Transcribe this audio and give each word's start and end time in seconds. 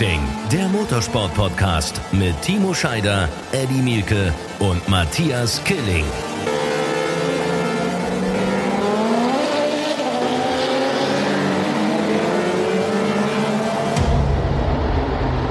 Racing, 0.00 0.20
der 0.50 0.66
Motorsport-Podcast 0.68 2.00
mit 2.12 2.40
Timo 2.40 2.72
Scheider, 2.72 3.28
Eddie 3.52 3.82
Mielke 3.82 4.32
und 4.58 4.88
Matthias 4.88 5.62
Killing. 5.64 6.06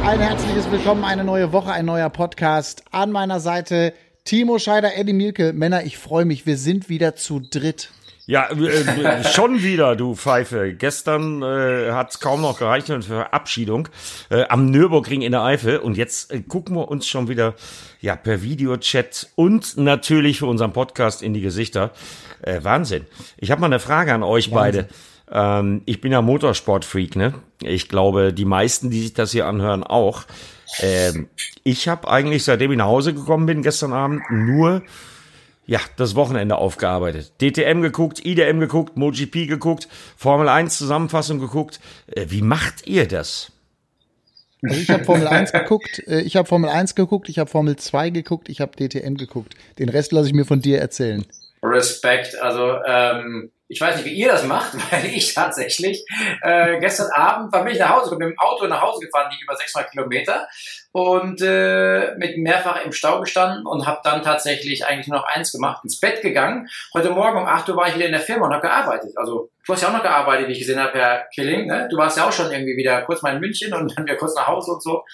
Ein 0.03 0.19
herzliches 0.19 0.71
Willkommen, 0.71 1.03
eine 1.03 1.23
neue 1.23 1.51
Woche, 1.53 1.71
ein 1.71 1.85
neuer 1.85 2.09
Podcast. 2.09 2.83
An 2.89 3.11
meiner 3.11 3.39
Seite 3.39 3.93
Timo 4.23 4.57
Scheider, 4.57 4.97
Eddie 4.97 5.13
Mielke. 5.13 5.53
Männer, 5.53 5.83
ich 5.83 5.99
freue 5.99 6.25
mich, 6.25 6.47
wir 6.47 6.57
sind 6.57 6.89
wieder 6.89 7.15
zu 7.15 7.39
dritt. 7.39 7.91
Ja, 8.29 8.47
äh, 8.51 9.23
schon 9.23 9.63
wieder, 9.63 9.95
du 9.95 10.13
Pfeife. 10.13 10.75
Gestern 10.75 11.41
äh, 11.41 11.93
hat 11.93 12.11
es 12.11 12.19
kaum 12.19 12.41
noch 12.41 12.59
gereicht 12.59 12.85
für 12.85 13.01
Verabschiedung 13.01 13.89
äh, 14.29 14.43
am 14.49 14.69
Nürburgring 14.69 15.23
in 15.23 15.31
der 15.31 15.41
Eifel. 15.41 15.79
Und 15.79 15.97
jetzt 15.97 16.31
äh, 16.31 16.41
gucken 16.41 16.75
wir 16.75 16.89
uns 16.89 17.07
schon 17.07 17.27
wieder 17.27 17.55
ja 18.01 18.15
per 18.15 18.43
Videochat 18.43 19.29
und 19.33 19.77
natürlich 19.77 20.37
für 20.37 20.45
unseren 20.45 20.73
Podcast 20.73 21.23
in 21.23 21.33
die 21.33 21.41
Gesichter. 21.41 21.89
Äh, 22.43 22.59
Wahnsinn. 22.61 23.07
Ich 23.37 23.49
habe 23.49 23.61
mal 23.61 23.65
eine 23.65 23.79
Frage 23.79 24.13
an 24.13 24.21
euch 24.21 24.51
Wahnsinn. 24.51 24.85
beide. 25.31 25.59
Ähm, 25.59 25.81
ich 25.85 25.99
bin 25.99 26.11
ja 26.11 26.21
Motorsportfreak, 26.21 27.15
ne? 27.15 27.33
Ich 27.63 27.89
glaube, 27.89 28.31
die 28.31 28.45
meisten, 28.45 28.91
die 28.91 29.01
sich 29.01 29.15
das 29.15 29.31
hier 29.31 29.47
anhören, 29.47 29.83
auch. 29.83 30.25
Ähm, 30.81 31.29
ich 31.63 31.87
habe 31.87 32.07
eigentlich, 32.07 32.43
seitdem 32.43 32.73
ich 32.73 32.77
nach 32.77 32.85
Hause 32.85 33.15
gekommen 33.15 33.47
bin, 33.47 33.63
gestern 33.63 33.91
Abend, 33.91 34.21
nur 34.29 34.83
ja, 35.69 35.79
das 35.97 36.15
Wochenende 36.15 36.55
aufgearbeitet. 36.57 37.33
DTM 37.39 37.83
geguckt, 37.83 38.25
IDM 38.25 38.59
geguckt, 38.59 38.97
MotoGP 38.97 39.47
geguckt, 39.47 39.87
Formel 40.17 40.49
1 40.49 40.75
Zusammenfassung 40.75 41.39
geguckt. 41.39 41.79
Äh, 42.07 42.25
wie 42.29 42.41
macht 42.41 42.87
ihr 42.87 43.07
das? 43.07 43.51
Also 44.63 44.81
ich 44.81 44.89
habe 44.89 45.03
Formel 45.05 45.27
1 45.27 45.51
geguckt, 45.51 46.01
äh, 46.07 46.21
ich 46.21 46.35
habe 46.37 46.47
Formel 46.47 46.71
1 46.71 46.95
geguckt, 46.95 47.29
ich 47.29 47.37
habe 47.37 47.51
Formel 47.51 47.75
2 47.75 48.09
geguckt, 48.09 48.49
ich 48.49 48.61
habe 48.61 48.71
DTM 48.75 49.13
geguckt. 49.13 49.53
Den 49.77 49.89
Rest 49.89 50.11
lasse 50.11 50.27
ich 50.29 50.33
mir 50.33 50.45
von 50.45 50.59
dir 50.59 50.79
erzählen. 50.79 51.23
Respekt. 51.61 52.41
Also 52.41 52.79
ähm, 52.87 53.51
ich 53.69 53.79
weiß 53.79 53.97
nicht, 53.97 54.05
wie 54.05 54.13
ihr 54.13 54.29
das 54.29 54.43
macht, 54.43 54.73
weil 54.91 55.05
ich 55.05 55.33
tatsächlich 55.33 56.03
äh, 56.41 56.79
gestern 56.79 57.11
Abend 57.11 57.53
war 57.53 57.63
bin 57.63 57.73
ich 57.73 57.79
nach 57.79 57.89
Hause 57.89 58.09
gekommen, 58.09 58.29
mit 58.29 58.35
dem 58.35 58.39
Auto 58.39 58.67
nach 58.67 58.81
Hause 58.81 59.05
gefahren, 59.05 59.31
die 59.31 59.41
über 59.41 59.55
600 59.55 59.91
Kilometer 59.91 60.47
und 60.91 61.39
äh, 61.41 62.15
mit 62.17 62.37
mehrfach 62.37 62.83
im 62.83 62.91
Stau 62.91 63.21
gestanden 63.21 63.67
und 63.67 63.85
habe 63.85 64.01
dann 64.03 64.23
tatsächlich 64.23 64.85
eigentlich 64.85 65.07
nur 65.07 65.19
noch 65.19 65.27
eins 65.27 65.51
gemacht, 65.51 65.83
ins 65.83 65.99
Bett 65.99 66.21
gegangen. 66.21 66.67
Heute 66.95 67.11
Morgen 67.11 67.37
um 67.37 67.45
8 67.45 67.69
Uhr 67.69 67.77
war 67.77 67.87
ich 67.87 67.95
wieder 67.95 68.07
in 68.07 68.11
der 68.11 68.21
Firma 68.21 68.47
und 68.47 68.53
habe 68.53 68.67
gearbeitet. 68.67 69.15
Also 69.15 69.49
du 69.65 69.73
hast 69.73 69.83
ja 69.83 69.89
auch 69.89 69.93
noch 69.93 70.03
gearbeitet, 70.03 70.47
wie 70.47 70.53
ich 70.53 70.59
gesehen 70.59 70.81
habe, 70.81 70.97
Herr 70.97 71.27
Killing. 71.33 71.67
Ne? 71.67 71.87
Du 71.91 71.97
warst 71.97 72.17
ja 72.17 72.27
auch 72.27 72.33
schon 72.33 72.51
irgendwie 72.51 72.75
wieder 72.75 73.03
kurz 73.03 73.21
mal 73.21 73.35
in 73.35 73.39
München 73.39 73.71
und 73.73 73.95
dann 73.95 74.05
wieder 74.05 74.17
kurz 74.17 74.35
nach 74.35 74.47
Hause 74.47 74.71
und 74.71 74.81
so. 74.81 75.05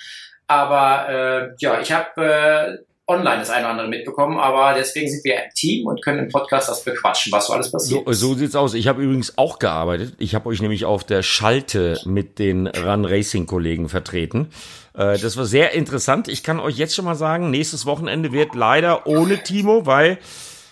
Aber 0.48 1.10
äh, 1.10 1.56
ja, 1.58 1.82
ich 1.82 1.92
habe 1.92 2.24
äh, 2.24 2.86
online 3.08 3.40
das 3.40 3.52
eine 3.52 3.66
oder 3.66 3.72
andere 3.72 3.88
mitbekommen, 3.88 4.40
aber 4.40 4.74
deswegen 4.76 5.10
sind 5.10 5.24
wir 5.24 5.38
ein 5.38 5.50
Team 5.54 5.86
und 5.86 6.04
können 6.04 6.20
im 6.20 6.30
Podcast 6.30 6.70
das 6.70 6.84
bequatschen, 6.84 7.32
was 7.32 7.48
so 7.48 7.54
alles 7.54 7.72
passiert. 7.72 8.04
So, 8.06 8.14
so 8.14 8.34
sieht's 8.34 8.56
aus. 8.56 8.74
Ich 8.74 8.88
habe 8.88 9.04
übrigens 9.04 9.38
auch 9.38 9.60
gearbeitet. 9.60 10.16
Ich 10.18 10.34
habe 10.34 10.50
euch 10.50 10.62
nämlich 10.62 10.86
auf 10.86 11.04
der 11.04 11.22
Schalte 11.22 12.00
mit 12.06 12.40
den 12.40 12.68
Run 12.68 13.06
Racing 13.06 13.46
Kollegen 13.46 13.90
vertreten. 13.90 14.50
Äh, 14.96 15.20
das 15.20 15.38
war 15.38 15.46
sehr 15.46 15.74
interessant. 15.74 16.28
Ich 16.28 16.44
kann 16.44 16.60
euch 16.60 16.78
jetzt 16.78 16.96
schon 16.96 17.06
mal 17.06 17.16
sagen, 17.16 17.52
nächstes 17.52 17.86
Wochenende 17.86 18.32
wird 18.32 18.56
leider 18.56 19.06
ohne 19.06 19.44
Timo, 19.44 19.86
weil 19.86 20.18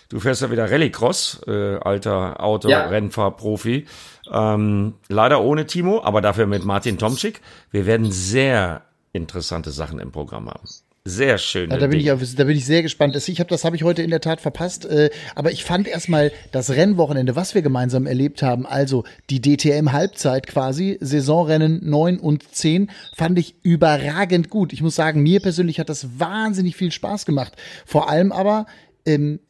du 0.10 0.20
fährst 0.20 0.42
ja 0.42 0.50
wieder 0.50 0.72
Rallycross, 0.72 1.42
äh, 1.48 1.76
alter 1.78 2.42
Auto-Rennfahrprofi. 2.42 3.86
Ja. 4.26 4.56
Ähm, 4.56 4.96
leider 5.08 5.42
ohne 5.42 5.68
Timo, 5.68 6.02
aber 6.04 6.22
dafür 6.22 6.48
mit 6.48 6.66
Martin 6.66 6.98
Tomczyk. 6.98 7.42
Wir 7.70 7.86
werden 7.86 8.12
sehr 8.12 8.82
interessante 9.12 9.72
Sachen 9.72 10.00
im 10.00 10.12
Programm 10.12 10.50
haben. 10.50 10.68
Sehr 11.06 11.38
schön. 11.38 11.70
Ja, 11.70 11.78
da, 11.78 11.88
bin 11.88 12.00
ich, 12.00 12.06
da 12.06 12.44
bin 12.46 12.56
ich 12.56 12.66
sehr 12.66 12.82
gespannt. 12.82 13.14
Ich 13.28 13.40
hab, 13.42 13.50
das 13.50 13.66
habe 13.66 13.76
ich 13.76 13.84
heute 13.84 14.02
in 14.02 14.10
der 14.10 14.22
Tat 14.22 14.40
verpasst. 14.40 14.86
Äh, 14.86 15.10
aber 15.36 15.52
ich 15.52 15.66
fand 15.66 15.86
erstmal 15.86 16.32
das 16.54 16.70
Rennwochenende, 16.70 17.36
was 17.36 17.56
wir 17.56 17.62
gemeinsam 17.62 18.06
erlebt 18.06 18.42
haben, 18.42 18.66
also 18.66 19.04
die 19.30 19.42
DTM-Halbzeit 19.42 20.48
quasi, 20.48 20.98
Saisonrennen 21.02 21.82
9 21.84 22.20
und 22.20 22.56
10, 22.56 22.90
fand 23.14 23.38
ich 23.38 23.56
überragend 23.64 24.50
gut. 24.50 24.72
Ich 24.72 24.82
muss 24.82 24.96
sagen, 24.96 25.22
mir 25.22 25.42
persönlich 25.42 25.78
hat 25.78 25.90
das 25.90 26.20
wahnsinnig 26.20 26.78
viel 26.78 26.92
Spaß 26.94 27.26
gemacht. 27.26 27.52
Vor 27.86 28.10
allem 28.10 28.32
aber 28.32 28.66
ähm, 29.06 29.42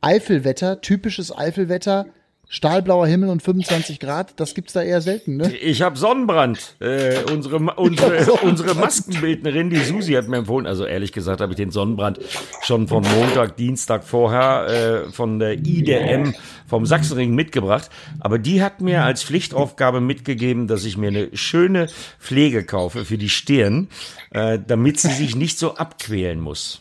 Eifelwetter, 0.00 0.80
typisches 0.80 1.36
Eifelwetter, 1.36 2.06
Stahlblauer 2.48 3.08
Himmel 3.08 3.28
und 3.30 3.42
25 3.42 3.98
Grad, 3.98 4.38
das 4.38 4.54
gibt's 4.54 4.72
da 4.72 4.80
eher 4.80 5.00
selten, 5.00 5.36
ne? 5.36 5.54
Ich 5.56 5.82
habe 5.82 5.98
Sonnenbrand. 5.98 6.76
Äh, 6.80 7.16
unsere 7.32 7.56
unsere, 7.56 8.32
unsere 8.42 8.74
Maskenbildnerin, 8.76 9.68
die 9.68 9.78
Susi, 9.80 10.12
hat 10.12 10.28
mir 10.28 10.36
empfohlen, 10.36 10.66
also 10.66 10.84
ehrlich 10.84 11.10
gesagt 11.10 11.40
habe 11.40 11.52
ich 11.52 11.56
den 11.56 11.72
Sonnenbrand 11.72 12.20
schon 12.62 12.86
von 12.86 13.02
Montag, 13.02 13.56
Dienstag 13.56 14.04
vorher 14.04 15.06
äh, 15.08 15.12
von 15.12 15.40
der 15.40 15.54
IDM 15.54 16.34
vom 16.68 16.86
Sachsenring 16.86 17.34
mitgebracht. 17.34 17.90
Aber 18.20 18.38
die 18.38 18.62
hat 18.62 18.80
mir 18.80 19.02
als 19.02 19.24
Pflichtaufgabe 19.24 20.00
mitgegeben, 20.00 20.68
dass 20.68 20.84
ich 20.84 20.96
mir 20.96 21.08
eine 21.08 21.36
schöne 21.36 21.88
Pflege 22.20 22.64
kaufe 22.64 23.04
für 23.04 23.18
die 23.18 23.28
Stirn, 23.28 23.88
äh, 24.30 24.58
damit 24.64 25.00
sie 25.00 25.10
sich 25.10 25.34
nicht 25.34 25.58
so 25.58 25.74
abquälen 25.74 26.40
muss. 26.40 26.80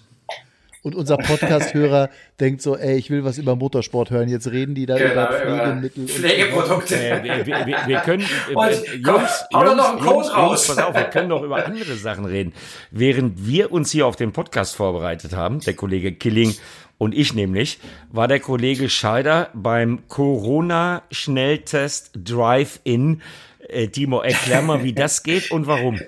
Und 0.85 0.93
unser 0.93 1.17
Podcast-Hörer 1.17 2.11
denkt 2.39 2.61
so, 2.61 2.77
ey, 2.77 2.95
ich 2.95 3.09
will 3.09 3.25
was 3.25 3.39
über 3.39 3.55
Motorsport 3.55 4.11
hören. 4.11 4.29
Jetzt 4.29 4.51
reden 4.51 4.75
die 4.75 4.85
da 4.85 4.99
genau, 4.99 5.13
über 5.13 5.33
Pflegemittel. 5.33 6.07
Pflegeprodukte. 6.07 6.95
Äh, 6.95 7.23
wir, 7.23 7.47
wir, 7.65 7.77
wir, 7.87 7.99
können, 8.01 8.21
äh, 8.49 8.53
Jungs, 8.53 8.85
Jungs, 9.51 9.51
Jungs, 9.51 10.27
Jungs, 10.27 10.67
pass 10.67 10.77
auf, 10.77 10.93
wir 10.93 11.05
können 11.05 11.29
doch 11.29 11.41
über 11.41 11.65
andere 11.65 11.95
Sachen 11.95 12.25
reden. 12.25 12.53
Während 12.91 13.47
wir 13.47 13.71
uns 13.71 13.89
hier 13.89 14.05
auf 14.05 14.15
den 14.15 14.31
Podcast 14.31 14.75
vorbereitet 14.75 15.33
haben, 15.33 15.59
der 15.61 15.73
Kollege 15.73 16.11
Killing 16.11 16.53
und 16.99 17.15
ich 17.15 17.33
nämlich, 17.33 17.79
war 18.11 18.27
der 18.27 18.39
Kollege 18.39 18.87
Scheider 18.87 19.49
beim 19.55 20.07
Corona-Schnelltest 20.07 22.11
Drive-In. 22.13 23.23
Äh, 23.69 23.87
Timo, 23.87 24.21
erklär 24.21 24.61
mal, 24.61 24.83
wie 24.83 24.93
das 24.93 25.23
geht 25.23 25.49
und 25.49 25.65
warum. 25.65 25.99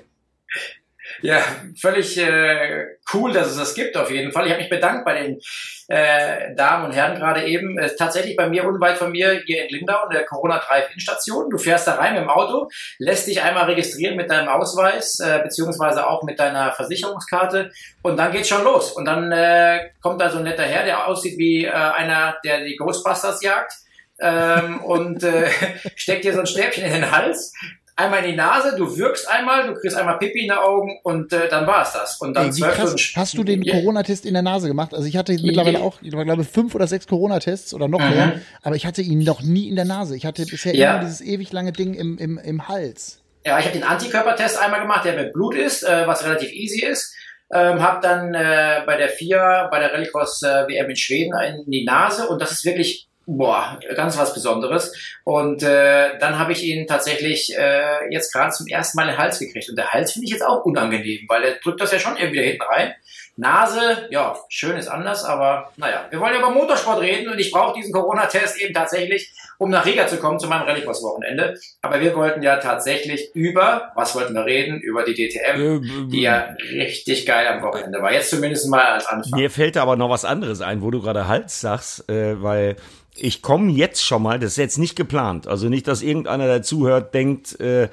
Ja, 1.21 1.41
völlig 1.79 2.17
äh, 2.17 2.85
cool, 3.13 3.33
dass 3.33 3.47
es 3.47 3.57
das 3.57 3.73
gibt 3.73 3.97
auf 3.97 4.11
jeden 4.11 4.31
Fall. 4.31 4.45
Ich 4.45 4.51
habe 4.51 4.61
mich 4.61 4.69
bedankt 4.69 5.03
bei 5.03 5.21
den 5.21 5.39
äh, 5.87 6.53
Damen 6.55 6.85
und 6.85 6.91
Herren 6.91 7.15
gerade 7.15 7.45
eben. 7.45 7.77
Äh, 7.77 7.89
tatsächlich 7.97 8.35
bei 8.35 8.47
mir 8.47 8.65
unweit 8.65 8.97
von 8.97 9.11
mir 9.11 9.41
hier 9.45 9.63
in 9.63 9.69
Lindau 9.69 10.05
in 10.05 10.11
der 10.11 10.25
Corona 10.25 10.59
Drive-In-Station. 10.59 11.49
Du 11.49 11.57
fährst 11.57 11.87
da 11.87 11.95
rein 11.95 12.13
mit 12.13 12.23
dem 12.23 12.29
Auto, 12.29 12.69
lässt 12.99 13.27
dich 13.27 13.41
einmal 13.41 13.65
registrieren 13.65 14.15
mit 14.15 14.29
deinem 14.29 14.49
Ausweis 14.49 15.19
äh, 15.19 15.39
beziehungsweise 15.43 16.07
auch 16.07 16.23
mit 16.23 16.39
deiner 16.39 16.71
Versicherungskarte 16.73 17.71
und 18.03 18.17
dann 18.17 18.31
geht's 18.31 18.49
schon 18.49 18.63
los. 18.63 18.91
Und 18.91 19.05
dann 19.05 19.31
äh, 19.31 19.89
kommt 20.01 20.21
da 20.21 20.29
so 20.29 20.37
ein 20.37 20.43
netter 20.43 20.63
Herr, 20.63 20.85
der 20.85 21.07
aussieht 21.07 21.37
wie 21.37 21.65
äh, 21.65 21.71
einer, 21.71 22.37
der 22.43 22.63
die 22.63 22.75
Ghostbusters 22.75 23.41
jagt. 23.41 23.73
ähm, 24.19 24.83
und 24.83 25.23
äh, 25.23 25.49
steckt 25.95 26.25
dir 26.25 26.33
so 26.33 26.41
ein 26.41 26.47
Stäbchen 26.47 26.83
in 26.83 26.93
den 26.93 27.11
Hals, 27.11 27.53
einmal 27.97 28.23
in 28.23 28.31
die 28.31 28.37
Nase, 28.37 28.75
du 28.77 28.97
wirkst 28.97 29.27
einmal, 29.27 29.67
du 29.67 29.73
kriegst 29.73 29.97
einmal 29.97 30.17
Pipi 30.19 30.41
in 30.41 30.45
die 30.45 30.51
Augen 30.51 30.99
und 31.03 31.33
äh, 31.33 31.49
dann 31.49 31.67
war 31.67 31.81
es 31.81 31.93
das. 31.93 32.21
Und 32.21 32.35
dann 32.35 32.53
Ey, 32.53 32.61
krass, 32.61 32.95
hast 33.15 33.37
du 33.37 33.43
den 33.43 33.65
Corona-Test 33.65 34.25
in 34.25 34.33
der 34.33 34.43
Nase 34.43 34.67
gemacht? 34.67 34.93
Also 34.93 35.07
ich 35.07 35.17
hatte 35.17 35.33
mittlerweile 35.33 35.79
auch, 35.79 36.01
ich 36.01 36.11
glaube 36.11 36.43
fünf 36.43 36.75
oder 36.75 36.87
sechs 36.87 37.07
Corona-Tests 37.07 37.73
oder 37.73 37.87
noch 37.87 37.99
mhm. 37.99 38.09
mehr, 38.09 38.41
aber 38.61 38.75
ich 38.75 38.85
hatte 38.85 39.01
ihn 39.01 39.19
noch 39.19 39.41
nie 39.41 39.67
in 39.67 39.75
der 39.75 39.85
Nase. 39.85 40.15
Ich 40.15 40.25
hatte 40.25 40.45
bisher 40.45 40.75
ja. 40.75 40.91
immer 40.91 41.03
dieses 41.03 41.21
ewig 41.21 41.51
lange 41.51 41.71
Ding 41.71 41.95
im, 41.95 42.17
im, 42.17 42.37
im 42.37 42.67
Hals. 42.67 43.21
Ja, 43.45 43.57
ich 43.59 43.65
habe 43.65 43.77
den 43.77 43.83
Antikörpertest 43.83 44.61
einmal 44.61 44.81
gemacht, 44.81 45.05
der 45.05 45.15
mit 45.15 45.33
Blut 45.33 45.55
ist, 45.55 45.83
äh, 45.83 46.05
was 46.05 46.23
relativ 46.23 46.51
easy 46.51 46.85
ist. 46.85 47.15
Ähm, 47.51 47.81
habe 47.81 48.01
dann 48.01 48.33
äh, 48.33 48.83
bei 48.85 48.97
der 48.97 49.09
FIA, 49.09 49.69
bei 49.71 49.79
der 49.79 49.93
Rallycross 49.93 50.43
äh, 50.43 50.67
WM 50.67 50.89
in 50.89 50.95
Schweden 50.97 51.33
in 51.65 51.71
die 51.71 51.85
Nase 51.85 52.27
und 52.27 52.41
das 52.41 52.51
ist 52.51 52.65
wirklich 52.65 53.06
boah, 53.27 53.77
ganz 53.95 54.17
was 54.17 54.33
Besonderes. 54.33 54.93
Und 55.23 55.61
äh, 55.61 56.17
dann 56.17 56.39
habe 56.39 56.53
ich 56.53 56.63
ihn 56.63 56.87
tatsächlich 56.87 57.53
äh, 57.55 58.11
jetzt 58.11 58.33
gerade 58.33 58.51
zum 58.51 58.67
ersten 58.67 58.97
Mal 58.97 59.03
in 59.03 59.09
den 59.09 59.17
Hals 59.17 59.37
gekriegt. 59.37 59.69
Und 59.69 59.77
der 59.77 59.91
Hals 59.91 60.13
finde 60.13 60.25
ich 60.25 60.31
jetzt 60.31 60.45
auch 60.45 60.65
unangenehm, 60.65 61.25
weil 61.27 61.43
er 61.43 61.55
drückt 61.55 61.81
das 61.81 61.91
ja 61.91 61.99
schon 61.99 62.17
irgendwie 62.17 62.37
da 62.37 62.43
hinten 62.43 62.63
rein. 62.63 62.93
Nase, 63.39 64.07
ja, 64.09 64.35
schön 64.49 64.77
ist 64.77 64.87
anders, 64.87 65.23
aber 65.23 65.71
naja, 65.77 66.07
wir 66.09 66.19
wollen 66.19 66.33
ja 66.33 66.39
über 66.39 66.49
Motorsport 66.49 67.01
reden 67.01 67.29
und 67.29 67.37
ich 67.37 67.51
brauche 67.51 67.77
diesen 67.77 67.93
Corona-Test 67.93 68.59
eben 68.59 68.73
tatsächlich, 68.73 69.31
um 69.59 69.69
nach 69.69 69.85
Riga 69.85 70.07
zu 70.07 70.17
kommen 70.17 70.39
zu 70.39 70.47
meinem 70.47 70.63
Rallycross-Wochenende. 70.63 71.59
Aber 71.83 72.01
wir 72.01 72.15
wollten 72.15 72.41
ja 72.41 72.57
tatsächlich 72.57 73.29
über, 73.35 73.91
was 73.93 74.15
wollten 74.15 74.33
wir 74.33 74.45
reden? 74.45 74.79
Über 74.79 75.03
die 75.03 75.13
DTM, 75.13 76.09
die 76.09 76.21
ja 76.21 76.55
richtig 76.71 77.27
geil 77.27 77.45
am 77.47 77.61
Wochenende 77.61 78.01
war. 78.01 78.11
Jetzt 78.11 78.31
zumindest 78.31 78.69
mal 78.69 78.93
als 78.93 79.05
Anfang. 79.05 79.39
Mir 79.39 79.51
fällt 79.51 79.77
aber 79.77 79.97
noch 79.97 80.09
was 80.09 80.25
anderes 80.25 80.61
ein, 80.61 80.81
wo 80.81 80.89
du 80.89 81.01
gerade 81.01 81.27
Hals 81.27 81.61
sagst, 81.61 82.09
äh, 82.09 82.41
weil 82.41 82.75
ich 83.19 83.41
komme 83.41 83.71
jetzt 83.71 84.03
schon 84.03 84.23
mal, 84.23 84.39
das 84.39 84.51
ist 84.51 84.57
jetzt 84.57 84.77
nicht 84.77 84.95
geplant, 84.95 85.47
also 85.47 85.69
nicht, 85.69 85.87
dass 85.87 86.01
irgendeiner, 86.01 86.45
der 86.45 86.61
zuhört, 86.61 87.13
denkt, 87.13 87.59
äh, 87.59 87.89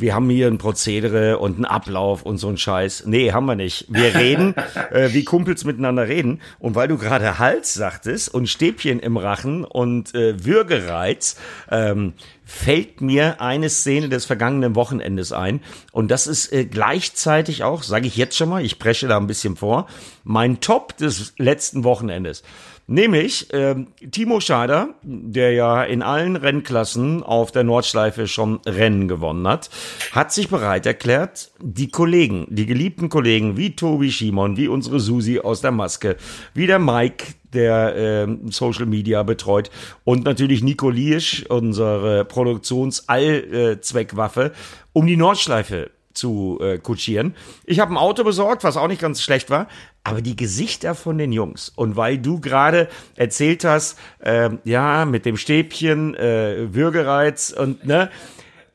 wir 0.00 0.14
haben 0.14 0.30
hier 0.30 0.46
ein 0.46 0.58
Prozedere 0.58 1.38
und 1.38 1.56
einen 1.56 1.64
Ablauf 1.64 2.22
und 2.22 2.38
so 2.38 2.48
ein 2.48 2.56
Scheiß. 2.56 3.06
Nee, 3.06 3.32
haben 3.32 3.46
wir 3.46 3.56
nicht. 3.56 3.86
Wir 3.88 4.14
reden, 4.14 4.54
äh, 4.92 5.12
wie 5.12 5.24
Kumpels 5.24 5.64
miteinander 5.64 6.06
reden. 6.06 6.40
Und 6.60 6.76
weil 6.76 6.86
du 6.86 6.98
gerade 6.98 7.40
Hals 7.40 7.74
sagtest 7.74 8.32
und 8.32 8.48
Stäbchen 8.48 9.00
im 9.00 9.16
Rachen 9.16 9.64
und 9.64 10.14
äh, 10.14 10.44
Würgereiz, 10.44 11.36
ähm, 11.68 12.12
fällt 12.44 13.00
mir 13.00 13.40
eine 13.40 13.68
Szene 13.70 14.08
des 14.08 14.24
vergangenen 14.24 14.76
Wochenendes 14.76 15.32
ein. 15.32 15.60
Und 15.90 16.12
das 16.12 16.28
ist 16.28 16.52
äh, 16.52 16.64
gleichzeitig 16.64 17.64
auch, 17.64 17.82
sage 17.82 18.06
ich 18.06 18.16
jetzt 18.16 18.36
schon 18.36 18.50
mal, 18.50 18.64
ich 18.64 18.78
presche 18.78 19.08
da 19.08 19.16
ein 19.16 19.26
bisschen 19.26 19.56
vor, 19.56 19.88
mein 20.22 20.60
Top 20.60 20.96
des 20.96 21.34
letzten 21.38 21.82
Wochenendes. 21.82 22.44
Nämlich 22.90 23.48
ähm, 23.52 23.88
Timo 24.10 24.40
Scheider, 24.40 24.94
der 25.02 25.52
ja 25.52 25.84
in 25.84 26.00
allen 26.00 26.36
Rennklassen 26.36 27.22
auf 27.22 27.52
der 27.52 27.62
Nordschleife 27.62 28.26
schon 28.26 28.60
Rennen 28.64 29.08
gewonnen 29.08 29.46
hat, 29.46 29.68
hat 30.12 30.32
sich 30.32 30.48
bereit 30.48 30.86
erklärt, 30.86 31.50
die 31.60 31.90
Kollegen, 31.90 32.46
die 32.48 32.64
geliebten 32.64 33.10
Kollegen 33.10 33.58
wie 33.58 33.76
Tobi 33.76 34.10
Schimon, 34.10 34.56
wie 34.56 34.68
unsere 34.68 35.00
Susi 35.00 35.38
aus 35.38 35.60
der 35.60 35.70
Maske, 35.70 36.16
wie 36.54 36.66
der 36.66 36.78
Mike, 36.78 37.34
der 37.52 37.94
äh, 37.94 38.26
Social 38.50 38.86
Media 38.86 39.22
betreut 39.22 39.70
und 40.04 40.24
natürlich 40.24 40.62
Nico 40.62 40.88
Liesch, 40.88 41.44
unsere 41.50 42.24
Produktionsallzweckwaffe, 42.24 44.52
um 44.94 45.06
die 45.06 45.18
Nordschleife 45.18 45.90
zu 46.18 46.58
äh, 46.60 46.78
kutschieren. 46.78 47.34
Ich 47.64 47.80
habe 47.80 47.94
ein 47.94 47.96
Auto 47.96 48.24
besorgt, 48.24 48.64
was 48.64 48.76
auch 48.76 48.88
nicht 48.88 49.00
ganz 49.00 49.22
schlecht 49.22 49.48
war, 49.48 49.68
aber 50.04 50.20
die 50.20 50.36
Gesichter 50.36 50.94
von 50.94 51.16
den 51.16 51.32
Jungs. 51.32 51.70
Und 51.70 51.96
weil 51.96 52.18
du 52.18 52.40
gerade 52.40 52.88
erzählt 53.16 53.64
hast, 53.64 53.98
äh, 54.20 54.50
ja, 54.64 55.04
mit 55.04 55.24
dem 55.24 55.36
Stäbchen, 55.36 56.14
äh, 56.14 56.74
Würgereiz 56.74 57.50
und 57.50 57.86
ne, 57.86 58.10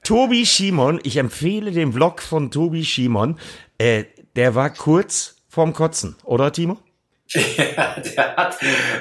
Tobi 0.04 0.46
Schimon, 0.46 1.00
ich 1.04 1.18
empfehle 1.18 1.72
den 1.72 1.94
Vlog 1.94 2.22
von 2.22 2.52
Tobi 2.52 2.84
Schimon, 2.84 3.38
äh, 3.78 4.06
der 4.36 4.56
war 4.56 4.72
kurz 4.72 5.36
vorm 5.48 5.74
Kotzen, 5.74 6.16
oder 6.24 6.52
Timo? 6.52 6.80
Ja, 7.36 7.96
der 8.00 8.36
hat 8.36 8.58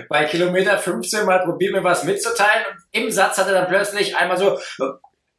bei 0.08 0.24
Kilometer 0.24 0.78
15 0.78 1.26
mal 1.26 1.40
probiert, 1.40 1.72
mir 1.72 1.84
was 1.84 2.04
mitzuteilen. 2.04 2.64
Und 2.70 3.02
im 3.02 3.10
Satz 3.10 3.38
hat 3.38 3.48
er 3.48 3.54
dann 3.54 3.68
plötzlich 3.68 4.16
einmal 4.16 4.38
so 4.38 4.58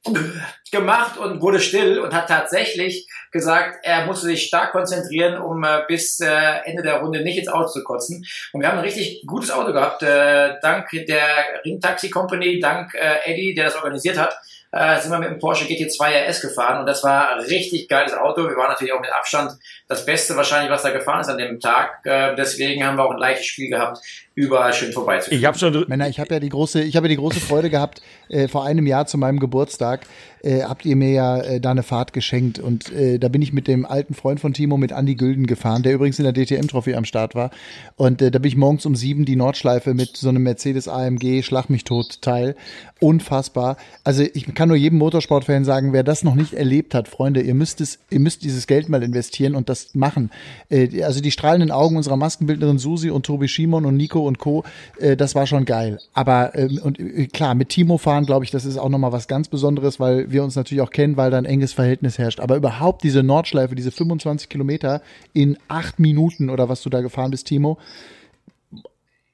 gemacht 0.71 1.17
und 1.17 1.41
wurde 1.41 1.59
still 1.59 1.99
und 1.99 2.13
hat 2.13 2.27
tatsächlich 2.27 3.07
gesagt, 3.31 3.79
er 3.83 4.05
musste 4.05 4.25
sich 4.25 4.43
stark 4.43 4.71
konzentrieren, 4.71 5.41
um 5.41 5.63
äh, 5.63 5.81
bis 5.87 6.19
äh, 6.19 6.29
Ende 6.65 6.83
der 6.83 6.99
Runde 6.99 7.21
nicht 7.23 7.37
ins 7.37 7.47
Auto 7.47 7.69
zu 7.69 7.83
kotzen. 7.83 8.25
Und 8.51 8.61
wir 8.61 8.67
haben 8.67 8.79
ein 8.79 8.83
richtig 8.83 9.23
gutes 9.25 9.51
Auto 9.51 9.71
gehabt, 9.71 10.03
äh, 10.03 10.55
dank 10.61 10.89
der 10.91 11.61
Ringtaxi 11.65 12.09
Company, 12.09 12.59
dank 12.59 12.93
äh, 12.95 13.31
Eddie, 13.31 13.53
der 13.53 13.65
das 13.65 13.75
organisiert 13.75 14.17
hat 14.17 14.35
äh, 14.73 14.99
sind 14.99 15.11
wir 15.11 15.19
mit 15.19 15.29
dem 15.29 15.37
Porsche 15.37 15.65
GT2 15.65 16.27
RS 16.27 16.41
gefahren 16.41 16.79
und 16.79 16.87
das 16.87 17.03
war 17.03 17.35
ein 17.35 17.41
richtig 17.41 17.87
geiles 17.87 18.13
Auto. 18.13 18.41
Wir 18.41 18.57
waren 18.57 18.69
natürlich 18.69 18.91
auch 18.91 19.01
mit 19.01 19.11
Abstand 19.13 19.51
das 19.87 20.03
Beste 20.03 20.35
wahrscheinlich, 20.35 20.71
was 20.71 20.81
da 20.81 20.89
gefahren 20.89 21.21
ist 21.21 21.29
an 21.29 21.37
dem 21.37 21.59
Tag. 21.59 21.99
Äh, 22.05 22.35
deswegen 22.35 22.83
haben 22.83 22.97
wir 22.97 23.05
auch 23.05 23.11
ein 23.11 23.19
leichtes 23.19 23.45
Spiel 23.45 23.69
gehabt, 23.69 23.99
überall 24.33 24.73
schön 24.73 24.91
vorbeizufahren. 24.91 25.39
Ich 25.39 25.45
habe 25.45 25.59
schon 25.59 25.85
Männer, 25.87 26.09
ich 26.09 26.19
habe 26.19 26.33
ja 26.33 26.39
die 26.39 26.49
große, 26.49 26.81
ich 26.81 26.95
habe 26.95 27.05
ja 27.05 27.09
die 27.09 27.17
große 27.17 27.39
Freude 27.39 27.69
gehabt 27.69 28.01
äh, 28.29 28.47
vor 28.47 28.65
einem 28.65 28.87
Jahr 28.87 29.05
zu 29.05 29.19
meinem 29.19 29.39
Geburtstag 29.39 30.07
äh, 30.43 30.63
habt 30.63 30.85
ihr 30.85 30.95
mir 30.95 31.11
ja 31.11 31.37
äh, 31.39 31.59
da 31.59 31.71
eine 31.71 31.83
Fahrt 31.83 32.13
geschenkt 32.13 32.59
und 32.59 32.91
äh, 32.91 33.17
da 33.17 33.29
bin 33.29 33.41
ich 33.41 33.53
mit 33.53 33.67
dem 33.67 33.85
alten 33.85 34.13
Freund 34.13 34.39
von 34.39 34.53
Timo 34.53 34.77
mit 34.77 34.91
Andy 34.91 35.15
Gülden 35.15 35.47
gefahren, 35.47 35.83
der 35.83 35.93
übrigens 35.93 36.19
in 36.19 36.25
der 36.25 36.33
DTM 36.33 36.67
Trophy 36.67 36.93
am 36.95 37.05
Start 37.05 37.33
war 37.33 37.49
und 37.95 38.21
äh, 38.21 38.29
da 38.29 38.39
bin 38.39 38.49
ich 38.49 38.57
morgens 38.57 38.85
um 38.85 38.95
sieben 38.95 39.25
die 39.25 39.35
Nordschleife 39.35 39.93
mit 39.93 40.17
so 40.17 40.29
einem 40.29 40.43
Mercedes 40.43 40.87
AMG 40.87 41.41
Schlag 41.43 41.69
mich 41.69 41.83
tot 41.83 42.21
Teil 42.21 42.55
unfassbar. 43.03 43.75
Also 44.05 44.23
ich 44.33 44.53
kann 44.55 44.69
nur 44.69 44.77
jedem 44.77 44.97
Motorsportfan 44.97 45.65
sagen, 45.65 45.91
wer 45.91 46.03
das 46.03 46.23
noch 46.23 46.35
nicht 46.35 46.53
erlebt 46.53 46.95
hat, 46.95 47.09
Freunde, 47.09 47.41
ihr 47.41 47.53
müsst 47.53 47.81
es, 47.81 47.99
ihr 48.09 48.21
müsst 48.21 48.43
dieses 48.43 48.65
Geld 48.65 48.87
mal 48.87 49.03
investieren 49.03 49.55
und 49.55 49.67
das 49.67 49.93
machen. 49.93 50.31
Äh, 50.69 51.03
also 51.03 51.19
die 51.19 51.31
strahlenden 51.31 51.69
Augen 51.71 51.97
unserer 51.97 52.15
Maskenbildnerin 52.15 52.77
Susi 52.77 53.09
und 53.09 53.25
Tobi 53.25 53.49
Schimon 53.49 53.85
und 53.85 53.97
Nico 53.97 54.25
und 54.25 54.39
Co. 54.39 54.63
Äh, 54.99 55.17
das 55.17 55.35
war 55.35 55.47
schon 55.47 55.65
geil. 55.65 55.99
Aber 56.13 56.55
äh, 56.55 56.79
und 56.79 56.97
klar 57.33 57.55
mit 57.55 57.69
Timo 57.69 57.97
fahren, 57.97 58.25
glaube 58.25 58.45
ich, 58.45 58.51
das 58.51 58.63
ist 58.63 58.77
auch 58.77 58.89
noch 58.89 58.99
mal 58.99 59.11
was 59.11 59.27
ganz 59.27 59.49
Besonderes, 59.49 59.99
weil 59.99 60.31
wir 60.33 60.43
uns 60.43 60.55
natürlich 60.55 60.81
auch 60.81 60.89
kennen, 60.89 61.15
weil 61.15 61.31
da 61.31 61.37
ein 61.37 61.45
enges 61.45 61.71
Verhältnis 61.71 62.17
herrscht. 62.17 62.39
Aber 62.39 62.55
überhaupt 62.55 63.03
diese 63.03 63.23
Nordschleife, 63.23 63.75
diese 63.75 63.91
25 63.91 64.49
Kilometer 64.49 65.01
in 65.33 65.57
acht 65.67 65.99
Minuten 65.99 66.49
oder 66.49 66.67
was 66.67 66.81
du 66.81 66.89
da 66.89 67.01
gefahren 67.01 67.31
bist, 67.31 67.47
Timo, 67.47 67.79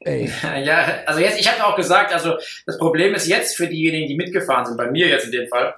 Ey. 0.02 0.32
Ja, 0.64 0.86
also 1.06 1.20
jetzt, 1.20 1.40
ich 1.40 1.52
habe 1.52 1.66
auch 1.66 1.76
gesagt, 1.76 2.14
also 2.14 2.38
das 2.66 2.78
Problem 2.78 3.14
ist 3.14 3.28
jetzt 3.28 3.58
für 3.58 3.68
diejenigen, 3.68 4.08
die 4.08 4.16
mitgefahren 4.16 4.66
sind, 4.66 4.78
bei 4.78 4.90
mir 4.90 5.08
jetzt 5.08 5.26
in 5.26 5.32
dem 5.32 5.48
Fall, 5.48 5.76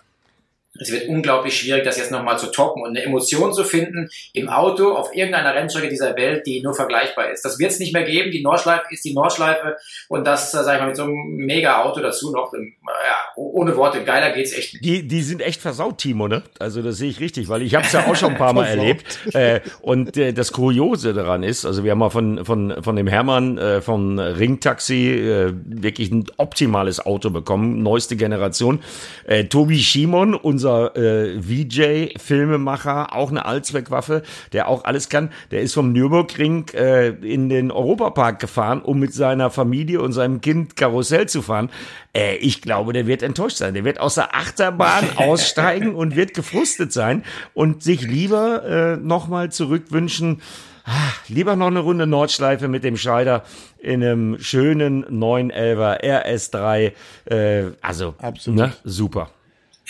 es 0.80 0.92
wird 0.92 1.10
unglaublich 1.10 1.60
schwierig, 1.60 1.84
das 1.84 1.98
jetzt 1.98 2.12
nochmal 2.12 2.40
zu 2.40 2.48
toppen 2.48 2.82
und 2.82 2.90
eine 2.90 3.04
Emotion 3.04 3.54
zu 3.54 3.64
finden 3.64 4.10
im 4.34 4.48
Auto 4.50 4.94
auf 4.94 5.14
irgendeiner 5.14 5.54
Rennstrecke 5.54 5.90
dieser 5.90 6.16
Welt, 6.16 6.48
die 6.48 6.62
nur 6.62 6.74
vergleichbar 6.74 7.30
ist. 7.30 7.44
Das 7.44 7.60
wird 7.60 7.72
es 7.72 7.80
nicht 7.80 7.94
mehr 7.94 8.04
geben. 8.04 8.32
Die 8.32 8.42
Nordschleife 8.42 8.86
ist 8.90 9.04
die 9.04 9.14
Nordschleife 9.14 9.78
und 10.08 10.26
das, 10.26 10.54
äh, 10.54 10.64
sag 10.64 10.76
ich 10.76 10.80
mal, 10.80 10.88
mit 10.88 10.96
so 10.96 11.04
einem 11.04 11.36
Mega-Auto 11.36 12.00
dazu 12.00 12.32
noch, 12.32 12.54
ähm, 12.54 12.74
ja, 12.86 13.18
ohne 13.36 13.76
Worte, 13.76 14.04
geiler 14.04 14.32
geht's 14.32 14.54
echt 14.54 14.74
nicht. 14.74 14.86
Die, 14.86 15.08
die 15.08 15.22
sind 15.22 15.42
echt 15.42 15.62
versaut, 15.62 15.98
Timo, 15.98 16.28
ne? 16.28 16.44
Also 16.60 16.82
das 16.82 16.98
sehe 16.98 17.10
ich 17.10 17.20
richtig, 17.20 17.50
weil 17.50 17.62
ich 17.62 17.76
habe 17.76 17.86
es 17.86 17.92
ja 17.92 18.08
auch 18.08 18.16
schon 18.16 18.32
ein 18.32 18.38
paar 18.38 18.54
Mal 18.62 18.68
erlebt. 18.68 19.20
Äh, 19.34 19.60
und 19.82 20.16
äh, 20.18 20.34
das 20.34 20.52
Kuriose 20.52 21.14
daran 21.14 21.44
ist, 21.44 21.66
also 21.66 21.84
wir 21.84 21.92
haben 21.92 22.00
mal 22.00 22.10
von, 22.10 22.46
von, 22.46 22.82
von 22.82 22.96
dem 22.96 23.08
Hermann 23.08 23.58
äh, 23.58 23.82
von 23.82 24.20
Ringtaxi 24.20 25.10
äh, 25.10 25.54
wirklich 25.66 26.12
ein 26.12 26.26
optimales 26.38 27.06
Auto 27.06 27.30
bekommen, 27.30 27.84
neueste 27.84 28.16
Generation. 28.16 28.80
Äh, 29.26 29.46
Tobi 29.46 29.80
Schimon, 29.80 30.34
unser 30.34 30.61
unser 30.62 30.96
äh, 30.96 31.42
VJ, 31.42 32.20
Filmemacher, 32.20 33.16
auch 33.16 33.32
eine 33.32 33.46
Allzweckwaffe, 33.46 34.22
der 34.54 34.68
auch 34.68 34.84
alles 34.84 35.10
kann. 35.10 35.32
Der 35.50 35.62
ist 35.62 35.74
vom 35.74 35.92
Nürburgring 35.92 36.68
äh, 36.76 37.10
in 37.10 37.50
den 37.50 37.72
Europapark 37.72 38.40
gefahren, 38.40 38.82
um 38.84 39.00
mit 39.00 39.14
seiner 39.14 39.50
Familie 39.50 40.02
und 40.02 40.14
seinem 40.14 40.40
Kind 40.42 40.76
Karussell 40.76 41.28
zu 41.28 41.42
fahren. 41.42 41.72
Äh, 42.14 42.36
ich 42.38 42.62
glaube, 42.62 42.94
der 42.94 43.08
wird 43.08 43.24
enttäuscht 43.24 43.58
sein. 43.58 43.74
Der 43.74 43.84
wird 43.84 44.00
aus 44.00 44.16
der 44.16 44.36
Achterbahn 44.36 45.06
aussteigen 45.18 45.96
und 45.96 46.16
wird 46.16 46.36
gefrustet 46.36 46.94
sein 46.94 47.24
und 47.56 47.82
sich 47.82 48.04
lieber 48.04 48.64
äh, 48.64 48.98
nochmal 48.98 49.52
zurückwünschen. 49.52 50.42
Ach, 50.84 51.28
lieber 51.28 51.56
noch 51.56 51.68
eine 51.68 51.80
Runde 51.80 52.06
Nordschleife 52.06 52.68
mit 52.68 52.84
dem 52.84 52.98
Scheider 52.98 53.44
in 53.80 54.04
einem 54.04 54.40
schönen 54.40 55.06
911er 55.06 56.04
RS3. 56.04 56.92
Äh, 57.26 57.72
also, 57.82 58.14
Absolut. 58.20 58.60
Ne, 58.60 58.74
super. 58.84 59.32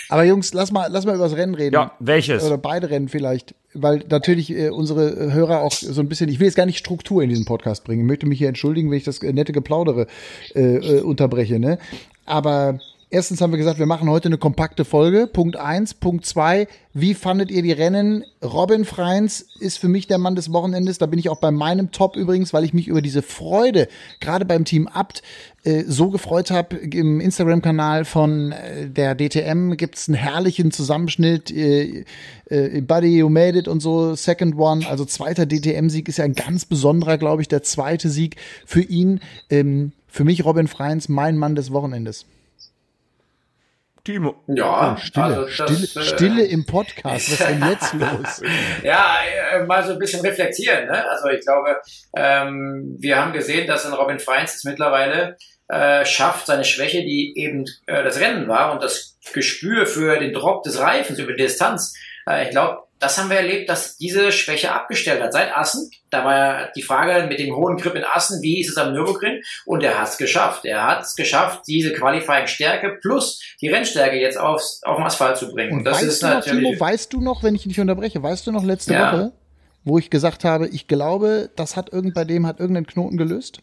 Aber 0.09 0.23
Jungs, 0.23 0.53
lass 0.53 0.71
mal, 0.71 0.87
lass 0.91 1.05
mal 1.05 1.15
über 1.15 1.25
das 1.25 1.37
Rennen 1.37 1.55
reden. 1.55 1.73
Ja, 1.73 1.93
welches? 1.99 2.43
Oder 2.43 2.57
beide 2.57 2.89
Rennen 2.89 3.09
vielleicht. 3.09 3.55
Weil 3.73 4.03
natürlich 4.09 4.51
äh, 4.51 4.69
unsere 4.69 5.33
Hörer 5.33 5.61
auch 5.61 5.71
so 5.71 6.01
ein 6.01 6.09
bisschen, 6.09 6.29
ich 6.29 6.39
will 6.39 6.47
jetzt 6.47 6.55
gar 6.55 6.65
nicht 6.65 6.77
Struktur 6.77 7.23
in 7.23 7.29
diesen 7.29 7.45
Podcast 7.45 7.83
bringen. 7.83 8.01
Ich 8.01 8.07
möchte 8.07 8.25
mich 8.25 8.39
hier 8.39 8.49
entschuldigen, 8.49 8.91
wenn 8.91 8.97
ich 8.97 9.05
das 9.05 9.21
nette 9.21 9.53
Geplaudere 9.53 10.07
äh, 10.53 10.75
äh, 10.75 11.01
unterbreche. 11.01 11.59
Ne? 11.59 11.77
Aber 12.25 12.79
Erstens 13.13 13.41
haben 13.41 13.51
wir 13.51 13.57
gesagt, 13.57 13.77
wir 13.77 13.87
machen 13.87 14.09
heute 14.09 14.29
eine 14.29 14.37
kompakte 14.37 14.85
Folge. 14.85 15.27
Punkt 15.27 15.57
eins. 15.57 15.93
Punkt 15.93 16.25
zwei. 16.25 16.69
Wie 16.93 17.13
fandet 17.13 17.51
ihr 17.51 17.61
die 17.61 17.73
Rennen? 17.73 18.23
Robin 18.41 18.85
Freins 18.85 19.41
ist 19.59 19.79
für 19.79 19.89
mich 19.89 20.07
der 20.07 20.17
Mann 20.17 20.35
des 20.35 20.53
Wochenendes. 20.53 20.97
Da 20.97 21.07
bin 21.07 21.19
ich 21.19 21.27
auch 21.27 21.41
bei 21.41 21.51
meinem 21.51 21.91
Top 21.91 22.15
übrigens, 22.15 22.53
weil 22.53 22.63
ich 22.63 22.73
mich 22.73 22.87
über 22.87 23.01
diese 23.01 23.21
Freude, 23.21 23.89
gerade 24.21 24.45
beim 24.45 24.63
Team 24.63 24.87
Abt, 24.87 25.23
äh, 25.63 25.83
so 25.85 26.09
gefreut 26.09 26.51
habe. 26.51 26.77
Im 26.77 27.19
Instagram-Kanal 27.19 28.05
von 28.05 28.51
äh, 28.51 28.87
der 28.87 29.15
DTM 29.15 29.77
gibt's 29.77 30.07
einen 30.07 30.15
herrlichen 30.15 30.71
Zusammenschnitt. 30.71 31.51
Äh, 31.51 32.05
äh, 32.49 32.81
Buddy, 32.81 33.19
you 33.19 33.29
made 33.29 33.57
it 33.57 33.67
und 33.67 33.79
so. 33.79 34.15
Second 34.15 34.57
one. 34.57 34.87
Also 34.87 35.05
zweiter 35.05 35.45
DTM-Sieg 35.45 36.09
ist 36.09 36.17
ja 36.17 36.25
ein 36.25 36.33
ganz 36.33 36.65
besonderer, 36.65 37.17
glaube 37.17 37.41
ich, 37.41 37.47
der 37.47 37.63
zweite 37.63 38.09
Sieg 38.09 38.37
für 38.65 38.81
ihn. 38.81 39.19
Ähm, 39.49 39.91
für 40.07 40.23
mich 40.23 40.43
Robin 40.43 40.67
Freins, 40.67 41.09
mein 41.09 41.37
Mann 41.37 41.55
des 41.55 41.71
Wochenendes. 41.71 42.25
Timo. 44.03 44.35
Ja, 44.47 44.93
oh, 44.93 44.97
Stille, 44.97 45.25
also 45.25 45.41
das, 45.45 45.53
Stille, 45.53 46.05
äh, 46.05 46.07
Stille 46.07 46.45
im 46.45 46.65
Podcast. 46.65 47.05
Was 47.05 47.27
ist 47.27 47.41
denn 47.41 47.63
jetzt 47.69 47.93
los? 47.93 48.41
ja, 48.83 49.17
äh, 49.53 49.63
mal 49.65 49.83
so 49.85 49.93
ein 49.93 49.99
bisschen 49.99 50.21
reflektieren. 50.21 50.87
Ne? 50.87 51.07
Also 51.07 51.29
ich 51.29 51.45
glaube, 51.45 51.77
ähm, 52.15 52.95
wir 52.99 53.19
haben 53.19 53.31
gesehen, 53.31 53.67
dass 53.67 53.85
ein 53.85 53.93
Robin 53.93 54.17
Freins 54.17 54.55
es 54.55 54.63
mittlerweile 54.63 55.37
äh, 55.71 56.05
schafft, 56.05 56.47
seine 56.47 56.65
Schwäche, 56.65 57.01
die 57.03 57.33
eben 57.37 57.65
äh, 57.85 58.03
das 58.03 58.19
Rennen 58.19 58.47
war 58.47 58.73
und 58.73 58.83
das 58.83 59.17
Gespür 59.33 59.85
für 59.85 60.19
den 60.19 60.33
Drop 60.33 60.63
des 60.63 60.79
Reifens 60.79 61.17
über 61.17 61.31
die 61.31 61.43
Distanz. 61.43 61.93
Äh, 62.27 62.45
ich 62.45 62.49
glaube, 62.49 62.83
das 62.99 63.17
haben 63.17 63.29
wir 63.29 63.37
erlebt, 63.37 63.69
dass 63.69 63.97
diese 63.97 64.31
Schwäche 64.31 64.73
abgestellt 64.73 65.23
hat. 65.23 65.33
Seit 65.33 65.57
Assen, 65.57 65.89
da 66.11 66.23
war 66.25 66.35
ja 66.35 66.67
die 66.75 66.83
Frage 66.83 67.25
mit 67.27 67.39
dem 67.39 67.55
hohen 67.55 67.77
Grip 67.77 67.95
in 67.95 68.03
Assen, 68.03 68.41
wie 68.43 68.59
ist 68.59 68.69
es 68.69 68.77
am 68.77 68.93
Nürburgring? 68.93 69.41
Und 69.65 69.81
er 69.81 69.99
hat 69.99 70.09
es 70.09 70.17
geschafft. 70.17 70.65
Er 70.65 70.85
hat 70.85 71.03
es 71.03 71.15
geschafft, 71.15 71.61
diese 71.67 71.93
Qualifying-Stärke 71.93 72.99
plus 73.01 73.41
die 73.61 73.69
Rennstärke 73.69 74.17
jetzt 74.17 74.37
aufs, 74.37 74.81
auf 74.83 74.97
den 74.97 75.05
Asphalt 75.05 75.37
zu 75.37 75.51
bringen. 75.51 75.79
Und 75.79 75.83
das 75.85 75.97
weißt 75.97 76.07
ist 76.07 76.21
du 76.21 76.27
noch, 76.27 76.43
Timo, 76.43 76.79
weißt 76.79 77.13
du 77.13 77.21
noch, 77.21 77.43
wenn 77.43 77.55
ich 77.55 77.63
dich 77.63 77.79
unterbreche, 77.79 78.21
weißt 78.21 78.45
du 78.45 78.51
noch 78.51 78.63
letzte 78.63 78.93
ja. 78.93 79.13
Woche, 79.13 79.31
wo 79.83 79.97
ich 79.97 80.09
gesagt 80.11 80.43
habe, 80.43 80.67
ich 80.67 80.87
glaube, 80.87 81.49
das 81.55 81.75
hat 81.75 81.91
irgend 81.91 82.13
bei 82.13 82.25
dem 82.25 82.45
hat 82.45 82.59
irgendeinen 82.59 82.85
Knoten 82.85 83.17
gelöst? 83.17 83.61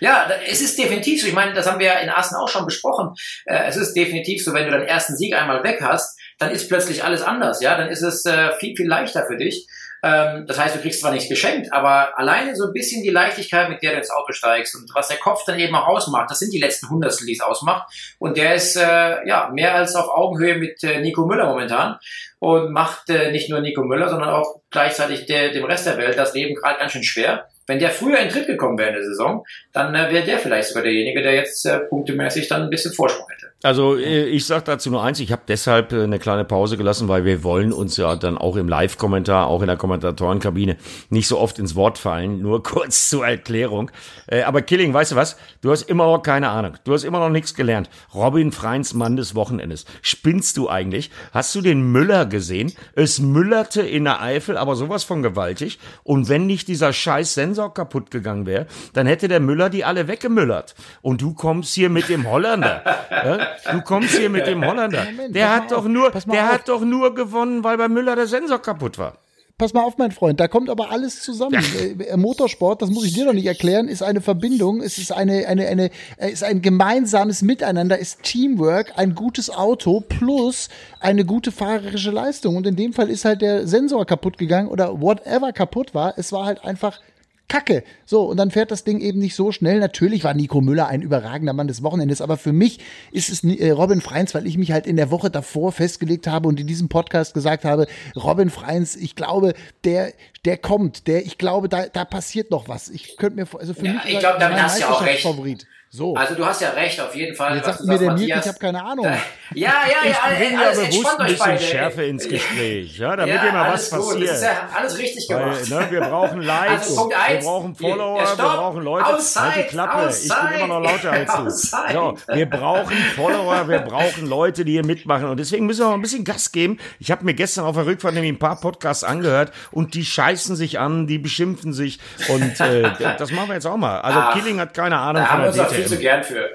Ja, 0.00 0.28
es 0.46 0.60
ist 0.60 0.78
definitiv 0.78 1.20
so. 1.20 1.28
Ich 1.28 1.34
meine, 1.34 1.52
das 1.52 1.66
haben 1.66 1.78
wir 1.78 1.86
ja 1.86 1.98
in 1.98 2.10
Assen 2.10 2.36
auch 2.36 2.48
schon 2.48 2.64
besprochen. 2.64 3.14
Äh, 3.46 3.66
es 3.66 3.76
ist 3.76 3.94
definitiv 3.94 4.44
so, 4.44 4.52
wenn 4.54 4.64
du 4.64 4.70
deinen 4.70 4.86
ersten 4.86 5.16
Sieg 5.16 5.34
einmal 5.34 5.62
weg 5.62 5.80
hast, 5.82 6.18
dann 6.38 6.50
ist 6.50 6.68
plötzlich 6.68 7.04
alles 7.04 7.22
anders, 7.22 7.60
ja, 7.60 7.76
dann 7.76 7.88
ist 7.88 8.02
es 8.02 8.24
äh, 8.24 8.52
viel, 8.58 8.76
viel 8.76 8.86
leichter 8.86 9.26
für 9.26 9.36
dich. 9.36 9.66
Ähm, 10.02 10.46
das 10.46 10.58
heißt, 10.58 10.76
du 10.76 10.80
kriegst 10.80 11.00
zwar 11.00 11.10
nichts 11.10 11.28
geschenkt, 11.28 11.72
aber 11.72 12.16
alleine 12.16 12.54
so 12.54 12.66
ein 12.66 12.72
bisschen 12.72 13.02
die 13.02 13.10
Leichtigkeit, 13.10 13.68
mit 13.68 13.82
der 13.82 13.92
du 13.92 13.98
ins 13.98 14.10
Auto 14.10 14.32
steigst 14.32 14.76
und 14.76 14.88
was 14.94 15.08
der 15.08 15.16
Kopf 15.16 15.44
dann 15.44 15.58
eben 15.58 15.74
auch 15.74 15.88
ausmacht, 15.88 16.30
das 16.30 16.38
sind 16.38 16.52
die 16.52 16.60
letzten 16.60 16.88
Hundertstel, 16.88 17.26
die 17.26 17.32
es 17.32 17.40
ausmacht. 17.40 17.92
Und 18.20 18.36
der 18.36 18.54
ist 18.54 18.76
äh, 18.76 19.26
ja 19.26 19.50
mehr 19.52 19.74
als 19.74 19.96
auf 19.96 20.08
Augenhöhe 20.08 20.56
mit 20.56 20.80
Nico 21.00 21.26
Müller 21.26 21.46
momentan 21.46 21.98
und 22.38 22.72
macht 22.72 23.08
nicht 23.08 23.50
nur 23.50 23.60
Nico 23.60 23.82
Müller, 23.82 24.08
sondern 24.08 24.30
auch 24.30 24.60
gleichzeitig 24.70 25.26
dem 25.26 25.64
Rest 25.64 25.86
der 25.86 25.98
Welt 25.98 26.16
das 26.16 26.34
Leben 26.34 26.54
gerade 26.54 26.78
ganz 26.78 26.92
schön 26.92 27.02
schwer. 27.02 27.48
Wenn 27.68 27.78
der 27.78 27.90
früher 27.90 28.18
in 28.18 28.30
Tritt 28.30 28.46
gekommen 28.46 28.78
wäre 28.78 28.88
in 28.88 28.94
der 28.94 29.04
Saison, 29.04 29.44
dann 29.72 29.94
äh, 29.94 30.10
wäre 30.10 30.24
der 30.24 30.38
vielleicht 30.38 30.68
sogar 30.68 30.82
derjenige, 30.82 31.22
der 31.22 31.34
jetzt 31.34 31.66
äh, 31.66 31.78
punktemäßig 31.80 32.48
dann 32.48 32.62
ein 32.62 32.70
bisschen 32.70 32.94
Vorsprung 32.94 33.26
hätte. 33.28 33.52
Also 33.62 33.96
äh, 33.96 34.24
ich 34.24 34.46
sage 34.46 34.64
dazu 34.64 34.90
nur 34.90 35.02
eins, 35.02 35.20
ich 35.20 35.32
habe 35.32 35.42
deshalb 35.46 35.92
äh, 35.92 36.04
eine 36.04 36.18
kleine 36.18 36.44
Pause 36.44 36.78
gelassen, 36.78 37.08
weil 37.08 37.26
wir 37.26 37.44
wollen 37.44 37.72
uns 37.74 37.98
ja 37.98 38.16
dann 38.16 38.38
auch 38.38 38.56
im 38.56 38.68
Live-Kommentar, 38.68 39.48
auch 39.48 39.60
in 39.60 39.66
der 39.66 39.76
Kommentatorenkabine 39.76 40.76
nicht 41.10 41.28
so 41.28 41.38
oft 41.38 41.58
ins 41.58 41.74
Wort 41.74 41.98
fallen. 41.98 42.40
Nur 42.40 42.62
kurz 42.62 43.10
zur 43.10 43.26
Erklärung. 43.26 43.90
Äh, 44.28 44.42
aber 44.42 44.62
Killing, 44.62 44.94
weißt 44.94 45.12
du 45.12 45.16
was? 45.16 45.36
Du 45.60 45.70
hast 45.70 45.82
immer 45.82 46.06
noch 46.06 46.22
keine 46.22 46.48
Ahnung. 46.48 46.78
Du 46.84 46.94
hast 46.94 47.04
immer 47.04 47.18
noch 47.18 47.30
nichts 47.30 47.54
gelernt. 47.54 47.90
Robin 48.14 48.50
Freins 48.52 48.94
Mann 48.94 49.16
des 49.16 49.34
Wochenendes. 49.34 49.84
Spinnst 50.00 50.56
du 50.56 50.70
eigentlich? 50.70 51.10
Hast 51.32 51.54
du 51.54 51.60
den 51.60 51.82
Müller 51.82 52.24
gesehen? 52.24 52.72
Es 52.94 53.18
müllerte 53.18 53.82
in 53.82 54.04
der 54.04 54.22
Eifel, 54.22 54.56
aber 54.56 54.76
sowas 54.76 55.04
von 55.04 55.22
gewaltig. 55.22 55.80
Und 56.04 56.28
wenn 56.28 56.46
nicht 56.46 56.68
dieser 56.68 56.92
scheiß 56.92 57.34
Sensor 57.34 57.57
kaputt 57.66 58.10
gegangen 58.10 58.46
wäre, 58.46 58.66
dann 58.92 59.06
hätte 59.06 59.28
der 59.28 59.40
Müller 59.40 59.70
die 59.70 59.84
alle 59.84 60.08
weggemüllert. 60.08 60.74
Und 61.02 61.20
du 61.20 61.34
kommst 61.34 61.74
hier 61.74 61.90
mit 61.90 62.08
dem 62.08 62.28
Holländer. 62.30 62.82
ja? 63.10 63.38
Du 63.72 63.82
kommst 63.82 64.16
hier 64.16 64.30
mit 64.30 64.46
dem 64.46 64.64
Holländer. 64.64 65.04
Moment, 65.04 65.34
der 65.34 65.54
hat 65.54 65.72
doch 65.72 65.78
auf, 65.78 65.84
nur, 65.86 66.10
der 66.10 66.44
auf. 66.44 66.52
hat 66.52 66.68
doch 66.68 66.80
nur 66.80 67.14
gewonnen, 67.14 67.64
weil 67.64 67.76
bei 67.76 67.88
Müller 67.88 68.16
der 68.16 68.26
Sensor 68.26 68.60
kaputt 68.60 68.98
war. 68.98 69.14
Pass 69.58 69.74
mal 69.74 69.82
auf, 69.82 69.98
mein 69.98 70.12
Freund, 70.12 70.38
da 70.38 70.46
kommt 70.46 70.70
aber 70.70 70.92
alles 70.92 71.20
zusammen. 71.20 71.60
Äh, 71.98 72.16
Motorsport, 72.16 72.80
das 72.80 72.90
muss 72.90 73.04
ich 73.04 73.14
dir 73.14 73.24
noch 73.24 73.32
nicht 73.32 73.46
erklären, 73.46 73.88
ist 73.88 74.04
eine 74.04 74.20
Verbindung, 74.20 74.80
es 74.80 74.98
ist 74.98 75.10
eine, 75.10 75.48
eine, 75.48 75.66
eine, 75.66 75.90
äh, 76.16 76.30
ist 76.30 76.44
ein 76.44 76.62
gemeinsames 76.62 77.42
Miteinander, 77.42 77.98
ist 77.98 78.22
Teamwork, 78.22 78.92
ein 78.94 79.16
gutes 79.16 79.50
Auto 79.50 79.98
plus 79.98 80.68
eine 81.00 81.24
gute 81.24 81.50
fahrerische 81.50 82.12
Leistung. 82.12 82.54
Und 82.54 82.68
in 82.68 82.76
dem 82.76 82.92
Fall 82.92 83.10
ist 83.10 83.24
halt 83.24 83.42
der 83.42 83.66
Sensor 83.66 84.06
kaputt 84.06 84.38
gegangen 84.38 84.68
oder 84.68 85.00
whatever 85.00 85.52
kaputt 85.52 85.92
war. 85.92 86.14
Es 86.16 86.30
war 86.30 86.46
halt 86.46 86.62
einfach 86.64 87.00
Kacke. 87.48 87.82
So, 88.04 88.24
und 88.24 88.36
dann 88.36 88.50
fährt 88.50 88.70
das 88.70 88.84
Ding 88.84 89.00
eben 89.00 89.18
nicht 89.18 89.34
so 89.34 89.52
schnell. 89.52 89.80
Natürlich 89.80 90.22
war 90.22 90.34
Nico 90.34 90.60
Müller 90.60 90.86
ein 90.86 91.02
überragender 91.02 91.52
Mann 91.54 91.66
des 91.66 91.82
Wochenendes, 91.82 92.20
aber 92.20 92.36
für 92.36 92.52
mich 92.52 92.78
ist 93.10 93.30
es 93.30 93.42
äh, 93.42 93.70
Robin 93.70 94.00
Freins, 94.00 94.34
weil 94.34 94.46
ich 94.46 94.58
mich 94.58 94.72
halt 94.72 94.86
in 94.86 94.96
der 94.96 95.10
Woche 95.10 95.30
davor 95.30 95.72
festgelegt 95.72 96.26
habe 96.26 96.48
und 96.48 96.60
in 96.60 96.66
diesem 96.66 96.88
Podcast 96.88 97.34
gesagt 97.34 97.64
habe, 97.64 97.86
Robin 98.14 98.50
Freins, 98.50 98.96
ich 98.96 99.16
glaube, 99.16 99.54
der, 99.84 100.12
der 100.44 100.58
kommt, 100.58 101.06
der, 101.06 101.24
ich 101.24 101.38
glaube, 101.38 101.68
da, 101.68 101.86
da 101.86 102.04
passiert 102.04 102.50
noch 102.50 102.68
was. 102.68 102.88
Ich 102.90 103.16
könnte 103.16 103.36
mir, 103.36 103.46
also 103.58 103.72
für 103.74 103.86
Ja, 103.86 103.92
mich 103.94 104.04
ich 104.04 104.12
ist 104.14 104.20
glaub, 104.20 104.34
er 104.34 104.40
damit 104.40 104.56
mein 104.56 104.64
hast 104.64 104.76
du 104.78 104.82
ja 104.82 104.88
auch 104.90 105.00
recht. 105.00 105.24
Meisterschaftsfavorit. 105.24 105.66
So. 105.90 106.14
Also 106.14 106.34
du 106.34 106.44
hast 106.44 106.60
ja 106.60 106.68
recht, 106.70 107.00
auf 107.00 107.14
jeden 107.14 107.34
Fall. 107.34 107.56
Jetzt 107.56 107.64
sagt 107.64 107.84
mir 107.84 107.98
der 107.98 108.12
Mirke, 108.12 108.40
ich 108.40 108.46
habe 108.46 108.58
keine 108.58 108.84
Ahnung. 108.84 109.06
Ja, 109.06 109.16
ja, 109.54 109.72
ja, 110.04 110.10
Ich 110.10 110.36
bringe 110.38 110.62
ja 110.62 110.68
alles 110.68 110.78
bewusst 110.90 111.18
ein 111.20 111.26
bisschen 111.26 111.46
beide. 111.46 111.60
Schärfe 111.62 112.02
ins 112.04 112.28
Gespräch, 112.28 112.98
ja, 112.98 113.16
damit 113.16 113.34
ja, 113.34 113.42
hier 113.42 113.52
mal 113.52 113.72
was 113.72 113.90
gut. 113.90 114.00
passiert. 114.00 114.28
Das 114.28 114.36
ist 114.36 114.42
ja 114.42 114.68
alles 114.76 114.98
richtig 114.98 115.26
Weil, 115.30 115.38
gemacht. 115.44 115.70
ne, 115.70 115.86
wir 115.90 116.00
brauchen 116.02 116.42
Likes, 116.42 116.72
Also 116.90 117.08
wir 117.08 117.38
brauchen 117.40 117.74
Follower, 117.74 118.18
ja, 118.22 118.28
wir 118.36 118.44
brauchen 118.44 118.82
Leute. 118.82 119.06
Outside, 119.06 119.40
halt 119.44 119.56
die 119.56 119.68
Klappe, 119.70 120.10
ich 120.10 120.28
bin 120.28 120.60
immer 120.64 120.80
noch 120.80 120.90
lauter 120.90 121.10
als 121.10 121.32
du. 121.32 121.38
outside. 121.42 121.92
So, 121.94 122.14
wir 122.34 122.46
brauchen 122.50 122.96
Follower, 123.16 123.68
wir 123.68 123.78
brauchen 123.78 124.26
Leute, 124.26 124.64
die 124.66 124.72
hier 124.72 124.84
mitmachen. 124.84 125.24
Und 125.24 125.40
deswegen 125.40 125.64
müssen 125.64 125.80
wir 125.80 125.88
mal 125.88 125.94
ein 125.94 126.02
bisschen 126.02 126.24
Gas 126.24 126.52
geben. 126.52 126.76
Ich 126.98 127.10
habe 127.10 127.24
mir 127.24 127.32
gestern 127.32 127.64
auf 127.64 127.76
der 127.76 127.86
Rückfahrt 127.86 128.12
nämlich 128.12 128.32
ein 128.32 128.38
paar 128.38 128.60
Podcasts 128.60 129.04
angehört 129.04 129.52
und 129.70 129.94
die 129.94 130.04
scheißen 130.04 130.54
sich 130.54 130.78
an, 130.78 131.06
die 131.06 131.16
beschimpfen 131.16 131.72
sich. 131.72 131.98
Und 132.28 132.60
äh, 132.60 132.82
das 133.18 133.30
machen 133.32 133.48
wir 133.48 133.54
jetzt 133.54 133.66
auch 133.66 133.78
mal. 133.78 134.02
Also 134.02 134.20
Ach, 134.20 134.34
Killing 134.34 134.60
hat 134.60 134.74
keine 134.74 134.98
Ahnung 134.98 135.22
Da 135.22 135.28
von 135.28 135.40
der 135.54 135.66
auch 135.66 135.77
viel 135.78 135.88
zu 135.88 135.96
DTM. 135.96 136.02
gern 136.02 136.24
für. 136.24 136.50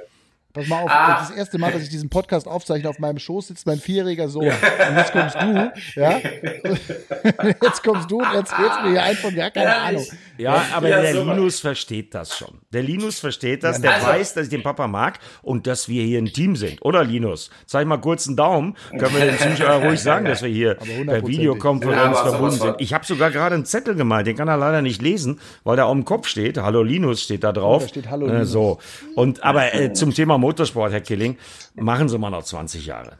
Pass 0.53 0.67
mal 0.67 0.83
auf, 0.83 0.89
Ah. 0.91 1.13
das 1.13 1.21
ist 1.23 1.29
das 1.31 1.37
erste 1.37 1.57
Mal, 1.57 1.71
dass 1.71 1.81
ich 1.81 1.89
diesen 1.89 2.09
Podcast 2.09 2.47
aufzeichne. 2.47 2.87
Auf 2.87 2.99
meinem 2.99 3.17
Schoß 3.17 3.47
sitzt 3.47 3.65
mein 3.65 3.79
vierjähriger 3.79 4.29
Sohn. 4.29 4.45
Und 4.45 4.97
jetzt 4.97 5.11
kommst 5.11 5.35
du, 5.35 5.71
ja? 5.95 6.19
Jetzt 7.63 7.83
kommst 7.83 8.11
du 8.11 8.17
und 8.17 8.25
erzählst 8.35 8.81
mir 8.83 8.91
hier 8.91 9.03
ein 9.03 9.15
von 9.15 9.33
gar 9.33 9.49
keine 9.49 9.65
Ehrlich? 9.67 10.11
Ahnung. 10.11 10.19
Ja, 10.37 10.65
aber 10.75 10.89
Ja, 10.89 11.01
der 11.01 11.13
super. 11.13 11.33
Linus 11.35 11.59
versteht 11.59 12.13
das 12.13 12.37
schon. 12.37 12.59
Der 12.71 12.83
Linus 12.83 13.19
versteht 13.19 13.63
das, 13.63 13.81
der 13.81 13.95
Also- 13.95 14.07
weiß, 14.07 14.33
dass 14.35 14.43
ich 14.45 14.49
den 14.49 14.61
Papa 14.61 14.87
mag 14.87 15.19
und 15.41 15.65
dass 15.65 15.87
wir 15.89 16.03
hier 16.03 16.19
ein 16.19 16.25
Team 16.27 16.55
sind. 16.55 16.81
Oder 16.83 17.03
Linus? 17.03 17.49
Zeig 17.65 17.87
mal 17.87 17.97
kurz 17.97 18.27
einen 18.27 18.35
Daumen. 18.35 18.75
Können 18.97 19.15
wir 19.15 19.25
den 19.25 19.37
Zuschauern 19.39 19.83
ruhig 19.87 19.99
sagen, 20.01 20.25
dass 20.25 20.41
wir 20.43 20.49
hier 20.49 20.75
per. 20.75 21.25
Videokonferenz 21.25 22.17
Ja, 22.17 22.25
verbunden 22.25 22.57
sind. 22.59 22.75
Ich 22.79 22.93
habe 22.93 23.05
sogar 23.05 23.31
gerade 23.31 23.55
einen 23.55 23.65
Zettel 23.65 23.95
gemalt, 23.95 24.27
den 24.27 24.35
kann 24.35 24.47
er 24.47 24.57
leider 24.57 24.81
nicht 24.83 25.01
lesen, 25.01 25.39
weil 25.63 25.77
der 25.77 25.85
auf 25.87 25.93
dem 25.93 26.05
Kopf 26.05 26.27
steht. 26.27 26.57
Hallo 26.57 26.83
Linus 26.83 27.23
steht 27.23 27.43
da 27.43 27.51
drauf. 27.51 27.83
da 27.83 27.89
steht 27.89 28.09
Hallo 28.11 28.27
Äh, 28.27 28.31
Linus. 28.33 28.49
So. 28.51 28.79
Und 29.15 29.43
aber 29.43 29.73
äh, 29.73 29.93
zum 29.93 30.13
Thema 30.13 30.37
Motorsport, 30.43 30.91
Herr 30.91 31.01
Killing, 31.01 31.37
machen 31.75 32.09
Sie 32.09 32.17
mal 32.17 32.29
noch 32.29 32.43
20 32.43 32.85
Jahre. 32.85 33.17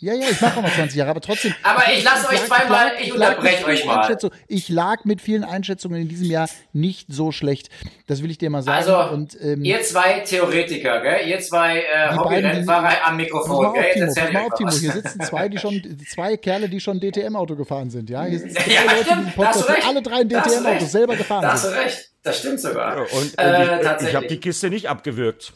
Ja, 0.00 0.12
ja, 0.12 0.26
ich 0.28 0.40
mache 0.40 0.58
auch 0.58 0.62
noch 0.62 0.74
20 0.74 0.96
Jahre, 0.96 1.10
aber 1.12 1.20
trotzdem. 1.20 1.54
Aber 1.62 1.82
ich 1.96 2.02
lasse 2.04 2.28
euch 2.28 2.44
zweimal, 2.44 2.92
ich 3.00 3.08
lag 3.14 3.28
mit 3.30 3.38
unterbreche 3.38 3.56
vielen 3.58 3.70
euch 3.70 3.84
mal. 3.86 3.98
Einschätzungen- 4.00 4.34
Ich 4.48 4.68
lag 4.68 5.04
mit 5.04 5.22
vielen 5.22 5.44
Einschätzungen 5.44 6.02
in 6.02 6.08
diesem 6.08 6.26
Jahr 6.30 6.48
nicht 6.74 7.06
so 7.10 7.30
schlecht. 7.32 7.70
Das 8.06 8.22
will 8.22 8.30
ich 8.30 8.36
dir 8.36 8.50
mal 8.50 8.62
sagen. 8.62 8.76
Also, 8.76 9.14
und, 9.14 9.38
ähm, 9.40 9.64
ihr 9.64 9.80
zwei 9.82 10.20
Theoretiker, 10.20 11.00
gell? 11.00 11.26
Ihr 11.28 11.38
zwei 11.40 11.78
äh, 11.80 12.14
Hobby-Rennfahrer 12.16 13.06
am 13.06 13.16
Mikrofon, 13.16 13.72
gell? 13.72 13.92
Timo, 13.94 14.32
mal 14.32 14.42
auf, 14.46 14.54
Timo. 14.58 14.70
Hier 14.72 14.92
sitzen 14.92 15.20
zwei, 15.22 15.48
die 15.48 15.58
schon, 15.58 15.80
zwei 16.12 16.36
Kerle, 16.36 16.68
die 16.68 16.80
schon 16.80 17.00
DTM-Auto 17.00 17.54
gefahren 17.56 17.88
sind, 17.88 18.10
ja? 18.10 18.24
Hier 18.24 18.40
sitzen 18.40 18.56
zwei 18.62 18.72
Ja, 18.72 18.82
Leute, 18.82 18.96
die 18.96 19.04
stimmt, 19.04 19.36
hast 19.46 19.66
Podcast, 19.66 19.88
alle 19.88 20.02
drei 20.02 20.20
in 20.22 20.28
Da 20.28 20.40
hast 20.40 20.46
du 20.48 20.58
DTM-Autos 20.60 20.82
recht. 20.82 20.90
selber 20.92 21.12
Da 21.12 21.18
gefahren 21.18 21.46
hast 21.46 21.64
du 21.64 21.68
sind. 21.68 21.78
recht. 21.78 22.10
Das 22.24 22.38
stimmt 22.40 22.60
sogar. 22.60 22.96
Und, 22.98 23.08
und 23.12 23.38
äh, 23.38 23.96
die, 24.00 24.06
ich 24.06 24.14
habe 24.16 24.26
die 24.26 24.40
Kiste 24.40 24.68
nicht 24.70 24.88
abgewürgt. 24.88 25.52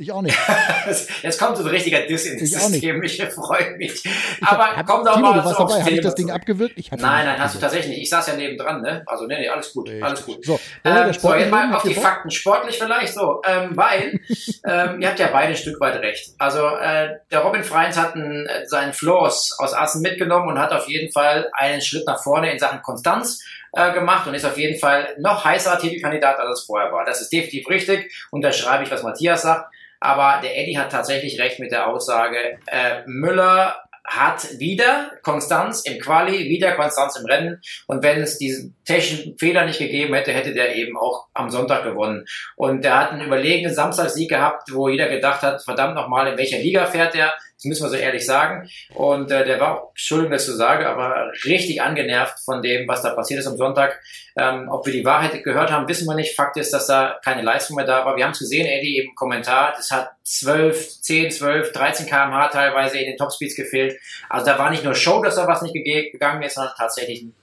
Ich 0.00 0.12
auch 0.12 0.22
nicht. 0.22 0.38
Jetzt 1.22 1.40
kommt 1.40 1.56
so 1.56 1.64
ein 1.64 1.70
richtiger 1.70 2.02
Diss 2.02 2.24
ins 2.24 2.40
Ich 2.40 2.56
auch 2.56 2.68
nicht. 2.68 2.82
System. 2.82 3.02
Ich 3.02 3.20
freue 3.34 3.76
mich. 3.76 4.04
Aber 4.46 4.76
Hab, 4.76 4.86
komm 4.86 5.04
doch 5.04 5.16
Timo, 5.16 5.30
mal 5.30 5.40
du 5.40 5.44
warst 5.44 5.58
dabei. 5.58 5.80
Habe 5.80 5.90
ich 5.90 6.00
das 6.00 6.14
Ding 6.14 6.28
ihn 6.28 7.00
Nein, 7.00 7.26
nein, 7.26 7.40
hast 7.40 7.56
du 7.56 7.58
tatsächlich 7.58 7.88
nicht. 7.88 8.02
Ich 8.02 8.10
saß 8.10 8.28
ja 8.28 8.36
nebendran, 8.36 8.80
ne? 8.80 9.02
Also, 9.06 9.26
nee, 9.26 9.36
nee, 9.40 9.48
alles 9.48 9.72
gut, 9.72 9.90
alles 10.00 10.24
gut. 10.24 10.44
So, 10.44 10.60
Ähm, 10.84 11.08
so, 11.08 11.12
Sport 11.14 11.40
jetzt 11.40 11.50
mal 11.50 11.74
auf 11.74 11.82
die 11.82 11.94
Bock? 11.94 12.04
Fakten. 12.04 12.30
Sportlich 12.30 12.78
vielleicht 12.78 13.12
so, 13.12 13.42
ähm, 13.44 13.70
weil 13.76 14.20
ähm, 14.64 15.00
ihr 15.00 15.08
habt 15.08 15.18
ja 15.18 15.30
beide 15.32 15.48
ein 15.48 15.56
Stück 15.56 15.80
weit 15.80 15.96
recht. 15.96 16.30
Also 16.38 16.64
äh, 16.64 17.16
der 17.32 17.40
Robin 17.40 17.64
Freins 17.64 17.96
hat 17.96 18.14
einen, 18.14 18.46
äh, 18.46 18.66
seinen 18.66 18.92
Floors 18.92 19.56
aus 19.58 19.74
Assen 19.74 20.02
mitgenommen 20.02 20.46
und 20.48 20.60
hat 20.60 20.70
auf 20.72 20.88
jeden 20.88 21.10
Fall 21.10 21.50
einen 21.54 21.80
Schritt 21.80 22.06
nach 22.06 22.22
vorne 22.22 22.52
in 22.52 22.60
Sachen 22.60 22.82
Konstanz 22.82 23.40
äh, 23.72 23.92
gemacht 23.92 24.26
und 24.26 24.34
ist 24.34 24.44
auf 24.44 24.58
jeden 24.58 24.78
Fall 24.78 25.14
noch 25.18 25.44
heißerer 25.44 25.78
Titelkandidat, 25.78 26.38
als 26.38 26.60
es 26.60 26.66
vorher 26.66 26.92
war. 26.92 27.04
Das 27.04 27.20
ist 27.20 27.32
definitiv 27.32 27.68
richtig. 27.68 28.12
Unterschreibe 28.30 28.84
ich, 28.84 28.90
was 28.90 29.02
Matthias 29.02 29.42
sagt. 29.42 29.72
Aber 30.00 30.40
der 30.42 30.56
Eddie 30.56 30.78
hat 30.78 30.92
tatsächlich 30.92 31.40
recht 31.40 31.58
mit 31.58 31.72
der 31.72 31.88
Aussage, 31.88 32.58
äh, 32.66 33.02
Müller 33.06 33.82
hat 34.08 34.58
wieder 34.58 35.12
Konstanz 35.22 35.82
im 35.82 36.00
Quali, 36.00 36.48
wieder 36.48 36.72
Konstanz 36.72 37.16
im 37.16 37.26
Rennen. 37.26 37.60
Und 37.86 38.02
wenn 38.02 38.22
es 38.22 38.38
diesen 38.38 38.74
technischen 38.86 39.36
Fehler 39.36 39.66
nicht 39.66 39.78
gegeben 39.78 40.14
hätte, 40.14 40.32
hätte 40.32 40.54
der 40.54 40.74
eben 40.74 40.96
auch 40.96 41.26
am 41.34 41.50
Sonntag 41.50 41.84
gewonnen. 41.84 42.24
Und 42.56 42.84
er 42.84 42.98
hat 42.98 43.12
einen 43.12 43.26
überlegenen 43.26 43.74
Samstagssieg 43.74 44.30
gehabt, 44.30 44.72
wo 44.72 44.88
jeder 44.88 45.08
gedacht 45.08 45.42
hat, 45.42 45.62
verdammt 45.62 45.94
nochmal, 45.94 46.26
in 46.28 46.38
welcher 46.38 46.58
Liga 46.58 46.86
fährt 46.86 47.14
er? 47.14 47.34
Das 47.58 47.64
müssen 47.64 47.82
wir 47.82 47.90
so 47.90 47.96
ehrlich 47.96 48.24
sagen. 48.24 48.70
Und 48.94 49.32
äh, 49.32 49.44
der 49.44 49.58
war, 49.58 49.88
Entschuldigung, 49.88 50.30
dass 50.30 50.42
ich 50.42 50.52
so 50.52 50.56
sage, 50.56 50.88
aber 50.88 51.32
richtig 51.44 51.82
angenervt 51.82 52.38
von 52.44 52.62
dem, 52.62 52.86
was 52.86 53.02
da 53.02 53.10
passiert 53.10 53.40
ist 53.40 53.48
am 53.48 53.56
Sonntag. 53.56 54.00
Ähm, 54.36 54.68
ob 54.70 54.86
wir 54.86 54.92
die 54.92 55.04
Wahrheit 55.04 55.42
gehört 55.42 55.72
haben, 55.72 55.88
wissen 55.88 56.06
wir 56.06 56.14
nicht. 56.14 56.36
Fakt 56.36 56.56
ist, 56.56 56.72
dass 56.72 56.86
da 56.86 57.18
keine 57.24 57.42
Leistung 57.42 57.74
mehr 57.74 57.84
da 57.84 58.04
war. 58.04 58.16
Wir 58.16 58.24
haben 58.24 58.30
es 58.30 58.38
gesehen, 58.38 58.66
Eddie 58.66 58.98
im 58.98 59.14
Kommentar. 59.16 59.72
Das 59.76 59.90
hat 59.90 60.10
12, 60.22 61.00
10, 61.00 61.32
12, 61.32 61.72
13 61.72 62.06
kmh 62.06 62.48
teilweise 62.48 62.98
in 62.98 63.06
den 63.06 63.16
Topspeeds 63.16 63.56
gefehlt. 63.56 63.98
Also 64.28 64.46
da 64.46 64.56
war 64.56 64.70
nicht 64.70 64.84
nur 64.84 64.94
Show, 64.94 65.20
dass 65.24 65.34
da 65.34 65.48
was 65.48 65.62
nicht 65.62 65.74
gegangen 65.74 66.42
ist, 66.44 66.54
sondern 66.54 66.74
tatsächlich 66.76 67.22
ein 67.22 67.34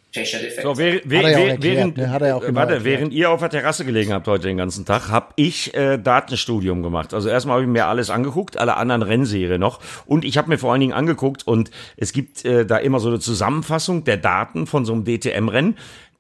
So, 0.62 0.78
wer, 0.78 1.02
wer, 1.04 1.22
er 1.24 1.30
erklärt, 1.30 1.64
während, 1.64 1.98
ne? 1.98 2.04
Äh, 2.04 2.08
genau 2.08 2.56
warte, 2.56 2.74
erklärt. 2.76 2.84
während 2.84 3.14
ihr 3.14 3.30
auf 3.30 3.40
der 3.40 3.50
Terrasse 3.50 3.86
gelegen 3.86 4.14
habt 4.14 4.28
heute 4.28 4.48
den 4.48 4.58
ganzen 4.58 4.86
Tag, 4.86 5.10
habe 5.10 5.28
ich 5.36 5.74
äh, 5.74 5.98
Datenstudium 5.98 6.84
gemacht. 6.84 7.14
Also 7.14 7.30
erstmal 7.30 7.56
habe 7.56 7.64
ich 7.64 7.70
mir 7.70 7.88
alles 7.88 8.10
angeguckt, 8.10 8.58
alle 8.58 8.78
anderen 8.78 9.02
Rennserie 9.02 9.60
noch. 9.60 9.80
Und 10.06 10.26
ich 10.26 10.38
habe 10.38 10.50
mir 10.50 10.58
vor 10.58 10.72
allen 10.72 10.82
Dingen 10.82 10.94
angeguckt 10.94 11.48
und 11.48 11.72
es 11.98 12.14
gibt 12.14 12.46
äh, 12.46 12.66
da 12.66 12.78
immer 12.78 13.00
so 13.00 13.10
eine 13.10 13.20
Zusammenfassung 13.20 14.04
der 14.04 14.18
Daten 14.18 14.68
von 14.68 14.86
so 14.86 14.94
einem 14.94 15.06
DTM-Rennen. 15.06 15.76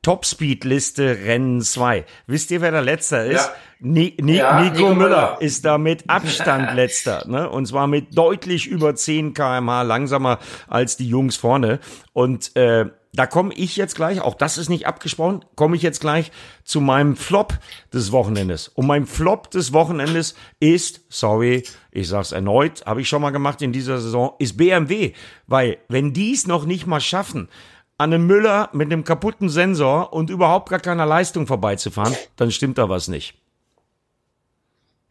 Topspeed-Liste 0.05 1.17
Rennen 1.25 1.62
2. 1.62 2.05
Wisst 2.27 2.51
ihr, 2.51 2.62
wer 2.62 2.69
der 2.69 2.83
Letzter 2.83 3.25
ist? 3.25 3.47
Ja. 3.47 3.55
Ni 3.79 4.15
Ni 4.21 4.35
Ja, 4.35 4.62
Nico, 4.62 4.75
Nico 4.75 4.88
Müller 4.89 4.95
Müller. 4.95 5.38
ist 5.39 5.65
da 5.65 5.79
mit 5.79 6.07
Abstand 6.07 6.74
letzter, 6.75 7.24
ne? 7.27 7.50
Und 7.50 7.65
zwar 7.65 7.88
mit 7.88 8.15
deutlich 8.15 8.67
über 8.67 8.93
10 8.93 9.33
kmh 9.33 9.81
langsamer 9.81 10.38
als 10.67 10.95
die 10.95 11.09
Jungs 11.09 11.38
vorne. 11.38 11.79
Und 12.13 12.55
äh, 12.55 12.85
da 13.13 13.25
komme 13.25 13.53
ich 13.55 13.77
jetzt 13.77 13.95
gleich, 13.95 14.21
auch 14.21 14.35
das 14.35 14.59
ist 14.59 14.69
nicht 14.69 14.85
abgesprochen, 14.85 15.43
komme 15.55 15.75
ich 15.75 15.81
jetzt 15.81 16.01
gleich 16.01 16.31
zu 16.63 16.81
meinem 16.81 17.15
Flop 17.15 17.57
des 17.91 18.12
Wochenendes. 18.12 18.67
Und 18.67 18.85
mein 18.85 19.07
Flop 19.07 19.50
des 19.50 19.74
Wochenendes 19.74 20.35
ist, 20.59 21.01
sorry, 21.09 21.63
ich 21.91 22.09
sag's 22.09 22.31
erneut, 22.31 22.85
habe 22.85 23.01
ich 23.01 23.09
schon 23.09 23.24
mal 23.24 23.31
gemacht 23.31 23.62
in 23.63 23.71
dieser 23.71 24.00
Saison, 24.00 24.33
ist 24.38 24.57
BMW. 24.57 25.13
Weil 25.47 25.77
wenn 25.88 26.13
die 26.13 26.33
es 26.33 26.45
noch 26.45 26.65
nicht 26.65 26.85
mal 26.85 27.01
schaffen, 27.01 27.50
an 27.97 28.13
einem 28.13 28.27
Müller 28.27 28.69
mit 28.73 28.91
einem 28.91 29.03
kaputten 29.03 29.49
Sensor 29.49 30.11
und 30.11 30.29
überhaupt 30.29 30.69
gar 30.69 30.79
keiner 30.79 31.05
Leistung 31.05 31.47
vorbeizufahren, 31.47 32.15
dann 32.35 32.51
stimmt 32.51 32.77
da 32.77 32.89
was 32.89 33.07
nicht. 33.07 33.35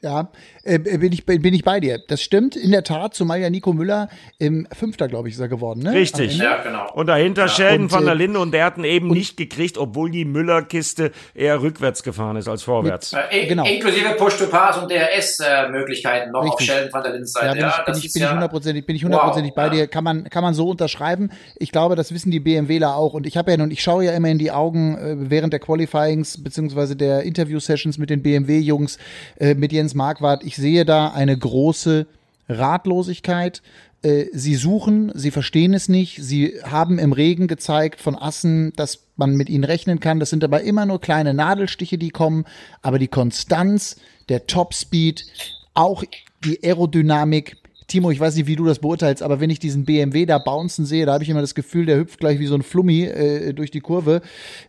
Ja, 0.05 0.31
äh, 0.65 0.79
bin, 0.79 1.13
ich, 1.13 1.25
bin 1.25 1.55
ich 1.55 1.65
bei 1.65 1.81
dir. 1.81 1.99
Das 2.09 2.21
stimmt 2.21 2.57
in 2.57 2.71
der 2.73 2.85
Tat, 2.85 3.15
zumal 3.15 3.41
ja 3.41 3.49
Nico 3.49 3.73
Müller 3.73 4.09
im 4.39 4.67
Fünfter, 4.71 5.09
glaube 5.09 5.29
ich, 5.29 5.35
ist 5.35 5.41
er 5.41 5.49
geworden. 5.49 5.81
Ne? 5.81 5.93
Richtig. 5.93 6.37
Ja, 6.37 6.63
genau. 6.63 6.93
Und 6.93 7.07
dahinter 7.07 7.43
ja. 7.43 7.49
Sheldon 7.49 7.85
Und, 7.85 7.93
van 7.93 8.05
der 8.05 8.13
äh, 8.15 8.19
Linde 8.19 8.39
und 8.39 8.53
der 8.53 8.67
hat 8.67 8.77
ihn 8.77 8.85
eben 8.85 9.09
nicht 9.09 9.39
gekriegt, 9.39 9.79
obwohl 9.79 10.11
die 10.11 10.27
Müller-Kiste 10.27 11.11
eher 11.35 11.63
rückwärts 11.63 12.03
gefahren 12.03 12.37
ist 12.37 12.49
als 12.49 12.63
vorwärts. 12.63 13.15
Äh, 13.15 13.47
Genau. 13.47 13.65
Inklusive 13.67 14.11
Push-to-Pass 14.19 14.79
und 14.79 14.91
DRS-Möglichkeiten 14.91 16.33
noch 16.33 16.41
auf 16.41 16.47
Richtig. 16.61 16.67
Sheldon 16.67 16.93
van 16.93 17.03
der 17.03 17.13
Lindenseite. 17.13 17.47
Ja, 17.47 17.53
bin 17.55 17.67
ich, 17.69 17.77
bin 17.77 17.85
das 17.87 17.99
ich, 17.99 18.05
ist 18.07 18.13
bin 18.15 18.23
ich 18.23 18.27
ja- 18.29 18.33
hundertprozentig, 18.35 18.87
bin 18.87 18.97
ich 18.97 19.05
hundertprozentig 19.05 19.51
Wow, 19.53 19.57
bei 19.57 19.65
ja. 19.67 19.71
dir. 19.71 19.87
Kann 19.87 20.05
man, 20.05 20.25
kann 20.31 20.43
man 20.43 20.55
so 20.55 20.69
unterschreiben. 20.69 21.31
Ich 21.57 21.73
glaube, 21.73 21.97
das 21.97 22.13
wissen 22.13 22.31
die 22.31 22.41
BMWler 22.41 22.95
auch. 22.97 23.15
Und 23.15 23.27
ich 23.27 23.37
habe 23.37 23.51
ja 23.51 23.57
nun, 23.57 23.71
ich 23.71 23.83
schaue 23.83 24.05
ja 24.05 24.13
immer 24.13 24.29
in 24.29 24.39
die 24.39 24.51
Augen 24.51 24.97
äh, 24.97 25.31
während 25.31 25.53
der 25.53 25.61
Qualifyings 25.61 26.43
beziehungsweise 26.43 26.97
der 26.97 27.23
Interview-Sessions 27.23 27.99
mit 27.99 28.11
den 28.11 28.23
BMW-Jungs, 28.23 28.99
äh, 29.39 29.55
mit 29.55 29.73
Jens 29.73 29.94
Marquardt. 29.95 30.45
Ich 30.45 30.57
sehe 30.57 30.85
da 30.85 31.09
eine 31.09 31.37
große 31.37 32.07
Ratlosigkeit. 32.49 33.63
Äh, 34.03 34.27
Sie 34.33 34.55
suchen, 34.55 35.13
sie 35.15 35.31
verstehen 35.31 35.75
es 35.75 35.89
nicht. 35.89 36.23
Sie 36.23 36.55
haben 36.63 36.99
im 36.99 37.13
Regen 37.13 37.47
gezeigt 37.47 38.01
von 38.01 38.17
Assen, 38.17 38.73
dass 38.77 39.01
man 39.17 39.37
mit 39.37 39.49
ihnen 39.49 39.65
rechnen 39.65 40.01
kann. 40.01 40.21
Das 40.21 40.31
sind 40.31 40.45
aber 40.45 40.63
immer 40.63 40.87
nur 40.87 41.01
kleine 41.01 41.35
Nadelstiche, 41.35 41.99
die 41.99 42.11
kommen. 42.11 42.45
Aber 42.83 42.99
die 42.99 43.09
Konstanz, 43.09 43.97
der 44.29 44.47
Topspeed, 44.47 45.27
auch 45.75 46.05
die 46.45 46.63
Aerodynamik. 46.63 47.57
Timo, 47.87 48.11
ich 48.11 48.19
weiß 48.21 48.35
nicht, 48.37 48.47
wie 48.47 48.57
du 48.57 48.65
das 48.65 48.79
beurteilst, 48.79 49.23
aber 49.23 49.41
wenn 49.41 49.51
ich 49.51 49.59
diesen 49.59 49.85
BMW 49.85 50.27
da 50.27 50.39
bouncen 50.39 50.87
sehe, 50.87 51.07
da 51.07 51.13
habe 51.15 51.25
ich 51.25 51.31
immer 51.31 51.41
das 51.41 51.55
Gefühl, 51.55 51.87
der 51.87 51.97
hüpft 51.99 52.19
gleich 52.19 52.39
wie 52.39 52.47
so 52.47 52.55
ein 52.55 52.63
Flummi 52.63 53.03
äh, 53.05 53.53
durch 53.53 53.71
die 53.71 53.81
Kurve. 53.81 54.23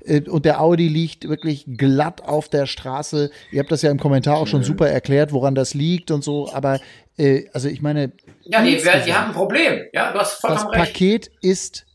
Äh, 0.04 0.22
und 0.30 0.46
der 0.46 0.62
Audi 0.62 0.88
liegt 0.88 1.28
wirklich 1.30 1.66
glatt 1.68 2.24
auf 2.28 2.50
der 2.50 2.66
Straße. 2.66 3.32
Ihr 3.52 3.60
habt 3.60 3.72
das 3.72 3.82
ja 3.82 3.92
im 3.92 4.00
Kommentar 4.00 4.38
auch 4.38 4.48
schon 4.48 4.64
super 4.64 4.90
erklärt, 4.90 5.32
woran 5.32 5.56
das 5.56 5.74
liegt 5.74 6.12
und 6.12 6.24
so. 6.24 6.52
Aber 6.52 6.80
äh, 7.18 7.46
also 7.54 7.70
ich 7.70 7.82
meine, 7.82 8.12
Ja, 8.44 8.62
die, 8.62 8.74
insgesamt, 8.74 9.06
die 9.06 9.14
haben 9.14 9.28
ein 9.28 9.34
Problem. 9.34 9.86
Ja, 9.94 10.12
du 10.12 10.20
hast 10.20 10.34
das 10.34 10.40
vollkommen 10.40 10.70
recht. 10.72 10.94
Paket 10.94 11.32
ist 11.42 11.86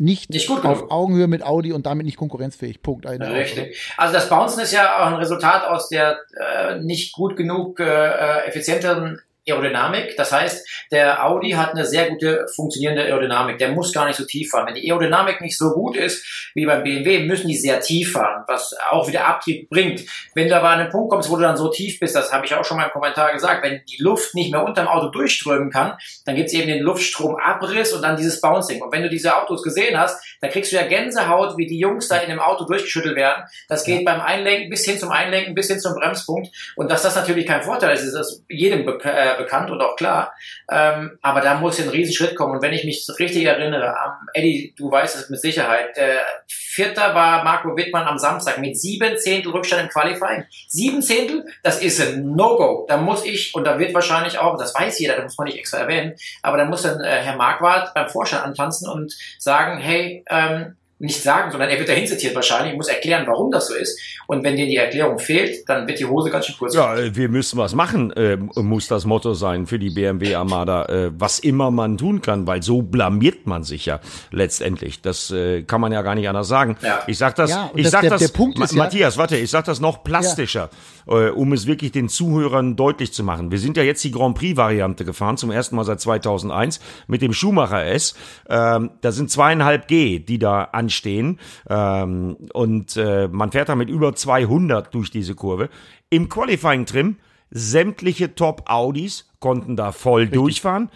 nicht, 0.00 0.30
Nicht 0.30 0.48
auf 0.48 0.62
genug. 0.62 0.90
Augenhöhe 0.92 1.26
mit 1.26 1.42
Audi 1.42 1.72
und 1.72 1.84
damit 1.86 2.06
nicht 2.06 2.16
konkurrenzfähig. 2.16 2.82
Punkt. 2.82 3.04
Richtig. 3.06 3.92
Also 3.96 4.14
das 4.14 4.28
Bouncen 4.28 4.62
ist 4.62 4.72
ja 4.72 5.02
auch 5.02 5.06
ein 5.08 5.14
Resultat 5.14 5.64
aus 5.66 5.88
der 5.88 6.18
äh, 6.36 6.78
nicht 6.80 7.12
gut 7.12 7.36
genug 7.36 7.80
äh, 7.80 7.84
äh, 7.84 8.46
effizienteren 8.46 9.20
Aerodynamik. 9.50 10.16
Das 10.16 10.32
heißt, 10.32 10.66
der 10.90 11.24
Audi 11.24 11.50
hat 11.50 11.70
eine 11.70 11.84
sehr 11.84 12.08
gute 12.10 12.46
funktionierende 12.54 13.04
Aerodynamik. 13.04 13.58
Der 13.58 13.72
muss 13.72 13.92
gar 13.92 14.06
nicht 14.06 14.16
so 14.16 14.24
tief 14.24 14.50
fahren. 14.50 14.66
Wenn 14.66 14.74
die 14.74 14.90
Aerodynamik 14.90 15.40
nicht 15.40 15.58
so 15.58 15.72
gut 15.72 15.96
ist 15.96 16.50
wie 16.54 16.66
beim 16.66 16.82
BMW, 16.82 17.20
müssen 17.20 17.48
die 17.48 17.56
sehr 17.56 17.80
tief 17.80 18.12
fahren, 18.12 18.44
was 18.46 18.74
auch 18.90 19.08
wieder 19.08 19.26
Abtrieb 19.26 19.68
bringt. 19.68 20.04
Wenn 20.34 20.48
du 20.48 20.56
aber 20.56 20.70
an 20.70 20.80
einen 20.80 20.90
Punkt 20.90 21.10
kommst, 21.10 21.30
wo 21.30 21.36
du 21.36 21.42
dann 21.42 21.56
so 21.56 21.68
tief 21.68 21.98
bist, 22.00 22.14
das 22.14 22.32
habe 22.32 22.46
ich 22.46 22.54
auch 22.54 22.64
schon 22.64 22.76
mal 22.76 22.86
im 22.86 22.92
Kommentar 22.92 23.32
gesagt, 23.32 23.64
wenn 23.64 23.82
die 23.86 24.02
Luft 24.02 24.34
nicht 24.34 24.50
mehr 24.50 24.64
unterm 24.64 24.88
Auto 24.88 25.10
durchströmen 25.10 25.70
kann, 25.70 25.98
dann 26.24 26.36
gibt 26.36 26.48
es 26.48 26.54
eben 26.54 26.68
den 26.68 26.82
Luftstromabriss 26.82 27.92
und 27.92 28.02
dann 28.02 28.16
dieses 28.16 28.40
Bouncing. 28.40 28.82
Und 28.82 28.92
wenn 28.92 29.02
du 29.02 29.08
diese 29.08 29.36
Autos 29.36 29.62
gesehen 29.62 29.98
hast, 29.98 30.22
dann 30.40 30.50
kriegst 30.50 30.72
du 30.72 30.76
ja 30.76 30.86
Gänsehaut, 30.86 31.56
wie 31.56 31.66
die 31.66 31.78
Jungs 31.78 32.08
da 32.08 32.18
in 32.18 32.30
dem 32.30 32.40
Auto 32.40 32.64
durchgeschüttelt 32.64 33.16
werden. 33.16 33.44
Das 33.68 33.84
geht 33.84 34.04
beim 34.04 34.20
Einlenken 34.20 34.70
bis 34.70 34.84
hin 34.84 34.98
zum 34.98 35.10
Einlenken, 35.10 35.54
bis 35.54 35.68
hin 35.68 35.80
zum 35.80 35.94
Bremspunkt. 35.94 36.48
Und 36.76 36.90
dass 36.90 37.02
das 37.02 37.16
natürlich 37.16 37.46
kein 37.46 37.62
Vorteil 37.62 37.94
ist, 37.94 38.02
ist 38.02 38.14
das 38.14 38.42
jedem 38.48 38.84
bek 38.84 39.04
äh, 39.04 39.34
bekannt 39.36 39.70
und 39.70 39.80
auch 39.80 39.96
klar. 39.96 40.32
Ähm, 40.70 41.18
aber 41.22 41.40
da 41.40 41.54
muss 41.54 41.80
ein 41.80 41.88
Riesenschritt 41.88 42.36
kommen. 42.36 42.56
Und 42.56 42.62
wenn 42.62 42.72
ich 42.72 42.84
mich 42.84 43.06
richtig 43.18 43.44
erinnere, 43.44 43.98
am 43.98 44.28
Eddie, 44.34 44.74
du 44.76 44.90
weißt 44.90 45.16
es 45.16 45.30
mit 45.30 45.40
Sicherheit, 45.40 45.96
äh, 45.96 46.18
Vierter 46.46 47.14
war 47.14 47.42
Marco 47.42 47.76
Wittmann 47.76 48.06
am 48.06 48.18
Samstag 48.18 48.58
mit 48.58 48.78
sieben 48.78 49.18
Zehntel 49.18 49.50
Rückstand 49.50 49.82
im 49.82 49.88
Qualifying. 49.88 50.44
Sieben 50.68 51.02
Zehntel, 51.02 51.44
das 51.64 51.80
ist 51.80 52.00
ein 52.00 52.36
No-Go. 52.36 52.86
Da 52.88 52.98
muss 52.98 53.24
ich, 53.24 53.52
und 53.54 53.64
da 53.64 53.80
wird 53.80 53.94
wahrscheinlich 53.94 54.38
auch, 54.38 54.56
das 54.56 54.74
weiß 54.74 54.98
jeder, 55.00 55.16
da 55.16 55.24
muss 55.24 55.36
man 55.36 55.46
nicht 55.46 55.58
extra 55.58 55.78
erwähnen, 55.78 56.14
aber 56.42 56.56
da 56.56 56.66
muss 56.66 56.82
dann 56.82 57.00
äh, 57.00 57.08
Herr 57.08 57.36
Marquardt 57.36 57.94
beim 57.94 58.08
Vorstand 58.08 58.44
antanzen 58.44 58.88
und 58.88 59.12
sagen, 59.38 59.78
hey, 59.78 60.22
ähm, 60.30 60.77
nicht 61.00 61.22
sagen, 61.22 61.50
sondern 61.52 61.70
er 61.70 61.78
wird 61.78 61.88
dahin 61.88 62.06
zitiert 62.06 62.34
wahrscheinlich, 62.34 62.74
muss 62.74 62.88
erklären, 62.88 63.24
warum 63.26 63.50
das 63.52 63.68
so 63.68 63.74
ist. 63.74 64.00
Und 64.26 64.42
wenn 64.44 64.56
dir 64.56 64.66
die 64.66 64.76
Erklärung 64.76 65.18
fehlt, 65.18 65.68
dann 65.68 65.86
wird 65.86 66.00
die 66.00 66.04
Hose 66.06 66.30
ganz 66.30 66.46
schön 66.46 66.56
kurz. 66.58 66.74
Ja, 66.74 66.96
wir 67.14 67.28
müssen 67.28 67.56
was 67.58 67.74
machen, 67.74 68.10
äh, 68.12 68.36
muss 68.36 68.88
das 68.88 69.04
Motto 69.04 69.34
sein 69.34 69.66
für 69.66 69.78
die 69.78 69.90
BMW 69.90 70.34
Armada, 70.34 70.86
äh, 70.86 71.10
was 71.16 71.38
immer 71.38 71.70
man 71.70 71.98
tun 71.98 72.20
kann, 72.20 72.46
weil 72.46 72.62
so 72.62 72.82
blamiert 72.82 73.46
man 73.46 73.62
sich 73.62 73.86
ja 73.86 74.00
letztendlich. 74.32 75.00
Das 75.00 75.30
äh, 75.30 75.62
kann 75.62 75.80
man 75.80 75.92
ja 75.92 76.02
gar 76.02 76.14
nicht 76.14 76.28
anders 76.28 76.48
sagen. 76.48 76.76
Ja. 76.82 77.02
Ich 77.06 77.18
sag 77.18 77.34
das, 77.36 77.50
Ja, 77.50 77.70
ich 77.74 77.84
das- 77.84 77.92
sag 77.92 78.00
der- 78.02 78.10
das, 78.10 78.20
der 78.20 78.28
Punkt 78.28 78.58
Ma 78.58 78.64
ist 78.64 78.72
ja- 78.72 78.78
Matthias, 78.78 79.16
warte, 79.18 79.36
ich 79.36 79.50
sag 79.50 79.64
das 79.66 79.80
noch 79.80 80.02
plastischer, 80.04 80.70
äh, 81.06 81.28
um 81.30 81.52
es 81.52 81.66
wirklich 81.66 81.92
den 81.92 82.08
Zuhörern 82.08 82.76
deutlich 82.76 83.12
zu 83.12 83.22
machen. 83.24 83.50
Wir 83.50 83.58
sind 83.58 83.76
ja 83.76 83.82
jetzt 83.82 84.02
die 84.04 84.10
Grand 84.10 84.36
Prix 84.36 84.56
Variante 84.56 85.04
gefahren, 85.04 85.36
zum 85.36 85.50
ersten 85.50 85.76
Mal 85.76 85.84
seit 85.84 86.00
2001 86.00 86.80
mit 87.06 87.22
dem 87.22 87.32
Schumacher 87.32 87.84
S. 87.84 88.14
Ähm, 88.48 88.90
da 89.00 89.12
sind 89.12 89.30
zweieinhalb 89.30 89.88
G, 89.88 90.18
die 90.18 90.38
da 90.38 90.68
anstehen. 90.88 91.38
Ähm, 91.68 92.36
und 92.54 92.96
äh, 92.96 93.28
man 93.28 93.52
fährt 93.52 93.68
da 93.68 93.74
mit 93.74 93.90
über 93.90 94.14
200 94.14 94.94
durch 94.94 95.10
diese 95.10 95.34
Kurve. 95.34 95.68
Im 96.08 96.28
Qualifying-Trim 96.28 97.16
sämtliche 97.50 98.34
Top-Audis 98.34 99.30
konnten 99.38 99.76
da 99.76 99.92
voll 99.92 100.28
durchfahren. 100.28 100.90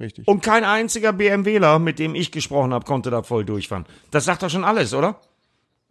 Richtig. 0.00 0.26
Und 0.26 0.42
kein 0.42 0.64
einziger 0.64 1.12
BMWler, 1.12 1.78
mit 1.78 1.98
dem 1.98 2.14
ich 2.14 2.32
gesprochen 2.32 2.72
habe, 2.72 2.84
konnte 2.84 3.10
da 3.10 3.22
voll 3.22 3.44
durchfahren. 3.44 3.84
Das 4.10 4.24
sagt 4.24 4.42
doch 4.42 4.50
schon 4.50 4.64
alles, 4.64 4.94
oder? 4.94 5.20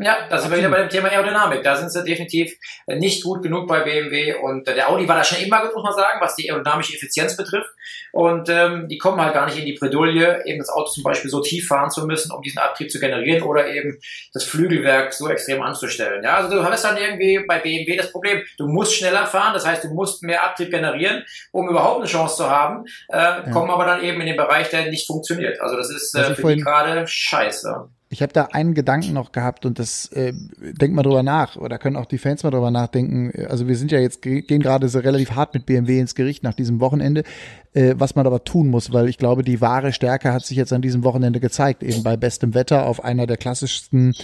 Ja, 0.02 0.28
da 0.30 0.38
sind 0.38 0.50
wir 0.50 0.60
wieder 0.60 0.70
bei 0.70 0.80
dem 0.80 0.88
Thema 0.88 1.10
Aerodynamik. 1.10 1.62
Da 1.62 1.76
sind 1.76 1.92
sie 1.92 2.06
definitiv 2.06 2.54
äh, 2.88 2.96
nicht 2.96 3.22
gut 3.22 3.44
genug 3.44 3.68
bei 3.68 3.82
BMW 3.82 4.34
und 4.36 4.66
äh, 4.66 4.74
der 4.74 4.90
Audi 4.90 5.06
war 5.10 5.18
da 5.18 5.26
schon 5.26 5.44
immer 5.44 5.62
gut, 5.62 5.76
muss 5.76 5.84
man 5.84 5.94
sagen, 5.94 6.22
was 6.22 6.36
die 6.36 6.50
aerodynamische 6.50 6.96
Effizienz 6.96 7.36
betrifft. 7.36 7.70
Und 8.14 8.48
ähm, 8.48 8.88
die 8.88 8.98
kommen 8.98 9.20
halt 9.20 9.34
gar 9.34 9.46
nicht 9.46 9.60
in 9.60 9.66
die 9.66 9.74
Bredouille, 9.74 10.46
eben 10.46 10.60
das 10.60 10.70
Auto 10.70 10.90
zum 10.90 11.04
Beispiel 11.04 11.30
so 11.30 11.42
tief 11.42 11.68
fahren 11.68 11.92
zu 11.92 12.06
müssen, 12.06 12.32
um 12.32 12.42
diesen 12.42 12.60
Abtrieb 12.60 12.90
zu 12.90 13.00
generieren 13.00 13.44
oder 13.44 13.68
eben 13.68 14.00
das 14.34 14.46
Flügelwerk 14.46 15.14
so 15.14 15.28
extrem 15.28 15.62
anzustellen. 15.62 16.24
Ja, 16.24 16.36
also 16.36 16.56
du 16.56 16.64
hast 16.64 16.86
dann 16.86 16.96
irgendwie 16.96 17.44
bei 17.46 17.60
BMW 17.60 17.98
das 17.98 18.14
Problem, 18.14 18.42
du 18.58 18.68
musst 18.68 18.96
schneller 18.96 19.28
fahren, 19.28 19.54
das 19.54 19.66
heißt, 19.66 19.84
du 19.84 19.90
musst 19.90 20.24
mehr 20.24 20.46
Abtrieb 20.46 20.72
generieren, 20.72 21.26
um 21.52 21.68
überhaupt 21.68 22.00
eine 22.00 22.10
Chance 22.10 22.38
zu 22.38 22.50
haben, 22.50 22.86
äh, 23.10 23.52
kommen 23.52 23.70
aber 23.70 23.84
dann 23.84 24.02
eben 24.02 24.22
in 24.22 24.28
den 24.28 24.38
Bereich, 24.38 24.70
der 24.70 24.90
nicht 24.90 25.08
funktioniert. 25.08 25.60
Also 25.60 25.76
das 25.76 25.90
ist 25.90 26.16
äh, 26.16 26.36
für 26.36 26.56
die 26.56 26.62
gerade 26.62 27.06
scheiße. 27.06 27.90
Ich 28.12 28.24
habe 28.24 28.34
da 28.34 28.46
einen 28.46 28.74
Gedanken 28.74 29.14
noch 29.14 29.32
gehabt 29.32 29.68
und 29.68 29.78
das 29.78 30.08
äh, 30.14 30.34
denkt 30.60 30.96
mal 30.96 31.04
drüber 31.04 31.22
nach 31.22 31.58
oder 31.58 31.78
können 31.78 31.96
auch 31.96 32.08
die 32.08 32.18
Fans 32.18 32.42
mal 32.42 32.50
drüber 32.50 32.72
nachdenken. 32.72 33.32
Also 33.48 33.68
wir 33.68 33.76
sind 33.76 33.92
ja 33.92 34.00
jetzt 34.00 34.24
ge- 34.24 34.42
gehen 34.42 34.64
gerade 34.64 34.90
so 34.90 34.98
relativ 34.98 35.34
hart 35.36 35.54
mit 35.54 35.68
BMW 35.68 36.00
ins 36.00 36.16
Gericht 36.16 36.42
nach 36.42 36.56
diesem 36.56 36.80
Wochenende, 36.80 37.24
äh, 37.74 37.94
was 38.00 38.16
man 38.16 38.26
aber 38.26 38.44
tun 38.44 38.70
muss, 38.70 38.92
weil 38.94 39.10
ich 39.10 39.20
glaube, 39.20 39.44
die 39.44 39.62
wahre 39.62 39.94
Stärke 39.94 40.34
hat 40.34 40.44
sich 40.44 40.58
jetzt 40.58 40.74
an 40.74 40.82
diesem 40.82 41.04
Wochenende 41.04 41.40
gezeigt, 41.40 41.84
eben 41.84 42.02
bei 42.02 42.18
bestem 42.18 42.56
Wetter 42.56 42.88
auf 42.88 43.04
einer 43.04 43.28
der 43.28 43.38
klassischsten, 43.38 44.16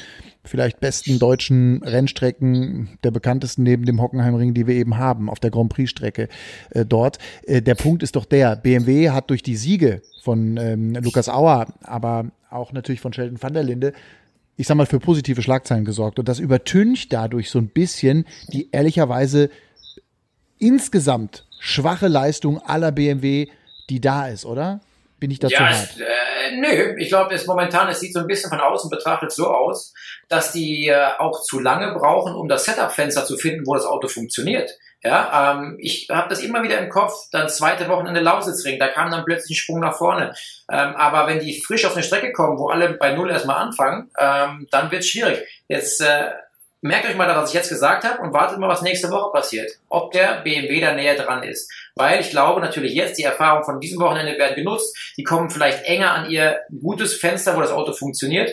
vielleicht 0.44 0.80
besten 0.80 1.20
deutschen 1.20 1.84
Rennstrecken, 1.84 2.98
der 3.04 3.12
bekanntesten 3.12 3.62
neben 3.62 3.86
dem 3.86 4.02
Hockenheimring, 4.02 4.56
die 4.56 4.66
wir 4.66 4.74
eben 4.74 4.98
haben, 4.98 5.30
auf 5.30 5.40
der 5.40 5.52
Grand 5.52 5.70
Prix 5.70 5.92
Strecke 5.92 6.28
äh, 6.72 6.86
dort. 6.88 7.20
Äh, 7.46 7.62
der 7.62 7.76
Punkt 7.76 8.02
ist 8.02 8.16
doch 8.16 8.26
der, 8.26 8.56
BMW 8.56 9.12
hat 9.12 9.30
durch 9.30 9.44
die 9.44 9.56
Siege 9.56 10.02
von 10.24 10.58
ähm, 10.58 10.96
Lukas 10.96 11.30
Auer, 11.30 11.68
aber 11.84 12.32
auch 12.56 12.72
natürlich 12.72 13.02
von 13.02 13.14
Sheldon 13.14 13.42
van 13.42 13.54
der 13.54 13.64
Linde, 13.64 13.94
ich 14.58 14.68
sag 14.68 14.76
mal, 14.76 14.86
für 14.86 15.00
positive 15.00 15.42
Schlagzeilen 15.42 15.86
gesorgt. 15.86 16.20
Und 16.20 16.30
das 16.30 16.40
übertüncht 16.40 17.12
dadurch 17.12 17.50
so 17.50 17.60
ein 17.60 17.68
bisschen 17.68 18.26
die 18.48 18.70
ehrlicherweise 18.72 19.50
insgesamt 20.60 21.46
schwache 21.60 22.08
Leistung 22.08 22.60
aller 22.60 22.92
BMW, 22.92 23.48
die 23.90 24.00
da 24.00 24.28
ist, 24.28 24.46
oder? 24.46 24.82
Bin 25.20 25.32
ich 25.32 25.40
dazu 25.40 25.54
Ja, 25.54 25.70
hart? 25.70 25.98
äh, 26.00 26.58
nö, 26.58 26.96
ich 26.98 27.10
glaube, 27.10 27.34
es 27.34 27.48
momentan, 27.48 27.88
es 27.90 28.00
sieht 28.00 28.14
so 28.14 28.20
ein 28.20 28.28
bisschen 28.28 28.50
von 28.50 28.60
außen 28.60 28.90
betrachtet 28.90 29.32
so 29.32 29.48
aus, 29.48 29.94
dass 30.28 30.52
die 30.52 30.88
äh, 30.88 31.08
auch 31.20 31.42
zu 31.44 31.60
lange 31.60 31.94
brauchen, 31.94 32.36
um 32.36 32.48
das 32.48 32.66
Setup-Fenster 32.66 33.26
zu 33.26 33.38
finden, 33.38 33.66
wo 33.66 33.74
das 33.74 33.86
Auto 33.86 34.08
funktioniert. 34.08 34.72
Ja, 35.06 35.54
ähm, 35.54 35.78
ich 35.80 36.08
habe 36.10 36.30
das 36.30 36.40
immer 36.40 36.64
wieder 36.64 36.80
im 36.80 36.90
Kopf, 36.90 37.14
dann 37.32 37.48
zweite 37.48 37.88
Wochenende 37.90 38.22
Lausitzring, 38.22 38.80
da 38.80 38.88
kam 38.88 39.12
dann 39.12 39.24
plötzlich 39.24 39.56
ein 39.56 39.62
Sprung 39.62 39.80
nach 39.80 39.96
vorne. 39.96 40.34
Ähm, 40.72 40.96
aber 40.96 41.28
wenn 41.28 41.40
die 41.40 41.62
frisch 41.62 41.86
auf 41.86 41.94
eine 41.94 42.02
Strecke 42.02 42.32
kommen, 42.32 42.58
wo 42.58 42.70
alle 42.70 42.90
bei 42.94 43.14
Null 43.14 43.30
erstmal 43.30 43.58
anfangen, 43.58 44.10
ähm, 44.18 44.68
dann 44.72 44.90
wird 44.90 45.04
es 45.04 45.10
schwierig. 45.10 45.46
Jetzt 45.68 46.02
äh, 46.02 46.32
merkt 46.82 47.08
euch 47.08 47.16
mal, 47.16 47.28
was 47.28 47.50
ich 47.50 47.56
jetzt 47.56 47.70
gesagt 47.70 48.04
habe 48.04 48.20
und 48.20 48.34
wartet 48.34 48.58
mal, 48.58 48.68
was 48.68 48.82
nächste 48.82 49.12
Woche 49.12 49.32
passiert. 49.32 49.72
Ob 49.90 50.12
der 50.12 50.42
BMW 50.42 50.82
da 50.82 50.94
näher 50.94 51.16
dran 51.16 51.44
ist. 51.44 51.72
Weil 51.94 52.20
ich 52.20 52.32
glaube 52.32 52.60
natürlich 52.60 52.96
jetzt, 52.96 53.20
die 53.20 53.24
Erfahrungen 53.24 53.64
von 53.64 53.80
diesem 53.80 54.00
Wochenende 54.00 54.40
werden 54.40 54.56
genutzt. 54.56 54.98
Die 55.18 55.24
kommen 55.24 55.52
vielleicht 55.52 55.84
enger 55.86 56.14
an 56.14 56.32
ihr 56.32 56.62
gutes 56.82 57.16
Fenster, 57.16 57.56
wo 57.56 57.62
das 57.62 57.72
Auto 57.72 57.94
funktioniert. 57.94 58.52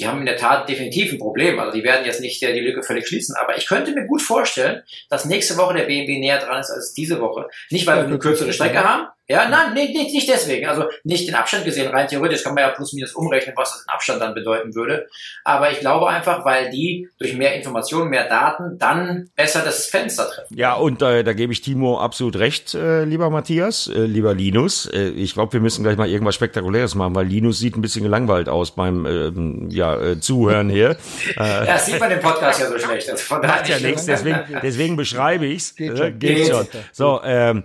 Die 0.00 0.06
haben 0.08 0.20
in 0.20 0.26
der 0.26 0.36
Tat 0.36 0.68
definitiv 0.68 1.12
ein 1.12 1.18
Problem. 1.18 1.58
Also 1.60 1.72
die 1.76 1.84
werden 1.84 2.04
jetzt 2.06 2.20
nicht 2.20 2.42
äh, 2.42 2.52
die 2.54 2.60
Lücke 2.60 2.82
völlig 2.82 3.06
schließen. 3.06 3.36
Aber 3.36 3.56
ich 3.56 3.66
könnte 3.66 3.92
mir 3.92 4.06
gut 4.06 4.22
vorstellen, 4.22 4.82
dass 5.10 5.26
nächste 5.26 5.56
Woche 5.58 5.74
der 5.74 5.84
BMW 5.84 6.18
näher 6.18 6.38
dran 6.38 6.60
ist 6.60 6.70
als 6.70 6.94
diese 6.94 7.20
Woche. 7.20 7.46
Nicht, 7.70 7.86
weil 7.86 7.96
Ja, 7.98 8.02
wir 8.02 8.08
eine 8.08 8.18
kürzere 8.18 8.52
Strecke 8.52 8.74
vorstellen. 8.78 8.98
haben. 9.06 9.08
Ja, 9.30 9.48
nein, 9.48 9.74
nee, 9.74 9.86
nicht, 9.92 10.12
nicht 10.12 10.28
deswegen. 10.28 10.66
Also 10.66 10.86
nicht 11.04 11.28
den 11.28 11.36
Abstand 11.36 11.64
gesehen. 11.64 11.86
Rein 11.86 12.08
theoretisch 12.08 12.42
kann 12.42 12.52
man 12.52 12.64
ja 12.64 12.70
plus 12.70 12.92
minus 12.94 13.12
umrechnen, 13.12 13.54
was 13.56 13.70
das 13.70 13.82
in 13.84 13.88
Abstand 13.88 14.20
dann 14.20 14.34
bedeuten 14.34 14.74
würde. 14.74 15.06
Aber 15.44 15.70
ich 15.70 15.78
glaube 15.78 16.08
einfach, 16.08 16.44
weil 16.44 16.68
die 16.70 17.08
durch 17.16 17.34
mehr 17.34 17.54
Informationen, 17.54 18.10
mehr 18.10 18.28
Daten 18.28 18.76
dann 18.80 19.30
besser 19.36 19.62
das 19.64 19.86
Fenster 19.86 20.28
treffen. 20.28 20.56
Ja, 20.58 20.74
und 20.74 21.00
äh, 21.02 21.22
da 21.22 21.32
gebe 21.32 21.52
ich 21.52 21.60
Timo 21.60 22.00
absolut 22.00 22.40
recht, 22.40 22.74
äh, 22.74 23.04
lieber 23.04 23.30
Matthias, 23.30 23.86
äh, 23.86 24.00
lieber 24.00 24.34
Linus. 24.34 24.86
Äh, 24.86 25.10
ich 25.10 25.34
glaube, 25.34 25.52
wir 25.52 25.60
müssen 25.60 25.84
gleich 25.84 25.96
mal 25.96 26.08
irgendwas 26.08 26.34
Spektakuläres 26.34 26.96
machen, 26.96 27.14
weil 27.14 27.26
Linus 27.26 27.60
sieht 27.60 27.76
ein 27.76 27.82
bisschen 27.82 28.02
gelangweilt 28.02 28.48
aus 28.48 28.72
beim 28.72 29.06
äh, 29.06 29.72
ja, 29.72 29.96
äh, 29.96 30.18
Zuhören 30.18 30.68
hier. 30.68 30.96
Äh, 31.38 31.66
ja, 31.66 31.78
sieht 31.78 32.00
man 32.00 32.10
den 32.10 32.20
Podcast 32.20 32.60
ja 32.60 32.68
so 32.68 32.78
schlecht. 32.78 33.08
Also 33.08 33.22
von 33.22 33.40
daher 33.40 33.64
ja 33.66 33.86
nichts, 33.86 34.04
deswegen, 34.04 34.40
deswegen 34.62 34.96
beschreibe 34.96 35.46
ich's. 35.46 35.74
Geht, 35.76 35.96
schon. 35.96 36.18
Geht, 36.18 36.36
Geht 36.36 36.48
schon. 36.48 36.66
So, 36.92 37.20
ähm, 37.24 37.62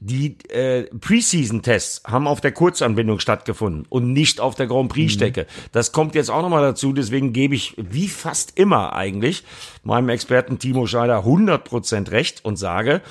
die 0.00 0.36
äh, 0.48 0.86
Preseason-Tests 1.00 2.02
haben 2.04 2.26
auf 2.26 2.40
der 2.40 2.52
Kurzanbindung 2.52 3.20
stattgefunden 3.20 3.86
und 3.88 4.12
nicht 4.12 4.40
auf 4.40 4.54
der 4.54 4.66
Grand 4.66 4.90
Prix-Strecke. 4.90 5.42
Mhm. 5.42 5.68
Das 5.72 5.92
kommt 5.92 6.14
jetzt 6.14 6.30
auch 6.30 6.42
nochmal 6.42 6.62
dazu, 6.62 6.92
deswegen 6.92 7.32
gebe 7.32 7.54
ich, 7.54 7.74
wie 7.76 8.08
fast 8.08 8.58
immer 8.58 8.94
eigentlich, 8.94 9.44
meinem 9.84 10.08
Experten 10.08 10.58
Timo 10.58 10.86
Scheider 10.86 11.24
100% 11.24 12.10
recht 12.10 12.44
und 12.44 12.56
sage, 12.56 13.02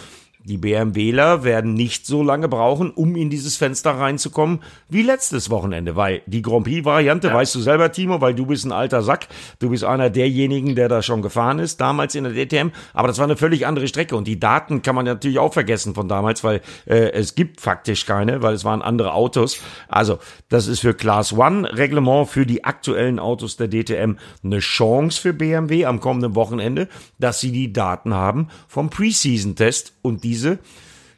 die 0.43 0.57
BMWler 0.57 1.43
werden 1.43 1.73
nicht 1.73 2.05
so 2.05 2.23
lange 2.23 2.47
brauchen, 2.47 2.89
um 2.91 3.15
in 3.15 3.29
dieses 3.29 3.57
Fenster 3.57 3.91
reinzukommen 3.91 4.59
wie 4.89 5.03
letztes 5.03 5.49
Wochenende, 5.49 5.95
weil 5.95 6.21
die 6.25 6.41
Grand 6.41 6.65
Prix-Variante, 6.65 7.27
ja. 7.27 7.33
weißt 7.33 7.53
du 7.53 7.59
selber, 7.59 7.91
Timo, 7.91 8.21
weil 8.21 8.33
du 8.33 8.45
bist 8.47 8.65
ein 8.65 8.71
alter 8.71 9.03
Sack, 9.03 9.27
du 9.59 9.69
bist 9.69 9.83
einer 9.83 10.09
derjenigen, 10.09 10.75
der 10.75 10.89
da 10.89 11.01
schon 11.01 11.21
gefahren 11.21 11.59
ist, 11.59 11.79
damals 11.79 12.15
in 12.15 12.23
der 12.23 12.33
DTM, 12.33 12.71
aber 12.93 13.07
das 13.07 13.19
war 13.19 13.25
eine 13.25 13.37
völlig 13.37 13.67
andere 13.67 13.87
Strecke 13.87 14.15
und 14.15 14.27
die 14.27 14.39
Daten 14.39 14.81
kann 14.81 14.95
man 14.95 15.05
natürlich 15.05 15.37
auch 15.37 15.53
vergessen 15.53 15.93
von 15.93 16.07
damals, 16.07 16.43
weil 16.43 16.61
äh, 16.85 17.11
es 17.11 17.35
gibt 17.35 17.61
faktisch 17.61 18.05
keine, 18.05 18.41
weil 18.41 18.55
es 18.55 18.65
waren 18.65 18.81
andere 18.81 19.13
Autos. 19.13 19.59
Also 19.87 20.17
das 20.49 20.67
ist 20.67 20.79
für 20.79 20.93
Class 20.93 21.33
One 21.33 21.71
Reglement 21.77 22.29
für 22.29 22.45
die 22.45 22.63
aktuellen 22.63 23.19
Autos 23.19 23.57
der 23.57 23.69
DTM 23.69 24.15
eine 24.43 24.59
Chance 24.59 25.21
für 25.21 25.33
BMW 25.33 25.85
am 25.85 25.99
kommenden 25.99 26.35
Wochenende, 26.35 26.87
dass 27.19 27.39
sie 27.39 27.51
die 27.51 27.71
Daten 27.71 28.13
haben 28.13 28.47
vom 28.67 28.89
Preseason-Test 28.89 29.93
und 30.01 30.23
die 30.23 30.30
diese, 30.31 30.59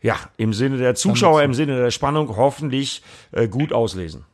ja, 0.01 0.15
im 0.37 0.53
Sinne 0.53 0.77
der 0.77 0.95
Zuschauer, 0.95 1.43
im 1.43 1.53
Sinne 1.53 1.77
der 1.77 1.91
Spannung 1.91 2.35
hoffentlich 2.35 3.01
äh, 3.31 3.47
gut 3.47 3.71
auslesen. 3.71 4.25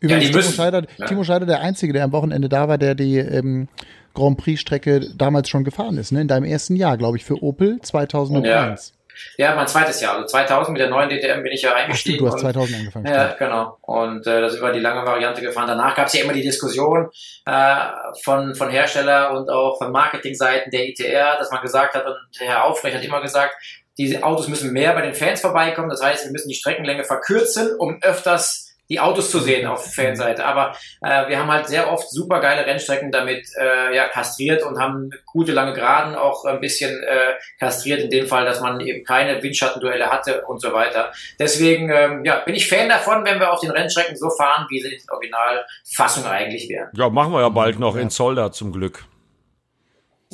Übrigens, 0.00 0.24
ja, 0.24 0.40
Timo, 0.40 0.52
Scheider, 0.52 0.82
ja. 0.98 1.06
Timo 1.06 1.24
Scheider, 1.24 1.46
der 1.46 1.60
Einzige, 1.60 1.92
der 1.92 2.04
am 2.04 2.12
Wochenende 2.12 2.48
da 2.48 2.68
war, 2.68 2.76
der 2.76 2.94
die 2.94 3.16
ähm, 3.16 3.68
Grand 4.12 4.36
Prix-Strecke 4.36 5.12
damals 5.16 5.48
schon 5.48 5.64
gefahren 5.64 5.96
ist, 5.96 6.12
ne? 6.12 6.20
in 6.20 6.28
deinem 6.28 6.44
ersten 6.44 6.76
Jahr, 6.76 6.98
glaube 6.98 7.16
ich, 7.16 7.24
für 7.24 7.42
Opel 7.42 7.78
2001. 7.80 8.44
Ja. 8.46 8.94
Ja, 9.36 9.54
mein 9.54 9.68
zweites 9.68 10.00
Jahr. 10.00 10.14
Also 10.14 10.26
2000 10.26 10.72
mit 10.72 10.80
der 10.80 10.90
neuen 10.90 11.08
DTM 11.08 11.42
bin 11.42 11.52
ich 11.52 11.62
ja 11.62 11.72
eingestiegen. 11.74 12.18
Ach, 12.26 12.30
du 12.30 12.34
hast 12.34 12.40
2000 12.40 12.78
angefangen. 12.78 13.06
Ja, 13.06 13.34
genau. 13.38 13.78
Und 13.82 14.26
äh, 14.26 14.40
das 14.40 14.60
war 14.60 14.72
die 14.72 14.80
lange 14.80 15.06
Variante 15.06 15.40
gefahren. 15.40 15.68
Danach 15.68 15.94
gab 15.94 16.08
es 16.08 16.14
ja 16.14 16.24
immer 16.24 16.32
die 16.32 16.42
Diskussion 16.42 17.08
äh, 17.46 17.76
von, 18.24 18.54
von 18.54 18.70
Hersteller 18.70 19.32
und 19.32 19.48
auch 19.50 19.78
von 19.78 19.92
Marketingseiten 19.92 20.70
der 20.70 20.88
ITR, 20.88 21.36
dass 21.38 21.50
man 21.50 21.62
gesagt 21.62 21.94
hat, 21.94 22.04
und 22.06 22.16
Herr 22.38 22.64
Aufrecht 22.64 22.96
hat 22.96 23.04
immer 23.04 23.20
gesagt, 23.20 23.54
diese 23.98 24.22
Autos 24.24 24.48
müssen 24.48 24.72
mehr 24.72 24.92
bei 24.92 25.02
den 25.02 25.14
Fans 25.14 25.40
vorbeikommen. 25.40 25.88
Das 25.88 26.02
heißt, 26.02 26.24
wir 26.24 26.32
müssen 26.32 26.48
die 26.48 26.54
Streckenlänge 26.54 27.04
verkürzen, 27.04 27.76
um 27.78 27.98
öfters 28.02 28.64
die 28.90 29.00
Autos 29.00 29.30
zu 29.30 29.38
sehen 29.38 29.66
auf 29.66 29.94
Fanseite. 29.94 30.44
Aber 30.44 30.76
äh, 31.00 31.28
wir 31.28 31.38
haben 31.38 31.50
halt 31.50 31.68
sehr 31.68 31.90
oft 31.90 32.10
super 32.10 32.40
geile 32.40 32.66
Rennstrecken 32.66 33.10
damit 33.10 33.46
äh, 33.58 33.94
ja, 33.96 34.08
kastriert 34.08 34.62
und 34.62 34.78
haben 34.78 35.10
gute 35.24 35.52
lange 35.52 35.72
Geraden 35.72 36.14
auch 36.14 36.44
ein 36.44 36.60
bisschen 36.60 36.90
äh, 37.02 37.32
kastriert, 37.58 38.00
in 38.00 38.10
dem 38.10 38.26
Fall, 38.26 38.44
dass 38.44 38.60
man 38.60 38.80
eben 38.80 39.04
keine 39.04 39.42
Windschattenduelle 39.42 40.10
hatte 40.10 40.44
und 40.46 40.60
so 40.60 40.72
weiter. 40.72 41.12
Deswegen 41.38 41.90
ähm, 41.90 42.24
ja, 42.24 42.40
bin 42.40 42.54
ich 42.54 42.68
Fan 42.68 42.88
davon, 42.88 43.24
wenn 43.24 43.40
wir 43.40 43.52
auf 43.52 43.60
den 43.60 43.70
Rennstrecken 43.70 44.16
so 44.16 44.28
fahren, 44.30 44.66
wie 44.68 44.80
sie 44.80 44.88
in 44.88 45.00
der 45.06 45.14
Originalfassung 45.14 46.26
eigentlich 46.26 46.68
wären. 46.68 46.90
Ja, 46.94 47.08
machen 47.08 47.32
wir 47.32 47.40
ja 47.40 47.48
bald 47.48 47.78
noch 47.78 47.96
in 47.96 48.10
Zolder 48.10 48.52
zum 48.52 48.72
Glück. 48.72 49.06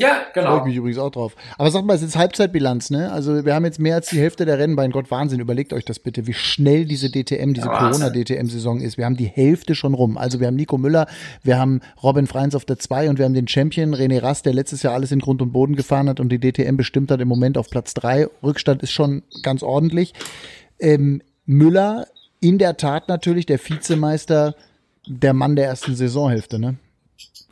Ja, 0.01 0.23
genau. 0.33 0.53
Freue 0.53 0.59
ich 0.61 0.65
mich 0.65 0.77
übrigens 0.77 0.99
auch 0.99 1.11
drauf. 1.11 1.37
Aber 1.59 1.71
sag 1.71 1.85
mal, 1.85 1.95
es 1.95 2.01
ist 2.01 2.17
Halbzeitbilanz, 2.17 2.89
ne? 2.89 3.13
Also 3.13 3.45
wir 3.45 3.55
haben 3.55 3.67
jetzt 3.67 3.79
mehr 3.79 3.97
als 3.97 4.09
die 4.09 4.19
Hälfte 4.19 4.47
der 4.47 4.59
Rennen. 4.59 4.75
Mein 4.75 4.93
Gott, 4.93 5.11
Wahnsinn. 5.11 5.41
Überlegt 5.41 5.75
euch 5.75 5.85
das 5.85 5.99
bitte, 5.99 6.27
wie 6.27 6.33
schnell 6.33 6.87
diese 6.87 7.11
DTM, 7.11 7.53
diese 7.53 7.69
Corona-DTM-Saison 7.69 8.81
ist. 8.81 8.97
Wir 8.97 9.05
haben 9.05 9.19
die 9.19 9.27
Hälfte 9.27 9.75
schon 9.75 9.93
rum. 9.93 10.17
Also 10.17 10.41
wir 10.41 10.47
haben 10.47 10.57
Nico 10.57 10.79
Müller, 10.79 11.07
wir 11.43 11.59
haben 11.59 11.83
Robin 12.03 12.27
Freins 12.27 12.55
auf 12.55 12.65
der 12.65 12.79
2 12.79 13.11
und 13.11 13.19
wir 13.19 13.27
haben 13.27 13.35
den 13.35 13.47
Champion 13.47 13.95
René 13.95 14.23
Rast, 14.23 14.47
der 14.47 14.55
letztes 14.55 14.83
Jahr 14.83 14.95
alles 14.95 15.13
in 15.13 15.19
Grund 15.19 15.43
und 15.43 15.53
Boden 15.53 15.77
gefahren 15.77 16.09
hat 16.09 16.19
und 16.19 16.31
die 16.31 16.41
DTM 16.41 16.79
bestimmt 16.79 17.11
hat 17.11 17.21
im 17.21 17.29
Moment 17.29 17.59
auf 17.59 17.69
Platz 17.69 17.93
3. 17.93 18.27
Rückstand 18.43 18.83
ist 18.83 18.93
schon 18.93 19.23
ganz 19.43 19.63
ordentlich. 19.63 20.15
Ähm, 20.79 21.21
Müller, 21.45 22.07
in 22.41 22.57
der 22.57 22.79
Tat 22.79 23.09
natürlich 23.09 23.45
der 23.45 23.59
Vizemeister, 23.59 24.55
der 25.07 25.35
Mann 25.35 25.57
der 25.57 25.67
ersten 25.67 25.95
Saisonhälfte, 25.95 26.59
ne? 26.59 26.77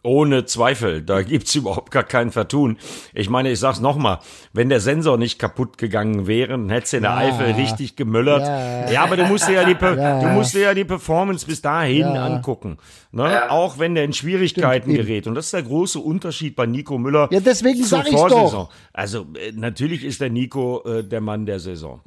Ohne 0.09 0.47
Zweifel, 0.47 1.03
da 1.03 1.23
gibt's 1.23 1.55
überhaupt 1.55 1.91
gar 1.91 2.03
kein 2.03 2.31
Vertun. 2.31 2.79
Ich 3.13 3.29
meine, 3.29 3.51
ich 3.51 3.61
sag's 3.61 3.79
nochmal, 3.79 4.21
wenn 4.55 4.71
der 4.71 4.81
Sensor 4.81 5.19
nicht 5.19 5.39
kaputt 5.39 5.77
gegangen 5.77 6.27
wäre, 6.27 6.53
dann 6.53 6.71
hättest 6.71 6.95
du 6.95 6.97
in 6.97 7.03
der 7.03 7.13
ja. 7.13 7.19
Eifel 7.19 7.53
richtig 7.53 7.95
gemüllert. 7.95 8.41
Ja. 8.41 8.91
ja, 8.91 9.03
aber 9.03 9.19
du 9.19 9.27
musst 9.27 9.49
dir 9.49 9.53
ja 9.53 9.65
die, 9.65 9.77
ja. 9.79 10.21
du 10.21 10.29
musst 10.29 10.55
dir 10.55 10.63
ja 10.63 10.73
die 10.73 10.87
Performance 10.87 11.45
bis 11.45 11.61
dahin 11.61 12.07
angucken. 12.07 12.79
Ne? 13.13 13.51
Auch 13.51 13.79
wenn 13.79 13.95
der 13.95 14.05
in 14.05 14.15
Schwierigkeiten 14.15 14.91
Stimmt, 14.91 15.07
gerät. 15.07 15.27
Und 15.27 15.35
das 15.35 15.47
ist 15.47 15.53
der 15.53 15.63
große 15.65 15.99
Unterschied 15.99 16.57
bei 16.57 16.65
Nico 16.65 16.97
Müller. 16.97 17.29
Ja, 17.31 17.41
deswegen 17.41 17.85
sag 17.85 18.07
ich's 18.07 18.15
doch. 18.15 18.71
Also, 18.95 19.27
äh, 19.35 19.53
natürlich 19.53 20.05
ist 20.05 20.23
der 20.23 20.31
Nico 20.31 20.83
äh, 20.87 21.05
der 21.05 21.21
Mann 21.21 21.45
der 21.45 21.61
Saison. 21.61 22.01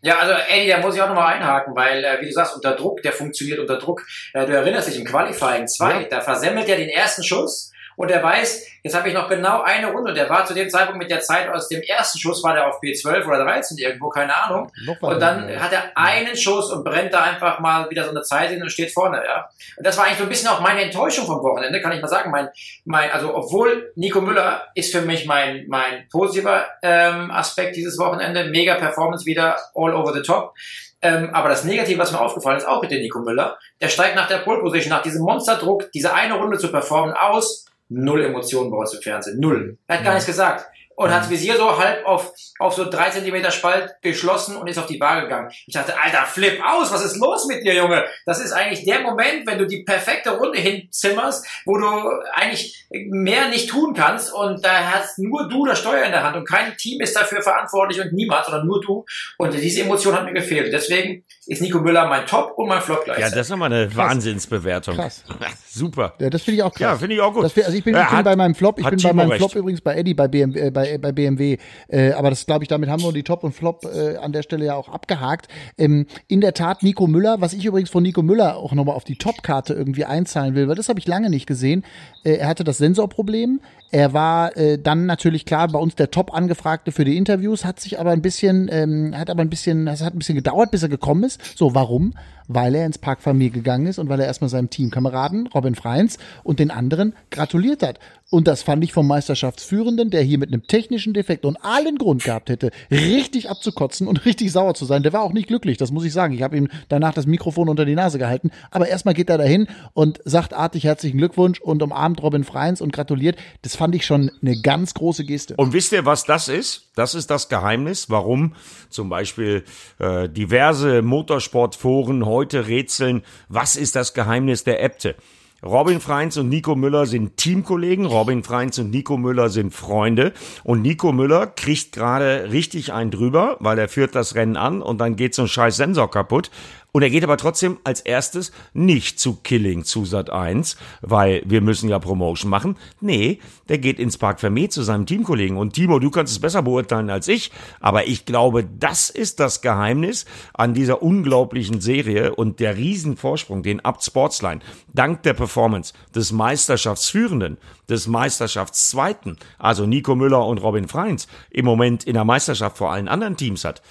Ja, 0.00 0.18
also 0.18 0.32
Eddie, 0.48 0.68
da 0.68 0.78
muss 0.78 0.94
ich 0.94 1.02
auch 1.02 1.08
nochmal 1.08 1.34
einhaken, 1.34 1.74
weil, 1.74 2.04
äh, 2.04 2.20
wie 2.20 2.26
du 2.26 2.32
sagst, 2.32 2.54
unter 2.54 2.76
Druck, 2.76 3.02
der 3.02 3.12
funktioniert 3.12 3.58
unter 3.58 3.78
Druck. 3.78 4.06
Äh, 4.32 4.46
du 4.46 4.52
erinnerst 4.52 4.88
dich 4.88 4.98
im 4.98 5.04
Qualifying 5.04 5.66
2, 5.66 6.02
ja. 6.02 6.08
da 6.08 6.20
versemmelt 6.20 6.68
er 6.68 6.76
den 6.76 6.88
ersten 6.88 7.24
Schuss 7.24 7.72
und 7.98 8.12
er 8.12 8.22
weiß, 8.22 8.64
jetzt 8.84 8.94
habe 8.94 9.08
ich 9.08 9.14
noch 9.14 9.28
genau 9.28 9.60
eine 9.62 9.88
Runde. 9.88 10.10
Und 10.10 10.14
der 10.14 10.30
war 10.30 10.46
zu 10.46 10.54
dem 10.54 10.70
Zeitpunkt 10.70 11.00
mit 11.00 11.10
der 11.10 11.18
Zeit 11.20 11.48
aus 11.48 11.68
dem 11.68 11.82
ersten 11.82 12.20
Schuss 12.20 12.44
war 12.44 12.54
der 12.54 12.68
auf 12.68 12.80
B12 12.80 13.26
oder 13.26 13.38
13 13.38 13.76
irgendwo, 13.76 14.08
keine 14.08 14.36
Ahnung. 14.36 14.70
Und 15.00 15.20
dann 15.20 15.50
hat 15.60 15.72
er 15.72 15.90
einen 15.96 16.36
Schuss 16.36 16.70
und 16.70 16.84
brennt 16.84 17.12
da 17.12 17.24
einfach 17.24 17.58
mal 17.58 17.90
wieder 17.90 18.04
so 18.04 18.10
eine 18.10 18.22
Zeit 18.22 18.50
hin 18.50 18.62
und 18.62 18.70
steht 18.70 18.92
vorne, 18.92 19.20
ja. 19.26 19.48
Und 19.76 19.84
das 19.84 19.98
war 19.98 20.04
eigentlich 20.04 20.18
so 20.18 20.22
ein 20.22 20.28
bisschen 20.28 20.48
auch 20.48 20.60
meine 20.60 20.82
Enttäuschung 20.82 21.26
vom 21.26 21.42
Wochenende, 21.42 21.80
kann 21.80 21.90
ich 21.90 22.00
mal 22.00 22.06
sagen. 22.06 22.30
Mein, 22.30 22.50
mein, 22.84 23.10
also 23.10 23.34
obwohl 23.34 23.90
Nico 23.96 24.20
Müller 24.20 24.68
ist 24.76 24.94
für 24.94 25.02
mich 25.02 25.26
mein, 25.26 25.66
mein 25.66 26.06
positiver 26.08 26.66
ähm, 26.82 27.32
Aspekt 27.32 27.74
dieses 27.74 27.98
Wochenende, 27.98 28.44
mega 28.44 28.76
Performance 28.76 29.26
wieder 29.26 29.56
all 29.74 29.92
over 29.92 30.12
the 30.12 30.22
top. 30.22 30.54
Ähm, 31.02 31.30
aber 31.32 31.48
das 31.48 31.64
Negative, 31.64 31.98
was 31.98 32.12
mir 32.12 32.20
aufgefallen 32.20 32.58
ist, 32.58 32.66
auch 32.66 32.80
mit 32.80 32.92
dem 32.92 33.00
Nico 33.00 33.18
Müller, 33.18 33.58
der 33.80 33.88
steigt 33.88 34.14
nach 34.14 34.28
der 34.28 34.38
Pole 34.38 34.60
Position, 34.60 34.90
nach 34.90 35.02
diesem 35.02 35.22
Monsterdruck, 35.22 35.90
diese 35.90 36.14
eine 36.14 36.34
Runde 36.34 36.58
zu 36.58 36.70
performen 36.70 37.14
aus 37.14 37.67
null 37.88 38.24
Emotionen 38.24 38.70
bei 38.70 38.76
uns 38.76 38.94
im 38.94 39.00
Fernsehen. 39.00 39.40
Null. 39.40 39.78
Er 39.86 39.98
hat 39.98 40.04
gar 40.04 40.14
nichts 40.14 40.26
gesagt 40.26 40.66
und 40.98 41.12
hat 41.12 41.22
das 41.22 41.30
Visier 41.30 41.56
so 41.56 41.78
halb 41.78 42.04
auf, 42.06 42.32
auf 42.58 42.74
so 42.74 42.90
drei 42.90 43.08
Zentimeter 43.10 43.52
Spalt 43.52 43.94
geschlossen 44.02 44.56
und 44.56 44.66
ist 44.66 44.78
auf 44.78 44.86
die 44.86 44.96
Bar 44.98 45.22
gegangen. 45.22 45.48
Ich 45.66 45.72
dachte, 45.72 45.94
Alter, 45.96 46.26
flip 46.26 46.60
aus, 46.60 46.92
was 46.92 47.04
ist 47.04 47.16
los 47.18 47.46
mit 47.46 47.64
dir, 47.64 47.72
Junge? 47.72 48.04
Das 48.26 48.40
ist 48.40 48.50
eigentlich 48.50 48.84
der 48.84 49.02
Moment, 49.02 49.46
wenn 49.46 49.58
du 49.58 49.66
die 49.66 49.84
perfekte 49.84 50.30
Runde 50.30 50.58
hinzimmerst, 50.58 51.46
wo 51.66 51.78
du 51.78 51.86
eigentlich 52.34 52.84
mehr 52.90 53.48
nicht 53.48 53.70
tun 53.70 53.94
kannst 53.94 54.32
und 54.32 54.64
da 54.64 54.92
hast 54.92 55.20
nur 55.20 55.48
du 55.48 55.66
das 55.66 55.78
Steuer 55.78 56.04
in 56.04 56.10
der 56.10 56.24
Hand 56.24 56.36
und 56.36 56.48
kein 56.48 56.76
Team 56.76 57.00
ist 57.00 57.14
dafür 57.14 57.42
verantwortlich 57.42 58.00
und 58.00 58.12
niemand, 58.12 58.46
sondern 58.46 58.66
nur 58.66 58.80
du. 58.80 59.04
Und 59.36 59.54
diese 59.54 59.82
Emotion 59.82 60.14
hat 60.14 60.24
mir 60.24 60.32
gefehlt. 60.32 60.72
Deswegen 60.72 61.24
ist 61.46 61.62
Nico 61.62 61.78
Müller 61.78 62.08
mein 62.08 62.26
Top 62.26 62.58
und 62.58 62.68
mein 62.68 62.82
Flop 62.82 63.04
gleich. 63.04 63.20
Ja, 63.20 63.30
das 63.30 63.40
ist 63.40 63.50
nochmal 63.50 63.72
eine 63.72 63.86
krass. 63.86 63.96
Wahnsinnsbewertung. 63.96 64.96
Krass. 64.96 65.24
Super. 65.68 66.14
Ja, 66.18 66.28
das 66.28 66.42
finde 66.42 66.56
ich 66.56 66.62
auch 66.62 66.72
krass. 66.72 66.80
Ja, 66.80 66.96
finde 66.96 67.14
ich 67.14 67.20
auch 67.20 67.32
gut. 67.32 67.44
Das, 67.44 67.56
also 67.56 67.76
ich 67.76 67.84
bin, 67.84 67.96
ich 67.96 68.10
bin 68.10 68.24
bei 68.24 68.36
meinem 68.36 68.54
Flop, 68.54 68.78
ich 68.78 68.88
bin 68.88 69.00
bei 69.00 69.12
meinem 69.12 69.30
recht. 69.30 69.38
Flop 69.38 69.54
übrigens 69.54 69.80
bei 69.80 69.96
Eddie 69.96 70.14
bei 70.14 70.28
BMW, 70.28 70.58
äh, 70.58 70.70
bei 70.70 70.87
bei, 70.96 70.98
bei 70.98 71.12
BMW. 71.12 71.58
Äh, 71.88 72.12
aber 72.12 72.30
das 72.30 72.46
glaube 72.46 72.64
ich, 72.64 72.68
damit 72.68 72.88
haben 72.88 73.02
wir 73.02 73.12
die 73.12 73.22
Top 73.22 73.44
und 73.44 73.52
Flop 73.52 73.84
äh, 73.84 74.16
an 74.16 74.32
der 74.32 74.42
Stelle 74.42 74.64
ja 74.64 74.74
auch 74.74 74.88
abgehakt. 74.88 75.48
Ähm, 75.76 76.06
in 76.26 76.40
der 76.40 76.54
Tat 76.54 76.82
Nico 76.82 77.06
Müller, 77.06 77.40
was 77.40 77.52
ich 77.52 77.64
übrigens 77.64 77.90
von 77.90 78.02
Nico 78.02 78.22
Müller 78.22 78.56
auch 78.56 78.72
nochmal 78.72 78.94
auf 78.96 79.04
die 79.04 79.16
Topkarte 79.16 79.74
irgendwie 79.74 80.04
einzahlen 80.04 80.54
will, 80.54 80.68
weil 80.68 80.76
das 80.76 80.88
habe 80.88 80.98
ich 80.98 81.06
lange 81.06 81.30
nicht 81.30 81.46
gesehen. 81.46 81.84
Äh, 82.24 82.36
er 82.36 82.48
hatte 82.48 82.64
das 82.64 82.78
Sensorproblem. 82.78 83.60
Er 83.90 84.12
war 84.12 84.56
äh, 84.56 84.78
dann 84.78 85.06
natürlich 85.06 85.44
klar 85.44 85.68
bei 85.68 85.78
uns 85.78 85.94
der 85.94 86.10
Top-Angefragte 86.10 86.92
für 86.92 87.04
die 87.04 87.16
Interviews, 87.16 87.64
hat 87.64 87.80
sich 87.80 87.98
aber 87.98 88.10
ein 88.10 88.22
bisschen, 88.22 88.68
ähm, 88.70 89.14
hat 89.16 89.30
aber 89.30 89.42
ein 89.42 89.50
bisschen, 89.50 89.86
es 89.86 90.02
hat 90.02 90.14
ein 90.14 90.18
bisschen 90.18 90.34
gedauert, 90.34 90.70
bis 90.70 90.82
er 90.82 90.88
gekommen 90.88 91.24
ist. 91.24 91.40
So, 91.56 91.74
warum? 91.74 92.14
Weil 92.48 92.74
er 92.74 92.86
ins 92.86 92.98
Parkfamilie 92.98 93.50
gegangen 93.50 93.86
ist 93.86 93.98
und 93.98 94.08
weil 94.08 94.20
er 94.20 94.26
erstmal 94.26 94.48
seinem 94.48 94.70
Teamkameraden 94.70 95.46
Robin 95.48 95.74
Freins 95.74 96.18
und 96.42 96.58
den 96.58 96.70
anderen 96.70 97.14
gratuliert 97.30 97.82
hat. 97.82 97.98
Und 98.30 98.46
das 98.46 98.62
fand 98.62 98.84
ich 98.84 98.92
vom 98.92 99.06
Meisterschaftsführenden, 99.06 100.10
der 100.10 100.20
hier 100.22 100.36
mit 100.36 100.52
einem 100.52 100.66
technischen 100.66 101.14
Defekt 101.14 101.46
und 101.46 101.56
allen 101.64 101.96
Grund 101.96 102.24
gehabt 102.24 102.50
hätte, 102.50 102.70
richtig 102.90 103.48
abzukotzen 103.48 104.06
und 104.06 104.24
richtig 104.26 104.52
sauer 104.52 104.74
zu 104.74 104.84
sein. 104.84 105.02
Der 105.02 105.14
war 105.14 105.22
auch 105.22 105.32
nicht 105.32 105.48
glücklich, 105.48 105.78
das 105.78 105.92
muss 105.92 106.04
ich 106.04 106.12
sagen. 106.12 106.34
Ich 106.34 106.42
habe 106.42 106.56
ihm 106.56 106.68
danach 106.90 107.14
das 107.14 107.26
Mikrofon 107.26 107.70
unter 107.70 107.86
die 107.86 107.94
Nase 107.94 108.18
gehalten. 108.18 108.50
Aber 108.70 108.88
erstmal 108.88 109.14
geht 109.14 109.30
er 109.30 109.38
dahin 109.38 109.66
und 109.94 110.20
sagt 110.24 110.52
artig 110.52 110.84
herzlichen 110.84 111.16
Glückwunsch 111.16 111.60
und 111.60 111.82
umarmt 111.82 112.22
Robin 112.22 112.44
Freins 112.44 112.82
und 112.82 112.92
gratuliert. 112.92 113.36
Das 113.62 113.76
fand 113.76 113.94
ich 113.94 114.04
schon 114.04 114.30
eine 114.42 114.60
ganz 114.60 114.92
große 114.92 115.24
Geste. 115.24 115.54
Und 115.56 115.72
wisst 115.72 115.92
ihr, 115.92 116.04
was 116.04 116.24
das 116.24 116.48
ist? 116.48 116.90
Das 116.96 117.14
ist 117.14 117.30
das 117.30 117.48
Geheimnis, 117.48 118.10
warum 118.10 118.54
zum 118.90 119.08
Beispiel 119.08 119.64
äh, 119.98 120.28
diverse 120.28 121.00
Motorsportforen 121.00 122.26
heute 122.26 122.37
rätseln, 122.40 123.22
was 123.48 123.76
ist 123.76 123.96
das 123.96 124.14
Geheimnis 124.14 124.64
der 124.64 124.82
Äbte? 124.82 125.16
Robin 125.64 126.00
Freins 126.00 126.36
und 126.36 126.48
Nico 126.48 126.76
Müller 126.76 127.04
sind 127.04 127.36
Teamkollegen. 127.36 128.06
Robin 128.06 128.44
Freins 128.44 128.78
und 128.78 128.90
Nico 128.90 129.16
Müller 129.16 129.48
sind 129.48 129.74
Freunde. 129.74 130.32
Und 130.62 130.82
Nico 130.82 131.10
Müller 131.10 131.48
kriegt 131.48 131.90
gerade 131.90 132.52
richtig 132.52 132.92
einen 132.92 133.10
drüber, 133.10 133.56
weil 133.58 133.76
er 133.76 133.88
führt 133.88 134.14
das 134.14 134.36
Rennen 134.36 134.56
an 134.56 134.80
und 134.82 134.98
dann 134.98 135.16
geht 135.16 135.34
so 135.34 135.42
ein 135.42 135.48
scheiß 135.48 135.76
Sensor 135.76 136.12
kaputt. 136.12 136.52
Und 136.98 137.04
er 137.04 137.10
geht 137.10 137.22
aber 137.22 137.36
trotzdem 137.36 137.78
als 137.84 138.00
erstes 138.00 138.50
nicht 138.72 139.20
zu 139.20 139.36
Killing 139.36 139.84
zu 139.84 140.04
Sat 140.04 140.30
1, 140.30 140.76
weil 141.00 141.44
wir 141.46 141.60
müssen 141.60 141.88
ja 141.88 142.00
Promotion 142.00 142.50
machen. 142.50 142.76
Nee, 143.00 143.38
der 143.68 143.78
geht 143.78 144.00
ins 144.00 144.18
Park 144.18 144.40
Vermet 144.40 144.72
zu 144.72 144.82
seinem 144.82 145.06
Teamkollegen. 145.06 145.58
Und 145.58 145.74
Timo, 145.74 146.00
du 146.00 146.10
kannst 146.10 146.32
es 146.32 146.40
besser 146.40 146.62
beurteilen 146.62 147.08
als 147.08 147.28
ich, 147.28 147.52
aber 147.78 148.08
ich 148.08 148.24
glaube, 148.24 148.64
das 148.64 149.10
ist 149.10 149.38
das 149.38 149.60
Geheimnis 149.60 150.24
an 150.54 150.74
dieser 150.74 151.00
unglaublichen 151.00 151.80
Serie 151.80 152.34
und 152.34 152.58
der 152.58 152.76
Riesenvorsprung, 152.76 153.62
den 153.62 153.78
Abt 153.84 154.02
Sportsline, 154.02 154.58
dank 154.92 155.22
der 155.22 155.34
Performance 155.34 155.94
des 156.16 156.32
Meisterschaftsführenden, 156.32 157.58
des 157.88 158.08
Meisterschaftszweiten, 158.08 159.36
also 159.56 159.86
Nico 159.86 160.16
Müller 160.16 160.44
und 160.44 160.58
Robin 160.58 160.88
Freins, 160.88 161.28
im 161.50 161.64
Moment 161.64 162.02
in 162.02 162.14
der 162.14 162.24
Meisterschaft 162.24 162.76
vor 162.76 162.90
allen 162.90 163.06
anderen 163.06 163.36
Teams 163.36 163.64
hat 163.64 163.82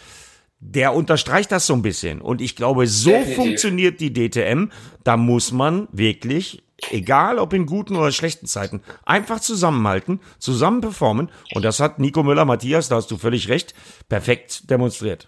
der 0.60 0.94
unterstreicht 0.94 1.52
das 1.52 1.68
so 1.68 1.74
ein 1.74 1.82
bisschen. 1.82 2.22
Und 2.22 2.42
ich 2.42 2.56
glaube, 2.56 2.88
so 2.88 3.12
Definitiv. 3.12 3.36
funktioniert 3.36 4.00
die 4.00 4.14
DTM. 4.14 4.70
Da 5.04 5.18
muss 5.18 5.52
man 5.52 5.88
wirklich, 5.92 6.64
egal 6.90 7.38
ob 7.38 7.54
in 7.54 7.66
guten 7.66 7.96
oder 7.96 8.12
schlechten 8.12 8.48
Zeiten, 8.48 8.82
einfach 9.06 9.40
zusammenhalten, 9.40 10.20
zusammen 10.40 10.82
performen. 10.82 11.30
Und 11.54 11.64
das 11.64 11.80
hat 11.80 12.00
Nico 12.00 12.24
Müller, 12.24 12.46
Matthias, 12.46 12.90
da 12.90 12.96
hast 12.96 13.12
du 13.12 13.18
völlig 13.18 13.50
recht, 13.50 13.74
perfekt 14.10 14.70
demonstriert. 14.70 15.28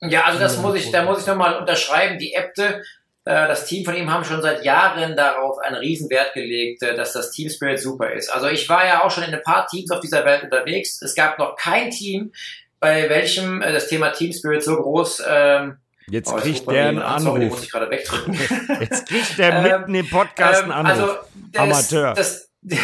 Ja, 0.00 0.24
also 0.24 0.38
das 0.38 0.58
muss 0.58 0.76
ich, 0.76 0.90
da 0.90 1.04
muss 1.04 1.20
ich 1.20 1.26
nochmal 1.26 1.58
unterschreiben. 1.58 2.18
Die 2.18 2.34
Äbte, 2.34 2.82
äh, 3.24 3.48
das 3.48 3.64
Team 3.64 3.84
von 3.84 3.96
ihm 3.96 4.12
haben 4.12 4.24
schon 4.24 4.42
seit 4.42 4.64
Jahren 4.64 5.16
darauf 5.16 5.58
einen 5.58 5.76
Riesenwert 5.76 6.34
gelegt, 6.34 6.82
äh, 6.82 6.94
dass 6.94 7.14
das 7.14 7.30
Team 7.30 7.48
Spirit 7.48 7.80
super 7.80 8.12
ist. 8.12 8.28
Also 8.28 8.46
ich 8.46 8.68
war 8.68 8.86
ja 8.86 9.02
auch 9.02 9.10
schon 9.10 9.24
in 9.24 9.34
ein 9.34 9.42
paar 9.42 9.66
Teams 9.66 9.90
auf 9.90 10.00
dieser 10.00 10.24
Welt 10.24 10.44
unterwegs. 10.44 11.00
Es 11.02 11.14
gab 11.14 11.38
noch 11.38 11.56
kein 11.56 11.90
Team, 11.90 12.32
bei 12.86 13.10
welchem 13.10 13.62
äh, 13.62 13.72
das 13.72 13.88
Thema 13.88 14.10
Team 14.10 14.32
Spirit 14.32 14.62
so 14.62 14.76
groß 14.76 15.24
ähm, 15.28 15.78
Jetzt 16.08 16.32
oh, 16.32 16.36
kriegt 16.36 16.70
der 16.70 16.86
einen 16.86 17.02
Anruf. 17.02 17.22
Sorry, 17.24 17.46
muss 17.46 17.64
ich 17.64 17.70
gerade 17.72 17.90
wegdrücken. 17.90 18.32
Jetzt 18.80 19.08
kriegt 19.08 19.38
der 19.38 19.60
mitten 19.60 19.92
im 19.92 20.08
Podcast 20.08 20.62
einen 20.62 20.70
ähm, 20.70 20.86
Anruf. 20.86 21.00
Also 21.00 21.16
das, 21.50 21.62
Amateur. 21.62 22.14
Das, 22.14 22.50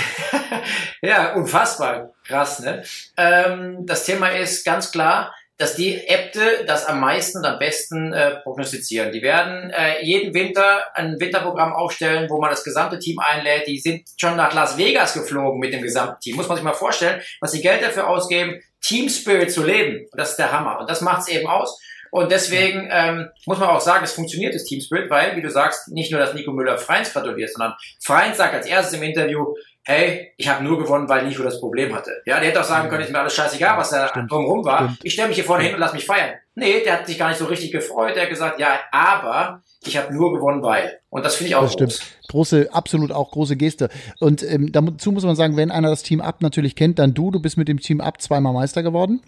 ja, 1.02 1.34
unfassbar 1.34 2.10
krass, 2.26 2.58
ne? 2.58 2.82
Ähm, 3.16 3.86
das 3.86 4.04
Thema 4.04 4.30
ist 4.30 4.64
ganz 4.64 4.90
klar, 4.90 5.32
dass 5.58 5.76
die 5.76 6.08
Äbte 6.08 6.64
das 6.66 6.86
am 6.86 7.00
meisten 7.00 7.38
und 7.38 7.44
am 7.44 7.58
besten 7.58 8.12
äh, 8.12 8.36
prognostizieren. 8.42 9.12
Die 9.12 9.22
werden 9.22 9.70
äh, 9.70 10.04
jeden 10.04 10.34
Winter 10.34 10.80
ein 10.94 11.20
Winterprogramm 11.20 11.72
aufstellen, 11.72 12.28
wo 12.30 12.40
man 12.40 12.50
das 12.50 12.64
gesamte 12.64 12.98
Team 12.98 13.18
einlädt. 13.20 13.66
Die 13.66 13.78
sind 13.78 14.08
schon 14.16 14.36
nach 14.36 14.54
Las 14.54 14.76
Vegas 14.76 15.14
geflogen 15.14 15.60
mit 15.60 15.72
dem 15.72 15.82
gesamten 15.82 16.20
Team. 16.20 16.36
Muss 16.36 16.48
man 16.48 16.56
sich 16.56 16.64
mal 16.64 16.72
vorstellen, 16.72 17.20
was 17.40 17.52
die 17.52 17.60
Geld 17.60 17.82
dafür 17.82 18.08
ausgeben, 18.08 18.60
Team 18.80 19.08
Spirit 19.08 19.52
zu 19.52 19.64
leben. 19.64 20.06
Und 20.10 20.18
das 20.18 20.30
ist 20.30 20.38
der 20.38 20.52
Hammer. 20.52 20.80
Und 20.80 20.90
das 20.90 21.00
macht 21.00 21.22
es 21.22 21.28
eben 21.28 21.46
aus. 21.46 21.78
Und 22.10 22.30
deswegen 22.30 22.88
ähm, 22.90 23.30
muss 23.46 23.58
man 23.58 23.70
auch 23.70 23.80
sagen, 23.80 24.04
es 24.04 24.12
funktioniert 24.12 24.54
das 24.54 24.64
Team 24.64 24.82
Spirit, 24.82 25.08
weil, 25.08 25.34
wie 25.34 25.40
du 25.40 25.50
sagst, 25.50 25.88
nicht 25.88 26.12
nur, 26.12 26.20
dass 26.20 26.34
Nico 26.34 26.52
Müller 26.52 26.76
Freins 26.76 27.10
gratuliert, 27.10 27.50
sondern 27.50 27.74
Freins 28.04 28.36
sagt 28.36 28.52
als 28.52 28.66
erstes 28.66 28.98
im 28.98 29.02
Interview, 29.02 29.54
hey, 29.84 30.32
ich 30.36 30.48
habe 30.48 30.62
nur 30.62 30.78
gewonnen, 30.78 31.08
weil 31.08 31.26
Nico 31.26 31.42
das 31.42 31.60
Problem 31.60 31.94
hatte. 31.94 32.10
Ja, 32.24 32.38
der 32.38 32.50
hätte 32.50 32.60
auch 32.60 32.64
sagen 32.64 32.88
können, 32.88 33.02
ist 33.02 33.12
mir 33.12 33.18
alles 33.18 33.34
scheißegal, 33.34 33.76
was 33.76 33.90
da 33.90 34.08
drumherum 34.08 34.64
war. 34.64 34.84
Stimmt. 34.84 34.98
Ich 35.02 35.12
stelle 35.12 35.28
mich 35.28 35.36
hier 35.36 35.44
vorne 35.44 35.64
hin 35.64 35.74
und 35.74 35.80
lass 35.80 35.92
mich 35.92 36.06
feiern. 36.06 36.34
Nee, 36.54 36.82
der 36.84 36.98
hat 36.98 37.06
sich 37.06 37.18
gar 37.18 37.28
nicht 37.28 37.38
so 37.38 37.46
richtig 37.46 37.72
gefreut. 37.72 38.14
Der 38.14 38.24
hat 38.24 38.30
gesagt, 38.30 38.60
ja, 38.60 38.78
aber 38.92 39.62
ich 39.84 39.96
habe 39.96 40.14
nur 40.14 40.32
gewonnen, 40.34 40.62
weil. 40.62 41.00
Und 41.10 41.24
das 41.24 41.34
finde 41.34 41.48
ich 41.48 41.56
auch 41.56 41.62
Das 41.62 41.72
stimmt. 41.72 42.00
Große, 42.28 42.68
absolut 42.72 43.10
auch 43.10 43.30
große 43.30 43.56
Geste. 43.56 43.88
Und 44.20 44.42
ähm, 44.42 44.70
dazu 44.70 45.12
muss 45.12 45.24
man 45.24 45.34
sagen, 45.34 45.56
wenn 45.56 45.70
einer 45.70 45.90
das 45.90 46.02
Team 46.02 46.20
Up 46.20 46.42
natürlich 46.42 46.76
kennt, 46.76 46.98
dann 46.98 47.14
du. 47.14 47.30
Du 47.30 47.40
bist 47.40 47.56
mit 47.56 47.68
dem 47.68 47.80
Team 47.80 48.00
Up 48.00 48.20
zweimal 48.20 48.52
Meister 48.52 48.82
geworden. 48.82 49.22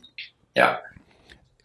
Ja. 0.54 0.78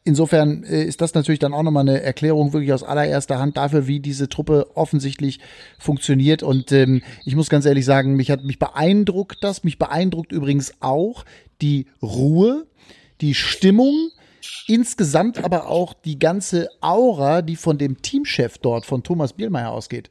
Insofern 0.06 0.64
äh, 0.64 0.84
ist 0.84 1.02
das 1.02 1.14
natürlich 1.14 1.40
dann 1.40 1.54
auch 1.54 1.64
nochmal 1.64 1.88
eine 1.88 2.02
Erklärung 2.02 2.54
wirklich 2.54 2.74
aus 2.74 2.84
allererster 2.84 3.38
Hand 3.40 3.58
dafür, 3.58 3.88
wie 3.88 4.00
diese 4.00 4.30
Truppe 4.30 4.68
offensichtlich 4.76 5.40
funktioniert. 5.78 6.42
Und 6.42 6.72
ähm, 6.72 7.02
ich 7.26 7.36
muss 7.36 7.50
ganz 7.50 7.66
ehrlich 7.66 7.86
sagen, 7.86 8.16
mich 8.16 8.32
hat 8.32 8.44
mich 8.44 8.60
beeindruckt 8.60 9.44
das, 9.44 9.64
mich 9.64 9.78
beeindruckt 9.78 10.32
übrigens 10.32 10.74
auch 10.80 11.26
die 11.62 11.88
Ruhe, 12.02 12.66
die 13.22 13.34
Stimmung, 13.34 14.12
insgesamt 14.68 15.44
aber 15.44 15.68
auch 15.68 15.94
die 15.94 16.18
ganze 16.18 16.70
Aura, 16.80 17.42
die 17.42 17.58
von 17.58 17.78
dem 17.78 18.02
Teamchef 18.02 18.58
dort, 18.58 18.86
von 18.86 19.04
Thomas 19.04 19.34
Bielmeier 19.34 19.72
ausgeht 19.72 20.10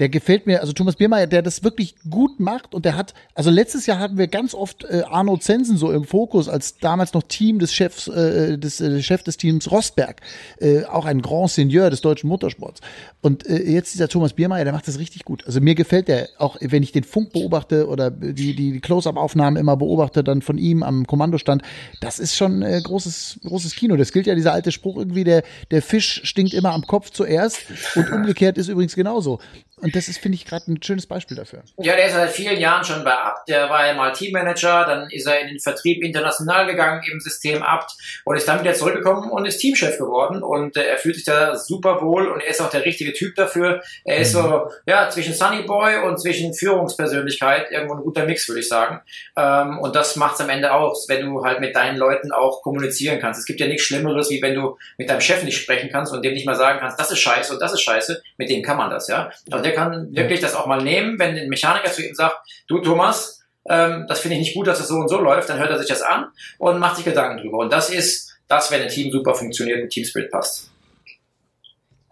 der 0.00 0.08
gefällt 0.08 0.46
mir, 0.46 0.62
also 0.62 0.72
Thomas 0.72 0.96
Biermeier, 0.96 1.26
der 1.26 1.42
das 1.42 1.62
wirklich 1.62 1.94
gut 2.08 2.40
macht 2.40 2.74
und 2.74 2.86
der 2.86 2.96
hat, 2.96 3.12
also 3.34 3.50
letztes 3.50 3.84
Jahr 3.84 3.98
hatten 3.98 4.16
wir 4.16 4.28
ganz 4.28 4.54
oft 4.54 4.84
äh, 4.84 5.02
Arno 5.08 5.36
Zensen 5.36 5.76
so 5.76 5.92
im 5.92 6.04
Fokus, 6.04 6.48
als 6.48 6.78
damals 6.78 7.12
noch 7.12 7.22
Team 7.24 7.58
des 7.58 7.74
Chefs, 7.74 8.08
äh, 8.08 8.56
des 8.56 8.80
äh, 8.80 9.02
Chef 9.02 9.22
des 9.22 9.36
Teams 9.36 9.70
Rosberg, 9.70 10.22
äh, 10.58 10.84
auch 10.84 11.04
ein 11.04 11.20
Grand 11.20 11.50
Seigneur 11.50 11.90
des 11.90 12.00
deutschen 12.00 12.28
Motorsports. 12.28 12.80
Und 13.20 13.46
äh, 13.46 13.62
jetzt 13.62 13.92
dieser 13.92 14.08
Thomas 14.08 14.32
Biermeier, 14.32 14.64
der 14.64 14.72
macht 14.72 14.88
das 14.88 14.98
richtig 14.98 15.26
gut. 15.26 15.46
Also 15.46 15.60
mir 15.60 15.74
gefällt 15.74 16.08
der, 16.08 16.30
auch 16.38 16.56
wenn 16.60 16.82
ich 16.82 16.92
den 16.92 17.04
Funk 17.04 17.34
beobachte 17.34 17.86
oder 17.86 18.10
die, 18.10 18.56
die 18.56 18.80
Close-Up-Aufnahmen 18.80 19.58
immer 19.58 19.76
beobachte, 19.76 20.24
dann 20.24 20.40
von 20.40 20.56
ihm 20.56 20.82
am 20.82 21.06
Kommandostand, 21.06 21.60
das 22.00 22.18
ist 22.18 22.36
schon 22.36 22.62
äh, 22.62 22.80
großes, 22.82 23.40
großes 23.44 23.74
Kino. 23.74 23.96
Das 23.96 24.12
gilt 24.12 24.26
ja 24.26 24.34
dieser 24.34 24.54
alte 24.54 24.72
Spruch 24.72 24.96
irgendwie, 24.96 25.24
der, 25.24 25.42
der 25.70 25.82
Fisch 25.82 26.22
stinkt 26.24 26.54
immer 26.54 26.72
am 26.72 26.86
Kopf 26.86 27.10
zuerst 27.10 27.66
und 27.96 28.10
umgekehrt 28.10 28.56
ist 28.56 28.68
übrigens 28.68 28.94
genauso. 28.94 29.40
Und 29.82 29.96
das 29.96 30.08
ist, 30.08 30.18
finde 30.18 30.36
ich, 30.36 30.44
gerade 30.44 30.70
ein 30.70 30.82
schönes 30.82 31.06
Beispiel 31.06 31.36
dafür. 31.36 31.62
Ja, 31.78 31.96
der 31.96 32.06
ist 32.06 32.14
seit 32.14 32.30
vielen 32.30 32.60
Jahren 32.60 32.84
schon 32.84 33.04
bei 33.04 33.12
Abt. 33.12 33.48
Der 33.48 33.70
war 33.70 33.86
ja 33.86 33.94
mal 33.94 34.12
Teammanager, 34.12 34.84
dann 34.84 35.08
ist 35.10 35.26
er 35.26 35.40
in 35.40 35.48
den 35.48 35.60
Vertrieb 35.60 36.02
international 36.02 36.66
gegangen 36.66 37.02
im 37.10 37.20
System 37.20 37.62
Abt 37.62 37.92
und 38.24 38.36
ist 38.36 38.46
dann 38.46 38.60
wieder 38.60 38.74
zurückgekommen 38.74 39.30
und 39.30 39.46
ist 39.46 39.58
Teamchef 39.58 39.98
geworden. 39.98 40.42
Und 40.42 40.76
äh, 40.76 40.82
er 40.82 40.98
fühlt 40.98 41.16
sich 41.16 41.24
da 41.24 41.56
super 41.56 42.02
wohl 42.02 42.28
und 42.28 42.40
er 42.40 42.48
ist 42.48 42.60
auch 42.60 42.70
der 42.70 42.84
richtige 42.84 43.12
Typ 43.12 43.34
dafür. 43.36 43.82
Er 44.04 44.18
ist 44.18 44.32
so, 44.32 44.42
mhm. 44.42 44.70
ja, 44.86 45.08
zwischen 45.10 45.34
Sunny 45.34 45.62
Boy 45.62 45.96
und 46.04 46.20
zwischen 46.20 46.52
Führungspersönlichkeit 46.54 47.70
irgendwo 47.70 47.94
ein 47.94 48.02
guter 48.02 48.24
Mix, 48.24 48.48
würde 48.48 48.60
ich 48.60 48.68
sagen. 48.68 49.00
Ähm, 49.36 49.78
und 49.78 49.96
das 49.96 50.16
macht 50.16 50.34
es 50.34 50.40
am 50.40 50.50
Ende 50.50 50.72
aus, 50.72 51.06
wenn 51.08 51.24
du 51.24 51.44
halt 51.44 51.60
mit 51.60 51.74
deinen 51.74 51.96
Leuten 51.96 52.32
auch 52.32 52.62
kommunizieren 52.62 53.20
kannst. 53.20 53.40
Es 53.40 53.46
gibt 53.46 53.60
ja 53.60 53.66
nichts 53.66 53.84
Schlimmeres, 53.84 54.30
wie 54.30 54.42
wenn 54.42 54.54
du 54.54 54.76
mit 54.98 55.08
deinem 55.08 55.20
Chef 55.20 55.42
nicht 55.42 55.58
sprechen 55.58 55.90
kannst 55.90 56.12
und 56.12 56.24
dem 56.24 56.34
nicht 56.34 56.46
mal 56.46 56.56
sagen 56.56 56.78
kannst, 56.80 56.98
das 57.00 57.10
ist 57.10 57.18
scheiße 57.18 57.52
und 57.52 57.60
das 57.60 57.72
ist 57.72 57.80
scheiße. 57.80 58.22
Mit 58.36 58.50
dem 58.50 58.62
kann 58.62 58.76
man 58.76 58.90
das, 58.90 59.08
ja. 59.08 59.30
Und 59.50 59.64
der 59.70 59.76
kann 59.76 60.14
wirklich 60.14 60.40
das 60.40 60.54
auch 60.54 60.66
mal 60.66 60.82
nehmen, 60.82 61.18
wenn 61.18 61.36
ein 61.36 61.48
Mechaniker 61.48 61.92
zu 61.92 62.04
ihm 62.04 62.14
sagt, 62.14 62.36
du 62.66 62.80
Thomas, 62.80 63.42
ähm, 63.68 64.06
das 64.08 64.20
finde 64.20 64.36
ich 64.36 64.42
nicht 64.42 64.54
gut, 64.54 64.66
dass 64.66 64.78
es 64.78 64.86
das 64.86 64.88
so 64.88 64.96
und 64.96 65.08
so 65.08 65.20
läuft, 65.20 65.48
dann 65.48 65.58
hört 65.58 65.70
er 65.70 65.78
sich 65.78 65.88
das 65.88 66.02
an 66.02 66.26
und 66.58 66.78
macht 66.78 66.96
sich 66.96 67.04
Gedanken 67.04 67.38
drüber. 67.38 67.58
Und 67.58 67.72
das 67.72 67.90
ist 67.90 68.36
das, 68.48 68.70
wenn 68.70 68.82
ein 68.82 68.88
Team 68.88 69.12
super 69.12 69.34
funktioniert 69.34 69.82
und 69.82 69.90
Teamspirit 69.90 70.30
passt. 70.30 70.70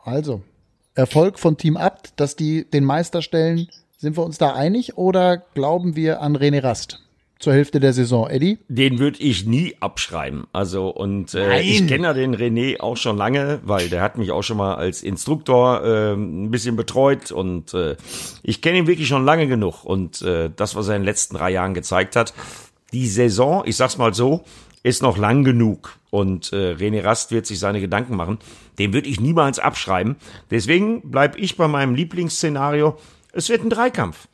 Also, 0.04 0.42
Erfolg 0.94 1.38
von 1.38 1.56
Team 1.56 1.76
Abt, 1.76 2.12
dass 2.16 2.36
die 2.36 2.64
den 2.64 2.84
Meister 2.84 3.22
stellen, 3.22 3.68
sind 3.96 4.16
wir 4.16 4.24
uns 4.24 4.38
da 4.38 4.54
einig 4.54 4.96
oder 4.96 5.36
glauben 5.36 5.96
wir 5.96 6.20
an 6.20 6.36
René 6.36 6.62
Rast? 6.62 7.00
Zur 7.38 7.52
Hälfte 7.52 7.80
der 7.80 7.92
Saison, 7.92 8.28
Eddie? 8.28 8.58
Den 8.68 8.98
würde 8.98 9.20
ich 9.20 9.46
nie 9.46 9.76
abschreiben. 9.80 10.46
Also 10.52 10.88
und 10.88 11.34
äh, 11.34 11.60
ich 11.60 11.86
kenne 11.86 12.08
ja 12.08 12.12
den 12.12 12.34
René 12.34 12.80
auch 12.80 12.96
schon 12.96 13.16
lange, 13.16 13.60
weil 13.62 13.88
der 13.88 14.02
hat 14.02 14.18
mich 14.18 14.30
auch 14.32 14.42
schon 14.42 14.56
mal 14.56 14.74
als 14.74 15.02
Instruktor 15.02 15.84
äh, 15.84 16.12
ein 16.14 16.50
bisschen 16.50 16.76
betreut 16.76 17.30
und 17.30 17.74
äh, 17.74 17.96
ich 18.42 18.60
kenne 18.60 18.78
ihn 18.78 18.86
wirklich 18.86 19.08
schon 19.08 19.24
lange 19.24 19.46
genug 19.46 19.84
und 19.84 20.22
äh, 20.22 20.50
das, 20.54 20.74
was 20.74 20.88
er 20.88 20.96
in 20.96 21.02
den 21.02 21.06
letzten 21.06 21.36
drei 21.36 21.50
Jahren 21.50 21.74
gezeigt 21.74 22.16
hat, 22.16 22.34
die 22.92 23.06
Saison, 23.06 23.62
ich 23.66 23.76
sag's 23.76 23.98
mal 23.98 24.14
so, 24.14 24.44
ist 24.82 25.02
noch 25.02 25.18
lang 25.18 25.44
genug 25.44 25.98
und 26.10 26.52
äh, 26.52 26.74
René 26.74 27.04
Rast 27.04 27.30
wird 27.30 27.46
sich 27.46 27.58
seine 27.58 27.80
Gedanken 27.80 28.16
machen. 28.16 28.38
Den 28.78 28.92
würde 28.92 29.08
ich 29.08 29.20
niemals 29.20 29.58
abschreiben. 29.58 30.16
Deswegen 30.50 31.02
bleib 31.04 31.36
ich 31.36 31.56
bei 31.56 31.68
meinem 31.68 31.94
Lieblingsszenario. 31.94 32.96
Es 33.32 33.48
wird 33.48 33.64
ein 33.64 33.70
Dreikampf. 33.70 34.28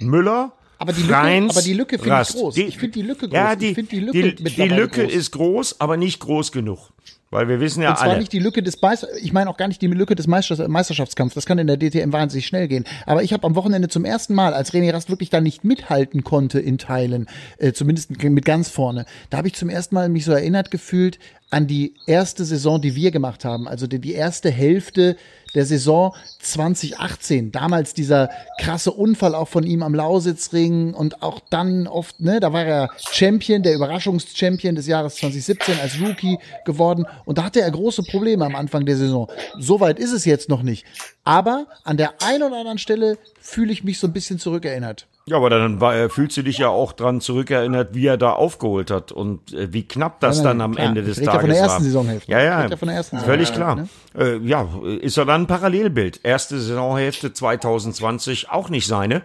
Müller, 0.00 0.52
aber 0.84 0.92
die 0.92 1.02
Lücke, 1.02 1.50
aber 1.50 1.62
die 1.62 1.72
Lücke 1.72 1.98
finde 1.98 2.22
ich 2.22 2.28
groß. 2.28 2.54
Die, 2.54 2.62
ich 2.62 2.78
finde 2.78 2.92
die 2.92 3.02
Lücke 3.02 3.28
groß. 3.28 3.34
Ja, 3.34 3.56
die, 3.56 3.74
die 3.74 4.00
Lücke, 4.00 4.34
die, 4.34 4.44
die 4.44 4.68
Lücke 4.68 5.02
groß. 5.04 5.12
ist 5.12 5.30
groß, 5.32 5.80
aber 5.80 5.96
nicht 5.96 6.20
groß 6.20 6.52
genug. 6.52 6.90
Weil 7.30 7.48
wir 7.48 7.58
wissen 7.58 7.82
ja 7.82 7.90
Und 7.90 7.96
zwar 7.98 8.10
alle. 8.10 8.20
nicht 8.20 8.32
die 8.32 8.38
Lücke 8.38 8.62
des 8.62 8.80
Meister, 8.80 9.08
ich 9.20 9.32
meine 9.32 9.50
auch 9.50 9.56
gar 9.56 9.66
nicht 9.66 9.82
die 9.82 9.88
Lücke 9.88 10.14
des 10.14 10.28
Meister 10.28 10.68
Meisterschaftskampfs. 10.68 11.34
Das 11.34 11.46
kann 11.46 11.58
in 11.58 11.66
der 11.66 11.76
DTM 11.76 12.12
wahnsinnig 12.12 12.46
schnell 12.46 12.68
gehen. 12.68 12.84
Aber 13.06 13.24
ich 13.24 13.32
habe 13.32 13.44
am 13.44 13.56
Wochenende 13.56 13.88
zum 13.88 14.04
ersten 14.04 14.34
Mal, 14.34 14.54
als 14.54 14.72
René 14.72 14.92
Rast 14.92 15.10
wirklich 15.10 15.30
da 15.30 15.40
nicht 15.40 15.64
mithalten 15.64 16.22
konnte 16.22 16.60
in 16.60 16.78
Teilen, 16.78 17.26
äh, 17.58 17.72
zumindest 17.72 18.22
mit 18.22 18.44
ganz 18.44 18.68
vorne, 18.68 19.04
da 19.30 19.38
habe 19.38 19.48
ich 19.48 19.54
zum 19.54 19.68
ersten 19.68 19.96
Mal 19.96 20.10
mich 20.10 20.24
so 20.24 20.30
erinnert 20.30 20.70
gefühlt 20.70 21.18
an 21.54 21.68
die 21.68 21.94
erste 22.08 22.44
Saison, 22.44 22.82
die 22.82 22.96
wir 22.96 23.12
gemacht 23.12 23.44
haben. 23.44 23.68
Also 23.68 23.86
die, 23.86 24.00
die 24.00 24.14
erste 24.14 24.50
Hälfte 24.50 25.16
der 25.54 25.64
Saison 25.64 26.12
2018. 26.40 27.52
Damals 27.52 27.94
dieser 27.94 28.28
krasse 28.60 28.90
Unfall 28.90 29.36
auch 29.36 29.46
von 29.46 29.62
ihm 29.62 29.84
am 29.84 29.94
Lausitzring 29.94 30.94
und 30.94 31.22
auch 31.22 31.38
dann 31.50 31.86
oft, 31.86 32.18
ne, 32.18 32.40
da 32.40 32.52
war 32.52 32.64
er 32.64 32.90
Champion, 33.12 33.62
der 33.62 33.74
Überraschungschampion 33.74 34.74
des 34.74 34.88
Jahres 34.88 35.14
2017 35.14 35.78
als 35.78 36.00
Rookie 36.00 36.38
geworden 36.64 37.06
und 37.24 37.38
da 37.38 37.44
hatte 37.44 37.60
er 37.60 37.70
große 37.70 38.02
Probleme 38.02 38.44
am 38.44 38.56
Anfang 38.56 38.84
der 38.84 38.96
Saison. 38.96 39.30
Soweit 39.56 40.00
ist 40.00 40.10
es 40.10 40.24
jetzt 40.24 40.48
noch 40.48 40.64
nicht. 40.64 40.84
Aber 41.22 41.68
an 41.84 41.96
der 41.96 42.20
einen 42.20 42.42
oder 42.42 42.58
anderen 42.58 42.78
Stelle 42.78 43.16
fühle 43.40 43.72
ich 43.72 43.84
mich 43.84 44.00
so 44.00 44.08
ein 44.08 44.12
bisschen 44.12 44.40
zurückerinnert. 44.40 45.06
Ja, 45.26 45.38
aber 45.38 45.48
dann 45.48 45.80
war, 45.80 45.96
äh, 45.96 46.10
fühlst 46.10 46.36
du 46.36 46.42
dich 46.42 46.58
ja 46.58 46.68
auch 46.68 46.92
dran 46.92 47.22
zurückerinnert, 47.22 47.94
wie 47.94 48.06
er 48.06 48.18
da 48.18 48.32
aufgeholt 48.32 48.90
hat 48.90 49.10
und 49.10 49.54
äh, 49.54 49.72
wie 49.72 49.88
knapp 49.88 50.20
das 50.20 50.38
nein, 50.38 50.44
dann 50.44 50.60
am 50.60 50.74
klar. 50.74 50.88
Ende 50.88 51.02
des 51.02 51.16
ja 51.16 51.24
Tages 51.24 51.40
von 51.40 51.50
der 51.50 51.58
ersten 51.58 51.78
war. 51.78 51.84
Saisonhälfte. 51.84 52.30
Ja, 52.30 52.42
ja, 52.42 52.68
ja 52.68 52.76
von 52.76 52.88
der 52.88 52.96
ersten 52.98 53.18
völlig 53.20 53.48
Saisonhälfte, 53.48 53.88
klar. 54.12 54.26
Äh, 54.26 54.38
ja, 54.46 54.68
ist 55.00 55.16
ja 55.16 55.24
dann 55.24 55.42
ein 55.42 55.46
Parallelbild. 55.46 56.20
Erste 56.24 56.60
Saisonhälfte 56.60 57.32
2020 57.32 58.50
auch 58.50 58.68
nicht 58.68 58.86
seine. 58.86 59.22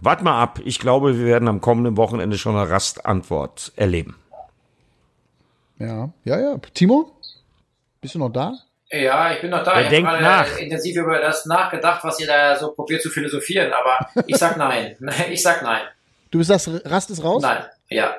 Wart 0.00 0.22
mal 0.22 0.40
ab. 0.40 0.60
Ich 0.64 0.78
glaube, 0.78 1.18
wir 1.18 1.26
werden 1.26 1.48
am 1.48 1.60
kommenden 1.60 1.98
Wochenende 1.98 2.38
schon 2.38 2.56
eine 2.56 2.70
Rastantwort 2.70 3.72
erleben. 3.76 4.16
Ja, 5.78 6.10
ja, 6.24 6.40
ja. 6.40 6.58
Timo, 6.72 7.12
bist 8.00 8.14
du 8.14 8.18
noch 8.18 8.30
da? 8.30 8.54
Ja, 9.02 9.32
ich 9.32 9.40
bin 9.40 9.50
noch 9.50 9.64
da. 9.64 9.74
Wer 9.74 9.82
ich 9.82 9.88
denkt 9.88 10.08
habe 10.08 10.22
nach? 10.22 10.46
gerade 10.46 10.60
intensiv 10.60 10.96
über 10.96 11.18
das 11.18 11.46
nachgedacht, 11.46 12.04
was 12.04 12.20
ihr 12.20 12.26
da 12.26 12.56
so 12.56 12.72
probiert 12.72 13.02
zu 13.02 13.10
philosophieren, 13.10 13.72
aber 13.72 13.98
ich 14.26 14.36
sag 14.36 14.56
nein. 14.56 14.96
Ich 15.30 15.42
sag 15.42 15.62
nein. 15.62 15.82
Du 16.30 16.42
sagst, 16.42 16.70
Rast 16.84 17.10
ist 17.10 17.22
raus? 17.22 17.42
Nein. 17.42 17.64
Ja. 17.88 18.14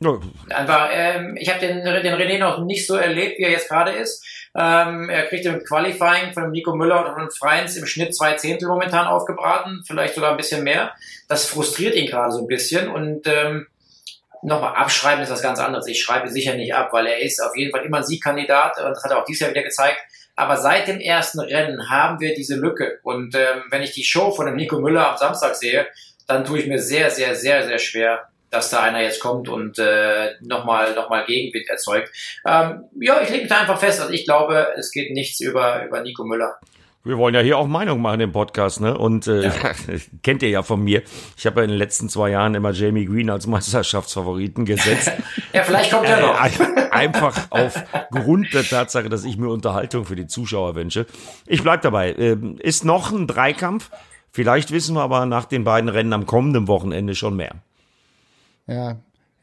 Ja, 0.00 0.16
Einfach, 0.50 0.90
ähm, 0.92 1.36
ich 1.36 1.48
habe 1.48 1.58
den, 1.58 1.82
den 1.82 2.14
René 2.14 2.38
noch 2.38 2.64
nicht 2.64 2.86
so 2.86 2.94
erlebt, 2.94 3.38
wie 3.38 3.42
er 3.42 3.50
jetzt 3.50 3.68
gerade 3.68 3.90
ist. 3.90 4.24
Ähm, 4.56 5.08
er 5.10 5.26
kriegt 5.26 5.44
im 5.44 5.64
Qualifying 5.64 6.32
von 6.32 6.52
Nico 6.52 6.74
Müller 6.74 7.04
und 7.06 7.14
von 7.14 7.30
Freins 7.30 7.76
im 7.76 7.86
Schnitt 7.86 8.14
zwei 8.14 8.34
Zehntel 8.34 8.68
momentan 8.68 9.08
aufgebraten, 9.08 9.82
vielleicht 9.86 10.14
sogar 10.14 10.30
ein 10.30 10.36
bisschen 10.36 10.62
mehr. 10.62 10.92
Das 11.28 11.46
frustriert 11.46 11.96
ihn 11.96 12.06
gerade 12.06 12.32
so 12.32 12.40
ein 12.40 12.46
bisschen 12.46 12.88
und 12.88 13.26
ähm, 13.26 13.66
nochmal 14.42 14.74
abschreiben 14.74 15.22
ist 15.22 15.30
was 15.30 15.42
ganz 15.42 15.58
anderes. 15.58 15.86
Ich 15.86 16.02
schreibe 16.02 16.28
sicher 16.28 16.54
nicht 16.54 16.74
ab, 16.74 16.92
weil 16.92 17.06
er 17.06 17.20
ist 17.20 17.40
auf 17.40 17.56
jeden 17.56 17.72
Fall 17.72 17.84
immer 17.84 17.98
ein 17.98 18.04
Siegkandidat 18.04 18.78
und 18.78 18.90
das 18.90 19.04
hat 19.04 19.10
er 19.10 19.18
auch 19.18 19.24
dieses 19.24 19.40
Jahr 19.40 19.50
wieder 19.50 19.62
gezeigt. 19.62 19.98
Aber 20.36 20.56
seit 20.56 20.86
dem 20.86 21.00
ersten 21.00 21.40
Rennen 21.40 21.90
haben 21.90 22.20
wir 22.20 22.32
diese 22.34 22.54
Lücke. 22.54 23.00
Und 23.02 23.34
ähm, 23.34 23.64
wenn 23.70 23.82
ich 23.82 23.92
die 23.92 24.04
Show 24.04 24.30
von 24.30 24.46
dem 24.46 24.54
Nico 24.54 24.78
Müller 24.78 25.10
am 25.10 25.16
Samstag 25.16 25.56
sehe, 25.56 25.88
dann 26.28 26.44
tue 26.44 26.60
ich 26.60 26.66
mir 26.66 26.78
sehr, 26.78 27.10
sehr, 27.10 27.34
sehr, 27.34 27.66
sehr 27.66 27.78
schwer, 27.78 28.28
dass 28.50 28.70
da 28.70 28.80
einer 28.80 29.02
jetzt 29.02 29.18
kommt 29.18 29.48
und 29.48 29.80
äh, 29.80 30.34
nochmal 30.40 30.94
noch 30.94 31.10
mal 31.10 31.24
Gegenwind 31.24 31.68
erzeugt. 31.68 32.12
Ähm, 32.46 32.84
ja, 33.00 33.20
ich 33.20 33.30
lege 33.30 33.42
mich 33.42 33.50
da 33.50 33.60
einfach 33.60 33.80
fest. 33.80 34.00
Also 34.00 34.12
ich 34.12 34.24
glaube, 34.24 34.68
es 34.76 34.92
geht 34.92 35.12
nichts 35.12 35.40
über, 35.40 35.84
über 35.84 36.02
Nico 36.02 36.24
Müller. 36.24 36.60
Wir 37.04 37.16
wollen 37.16 37.34
ja 37.34 37.40
hier 37.40 37.56
auch 37.58 37.68
Meinung 37.68 38.02
machen 38.02 38.20
im 38.20 38.32
Podcast, 38.32 38.80
ne? 38.80 38.98
Und 38.98 39.26
äh, 39.28 39.50
kennt 40.22 40.42
ihr 40.42 40.50
ja 40.50 40.62
von 40.62 40.82
mir. 40.82 41.02
Ich 41.36 41.46
habe 41.46 41.60
ja 41.60 41.64
in 41.64 41.70
den 41.70 41.78
letzten 41.78 42.08
zwei 42.08 42.30
Jahren 42.30 42.54
immer 42.54 42.72
Jamie 42.72 43.04
Green 43.06 43.30
als 43.30 43.46
Meisterschaftsfavoriten 43.46 44.64
gesetzt. 44.64 45.12
Ja, 45.54 45.62
vielleicht 45.62 45.90
kommt 45.90 46.06
er 46.06 46.20
noch. 46.20 46.44
Äh, 46.44 46.90
Einfach 46.90 47.46
aufgrund 47.50 48.52
der 48.52 48.64
Tatsache, 48.64 49.08
dass 49.08 49.24
ich 49.24 49.38
mir 49.38 49.48
Unterhaltung 49.48 50.04
für 50.04 50.14
die 50.14 50.26
Zuschauer 50.26 50.74
wünsche. 50.74 51.06
Ich 51.46 51.62
bleib 51.62 51.80
dabei. 51.80 52.14
Ähm, 52.18 52.58
Ist 52.58 52.84
noch 52.84 53.12
ein 53.12 53.26
Dreikampf. 53.26 53.90
Vielleicht 54.30 54.70
wissen 54.72 54.94
wir 54.94 55.02
aber 55.02 55.24
nach 55.26 55.46
den 55.46 55.64
beiden 55.64 55.88
Rennen 55.88 56.12
am 56.12 56.26
kommenden 56.26 56.68
Wochenende 56.68 57.14
schon 57.14 57.34
mehr. 57.36 57.56
Ja. 58.66 58.96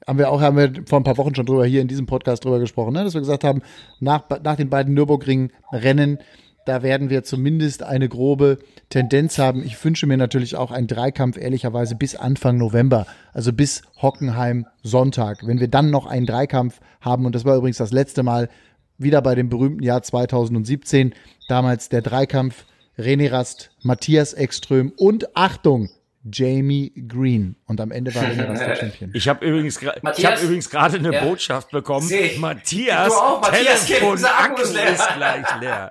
Haben 0.05 0.19
wir 0.19 0.29
auch, 0.29 0.39
haben 0.41 0.57
wir 0.57 0.71
vor 0.85 0.99
ein 0.99 1.03
paar 1.03 1.17
Wochen 1.17 1.33
schon 1.33 1.47
drüber 1.47 1.65
hier 1.65 1.81
in 1.81 1.87
diesem 1.87 2.05
Podcast 2.05 2.45
drüber 2.45 2.59
gesprochen, 2.59 2.93
ne? 2.93 3.03
dass 3.03 3.15
wir 3.15 3.21
gesagt 3.21 3.43
haben, 3.43 3.63
nach, 3.99 4.23
nach 4.43 4.55
den 4.55 4.69
beiden 4.69 4.93
Nürburgring-Rennen, 4.93 6.19
da 6.65 6.81
werden 6.81 7.09
wir 7.09 7.23
zumindest 7.23 7.83
eine 7.83 8.09
grobe 8.09 8.57
Tendenz 8.89 9.37
haben. 9.37 9.63
Ich 9.63 9.83
wünsche 9.83 10.07
mir 10.07 10.17
natürlich 10.17 10.55
auch 10.55 10.71
einen 10.71 10.87
Dreikampf, 10.87 11.37
ehrlicherweise, 11.37 11.95
bis 11.95 12.15
Anfang 12.15 12.57
November, 12.57 13.05
also 13.33 13.53
bis 13.53 13.83
Hockenheim 14.01 14.65
Sonntag. 14.83 15.45
Wenn 15.45 15.59
wir 15.59 15.67
dann 15.67 15.91
noch 15.91 16.07
einen 16.07 16.25
Dreikampf 16.25 16.79
haben, 17.01 17.25
und 17.25 17.35
das 17.35 17.45
war 17.45 17.55
übrigens 17.55 17.77
das 17.77 17.91
letzte 17.91 18.23
Mal, 18.23 18.49
wieder 18.97 19.21
bei 19.21 19.35
dem 19.35 19.49
berühmten 19.49 19.83
Jahr 19.83 20.01
2017, 20.01 21.13
damals 21.47 21.89
der 21.89 22.01
Dreikampf 22.01 22.65
René 22.97 23.31
Rast, 23.31 23.71
Matthias 23.83 24.33
Ekström 24.33 24.93
und 24.97 25.35
Achtung, 25.35 25.89
Jamie 26.31 26.91
Green. 27.07 27.55
Und 27.67 27.79
am 27.79 27.91
Ende 27.91 28.13
war 28.15 28.23
Rast 28.23 28.61
der 28.61 28.75
Champion. 28.81 29.11
Ich 29.13 29.27
habe 29.29 29.45
übrigens, 29.45 29.79
ich 30.17 30.25
hab 30.25 30.41
übrigens 30.41 30.69
gerade 30.69 30.97
eine 30.97 31.13
Ja. 31.13 31.23
Botschaft 31.23 31.69
bekommen. 31.71 32.07
Seh. 32.07 32.37
Matthias, 32.39 33.09
Du 33.09 33.13
auch, 33.13 33.41
Matthias, 33.41 33.85
Telefon, 33.85 34.11
unser 34.13 34.39
Akku 34.39 34.61
ist 34.61 34.73
leer. 34.73 34.89
ist 34.93 35.07
gleich 35.15 35.45
leer. 35.61 35.89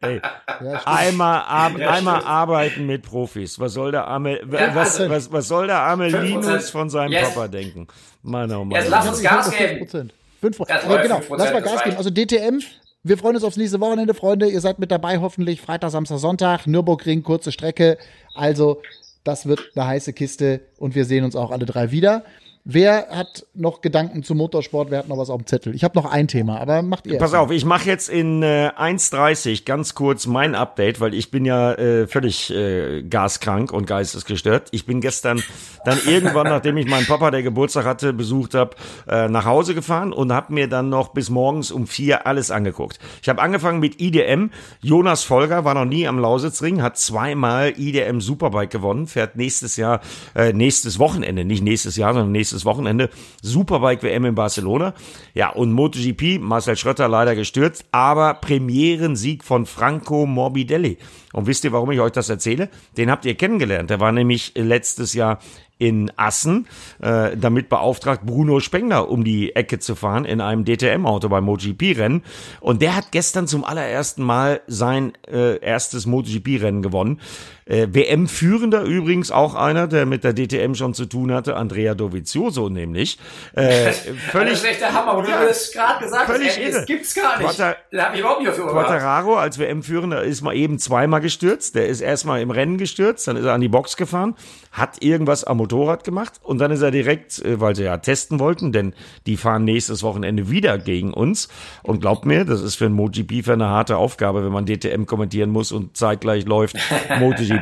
Ey, 0.00 0.20
Ja, 0.62 0.82
einmal, 0.86 1.42
ar 1.46 1.78
Ja, 1.78 1.90
einmal 1.90 2.24
arbeiten 2.24 2.86
mit 2.86 3.02
Profis. 3.02 3.58
Was 3.60 3.74
soll 3.74 3.92
der 3.92 4.06
arme, 4.06 4.40
was, 4.44 4.98
also- 5.00 5.08
was, 5.10 5.30
was 5.32 5.48
soll 5.48 5.66
der 5.68 5.78
arme 5.78 6.08
5%. 6.08 6.20
Linus 6.22 6.70
von 6.70 6.90
seinem 6.90 7.12
Yes. 7.12 7.32
Papa 7.34 7.48
denken? 7.48 7.86
Mann, 8.22 8.50
oh 8.52 8.64
Mann. 8.64 8.80
Jetzt 8.80 8.90
lass 8.90 9.08
uns 9.08 9.22
Gas 9.22 9.50
geben. 9.56 9.80
hab 9.82 9.88
5%. 9.88 10.10
5 10.40 10.58
Ja, 10.68 10.80
ja, 10.90 11.02
genau, 11.02 11.18
5%, 11.20 11.36
lass 11.38 11.52
mal 11.52 11.62
das 11.62 11.72
Gas 11.72 11.84
geben. 11.84 11.96
Also 11.96 12.10
DTM, 12.10 12.60
wir 13.04 13.16
freuen 13.18 13.36
uns 13.36 13.44
aufs 13.44 13.56
nächste 13.56 13.78
Wochenende, 13.80 14.14
Freunde. 14.14 14.48
Ihr 14.48 14.60
seid 14.60 14.78
mit 14.80 14.90
dabei, 14.90 15.18
hoffentlich 15.18 15.60
Freitag, 15.60 15.90
Samstag, 15.92 16.18
Sonntag. 16.18 16.66
Nürburgring, 16.66 17.22
kurze 17.22 17.52
Strecke. 17.52 17.98
Also, 18.34 18.82
das 19.26 19.46
wird 19.46 19.72
eine 19.74 19.86
heiße 19.86 20.12
Kiste 20.12 20.60
und 20.78 20.94
wir 20.94 21.04
sehen 21.04 21.24
uns 21.24 21.36
auch 21.36 21.50
alle 21.50 21.66
drei 21.66 21.90
wieder. 21.90 22.24
Wer 22.68 23.06
hat 23.10 23.46
noch 23.54 23.80
Gedanken 23.80 24.24
zum 24.24 24.38
Motorsport? 24.38 24.90
Wer 24.90 24.98
hat 24.98 25.08
noch 25.08 25.18
was 25.18 25.30
auf 25.30 25.40
dem 25.40 25.46
Zettel? 25.46 25.72
Ich 25.72 25.84
habe 25.84 25.96
noch 25.96 26.04
ein 26.04 26.26
Thema, 26.26 26.58
aber 26.58 26.82
macht 26.82 27.06
ihr. 27.06 27.16
Pass 27.16 27.32
auf, 27.32 27.52
ich 27.52 27.64
mache 27.64 27.86
jetzt 27.86 28.08
in 28.08 28.42
äh, 28.42 28.72
1.30 28.76 29.64
ganz 29.64 29.94
kurz 29.94 30.26
mein 30.26 30.56
Update, 30.56 31.00
weil 31.00 31.14
ich 31.14 31.30
bin 31.30 31.44
ja 31.44 31.74
äh, 31.74 32.08
völlig 32.08 32.52
äh, 32.52 33.04
gaskrank 33.04 33.72
und 33.72 33.86
geistesgestört. 33.86 34.66
Ich 34.72 34.84
bin 34.84 35.00
gestern 35.00 35.44
dann 35.84 36.00
irgendwann, 36.08 36.46
nachdem 36.48 36.76
ich 36.76 36.88
meinen 36.88 37.06
Papa, 37.06 37.30
der 37.30 37.44
Geburtstag 37.44 37.84
hatte, 37.84 38.12
besucht 38.12 38.54
habe, 38.54 38.74
äh, 39.08 39.28
nach 39.28 39.44
Hause 39.44 39.76
gefahren 39.76 40.12
und 40.12 40.32
habe 40.32 40.52
mir 40.52 40.68
dann 40.68 40.88
noch 40.88 41.10
bis 41.10 41.30
morgens 41.30 41.70
um 41.70 41.86
vier 41.86 42.26
alles 42.26 42.50
angeguckt. 42.50 42.98
Ich 43.22 43.28
habe 43.28 43.40
angefangen 43.42 43.78
mit 43.78 44.00
IDM. 44.00 44.50
Jonas 44.80 45.22
Folger 45.22 45.64
war 45.64 45.74
noch 45.74 45.84
nie 45.84 46.08
am 46.08 46.18
Lausitzring, 46.18 46.82
hat 46.82 46.98
zweimal 46.98 47.74
IDM 47.78 48.18
Superbike 48.20 48.70
gewonnen, 48.70 49.06
fährt 49.06 49.36
nächstes 49.36 49.76
Jahr, 49.76 50.00
äh, 50.34 50.52
nächstes 50.52 50.98
Wochenende, 50.98 51.44
nicht 51.44 51.62
nächstes 51.62 51.94
Jahr, 51.94 52.12
sondern 52.12 52.32
nächstes 52.32 52.55
Wochenende 52.64 53.10
Superbike 53.42 54.02
WM 54.02 54.24
in 54.24 54.34
Barcelona. 54.34 54.94
Ja, 55.34 55.50
und 55.50 55.72
MotoGP, 55.72 56.40
Marcel 56.40 56.76
Schrötter 56.76 57.08
leider 57.08 57.34
gestürzt, 57.34 57.84
aber 57.92 58.34
Premierensieg 58.34 59.44
von 59.44 59.66
Franco 59.66 60.26
Morbidelli. 60.26 60.98
Und 61.32 61.46
wisst 61.46 61.64
ihr, 61.64 61.72
warum 61.72 61.90
ich 61.90 62.00
euch 62.00 62.12
das 62.12 62.28
erzähle? 62.28 62.70
Den 62.96 63.10
habt 63.10 63.24
ihr 63.26 63.34
kennengelernt. 63.34 63.90
Der 63.90 64.00
war 64.00 64.12
nämlich 64.12 64.52
letztes 64.56 65.12
Jahr 65.12 65.38
in 65.78 66.10
Assen 66.16 66.66
äh, 67.00 67.36
damit 67.36 67.68
beauftragt, 67.68 68.24
Bruno 68.24 68.60
Spengler 68.60 69.10
um 69.10 69.24
die 69.24 69.54
Ecke 69.54 69.78
zu 69.78 69.94
fahren 69.94 70.24
in 70.24 70.40
einem 70.40 70.64
DTM-Auto 70.64 71.28
beim 71.28 71.44
MotoGP-Rennen. 71.44 72.22
Und 72.60 72.80
der 72.80 72.96
hat 72.96 73.12
gestern 73.12 73.46
zum 73.46 73.64
allerersten 73.64 74.22
Mal 74.22 74.62
sein 74.66 75.12
äh, 75.28 75.58
erstes 75.58 76.06
MotoGP-Rennen 76.06 76.82
gewonnen. 76.82 77.20
Äh, 77.68 77.88
WM-Führender 77.90 78.82
übrigens 78.82 79.32
auch 79.32 79.56
einer, 79.56 79.88
der 79.88 80.06
mit 80.06 80.22
der 80.22 80.32
DTM 80.34 80.74
schon 80.74 80.94
zu 80.94 81.04
tun 81.04 81.32
hatte, 81.32 81.56
Andrea 81.56 81.94
Dovizioso 81.96 82.68
nämlich. 82.68 83.18
Äh, 83.54 83.90
völlig 84.30 84.52
ist 84.52 84.64
echt 84.64 84.80
der 84.80 84.92
Hammer, 84.94 85.16
wo 85.16 85.22
du 85.22 85.26
das 85.28 85.72
gerade 85.72 86.04
gesagt 86.04 86.26
Völlig 86.26 86.48
hast. 86.50 86.58
ey. 86.58 86.70
Das 86.72 86.86
gibt's 86.86 87.14
gar 87.14 87.38
nicht. 87.38 87.48
Quater- 87.56 87.76
da 87.90 88.04
habe 88.04 88.14
ich 88.14 88.20
überhaupt 88.20 88.38
nicht 88.40 88.50
dafür. 88.52 88.68
Quattararo 88.68 89.34
als 89.34 89.58
WM-Führender 89.58 90.22
ist 90.22 90.42
mal 90.42 90.54
eben 90.54 90.78
zweimal 90.78 91.20
gestürzt. 91.20 91.74
Der 91.74 91.88
ist 91.88 92.00
erstmal 92.02 92.40
im 92.40 92.52
Rennen 92.52 92.78
gestürzt, 92.78 93.26
dann 93.26 93.36
ist 93.36 93.44
er 93.44 93.52
an 93.54 93.60
die 93.60 93.68
Box 93.68 93.96
gefahren, 93.96 94.36
hat 94.70 95.02
irgendwas 95.02 95.42
am 95.42 95.56
Motorrad 95.56 96.04
gemacht 96.04 96.34
und 96.44 96.58
dann 96.58 96.70
ist 96.70 96.82
er 96.82 96.92
direkt, 96.92 97.40
äh, 97.44 97.60
weil 97.60 97.74
sie 97.74 97.82
ja 97.82 97.96
testen 97.96 98.38
wollten, 98.38 98.70
denn 98.70 98.94
die 99.26 99.36
fahren 99.36 99.64
nächstes 99.64 100.04
Wochenende 100.04 100.50
wieder 100.50 100.78
gegen 100.78 101.12
uns. 101.12 101.48
Und 101.82 102.00
glaubt 102.00 102.26
mir, 102.26 102.44
das 102.44 102.62
ist 102.62 102.76
für 102.76 102.84
einen 102.86 102.94
MotoGP 102.94 103.48
eine 103.48 103.68
harte 103.70 103.96
Aufgabe, 103.96 104.44
wenn 104.44 104.52
man 104.52 104.66
DTM 104.66 105.04
kommentieren 105.06 105.50
muss 105.50 105.72
und 105.72 105.96
zeitgleich 105.96 106.44
läuft 106.44 106.76
MotoGP. 107.18 107.55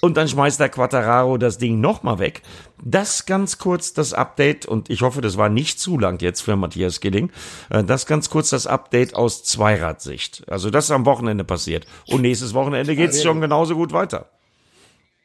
Und 0.00 0.16
dann 0.16 0.28
schmeißt 0.28 0.60
der 0.60 0.68
Quattararo 0.68 1.38
das 1.38 1.58
Ding 1.58 1.80
nochmal 1.80 2.18
weg. 2.18 2.42
Das 2.84 3.26
ganz 3.26 3.58
kurz 3.58 3.92
das 3.94 4.12
Update 4.12 4.66
und 4.66 4.90
ich 4.90 5.02
hoffe, 5.02 5.20
das 5.20 5.36
war 5.36 5.48
nicht 5.48 5.80
zu 5.80 5.98
lang 5.98 6.20
jetzt 6.20 6.42
für 6.42 6.56
Matthias 6.56 7.00
Gilling. 7.00 7.30
Äh, 7.70 7.84
Das 7.84 8.06
ganz 8.06 8.30
kurz 8.30 8.50
das 8.50 8.66
Update 8.66 9.14
aus 9.14 9.44
Zweiradsicht. 9.44 10.44
Also 10.48 10.70
das 10.70 10.86
ist 10.86 10.90
am 10.90 11.06
Wochenende 11.06 11.44
passiert. 11.44 11.86
Und 12.08 12.22
nächstes 12.22 12.54
Wochenende 12.54 12.94
geht's 12.94 13.22
schon 13.22 13.40
genauso 13.40 13.74
gut 13.74 13.92
weiter. 13.92 14.30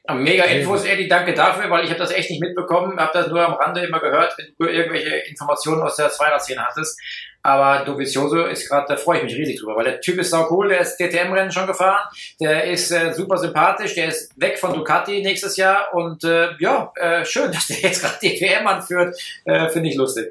Mega 0.10 0.44
Infos, 0.46 0.84
Eddie, 0.84 1.08
danke 1.08 1.34
dafür, 1.34 1.70
weil 1.70 1.84
ich 1.84 1.92
habe 1.92 2.00
das 2.00 2.12
echt 2.12 2.32
nicht 2.32 2.42
mitbekommen, 2.42 3.00
habe 3.00 3.12
das 3.14 3.28
nur 3.28 3.46
am 3.46 3.54
Rande 3.54 3.82
immer 3.82 4.00
gehört, 4.00 4.36
wenn 4.38 4.48
du 4.58 4.66
irgendwelche 4.66 5.16
Informationen 5.30 5.82
aus 5.84 5.96
der 5.96 6.12
200-Szene 6.12 6.66
hattest. 6.66 7.00
Aber 7.44 7.86
Dovizioso 7.86 8.46
ist 8.46 8.68
gerade, 8.68 8.86
da 8.88 8.98
freue 8.98 9.20
ich 9.20 9.24
mich 9.24 9.36
riesig 9.36 9.60
drüber, 9.60 9.76
weil 9.76 9.86
der 9.86 10.02
Typ 10.02 10.20
ist 10.20 10.32
sau 10.32 10.48
cool, 10.52 10.70
der 10.70 10.82
ist 10.82 10.98
DTM-Rennen 10.98 11.52
schon 11.52 11.66
gefahren, 11.66 12.08
der 12.40 12.66
ist 12.66 12.92
äh, 12.92 13.14
super 13.14 13.38
sympathisch, 13.38 13.96
der 13.96 14.10
ist 14.10 14.32
weg 14.40 14.60
von 14.60 14.74
Ducati 14.74 15.22
nächstes 15.24 15.58
Jahr 15.58 15.94
und 15.94 16.24
äh, 16.24 16.50
ja, 16.60 16.92
äh, 16.96 17.26
schön, 17.26 17.52
dass 17.52 17.68
der 17.68 17.80
jetzt 17.80 18.02
gerade 18.02 18.18
DTM 18.20 18.68
anführt, 18.68 19.20
äh, 19.46 19.70
finde 19.70 19.90
ich 19.90 19.96
lustig. 19.96 20.28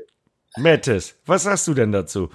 Mattes, 0.57 1.17
was 1.27 1.45
sagst 1.45 1.67
du 1.69 1.75
denn 1.75 1.93
dazu? 1.93 2.29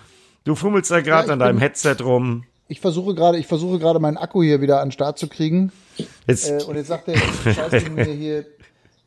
Du 0.46 0.56
fummelst 0.56 0.92
da 0.92 1.02
gerade 1.02 1.28
ja, 1.28 1.34
an 1.34 1.40
deinem 1.40 1.60
Headset 1.60 1.98
rum. 2.02 2.46
Ich 2.68 2.80
versuche 2.80 3.14
gerade, 3.14 3.38
ich 3.38 3.48
versuche 3.48 3.80
gerade 3.80 4.00
meinen 4.00 4.18
Akku 4.18 4.42
hier 4.42 4.62
wieder 4.62 4.80
an 4.80 4.88
den 4.88 4.92
Start 4.92 5.20
zu 5.20 5.28
kriegen. 5.28 5.72
Jetzt. 6.28 6.50
Äh, 6.50 6.64
und 6.64 6.76
jetzt 6.76 6.88
sagt 6.88 7.08
der 7.08 7.18
Scheißding 7.18 7.93
mir 7.93 8.06
hier, 8.06 8.46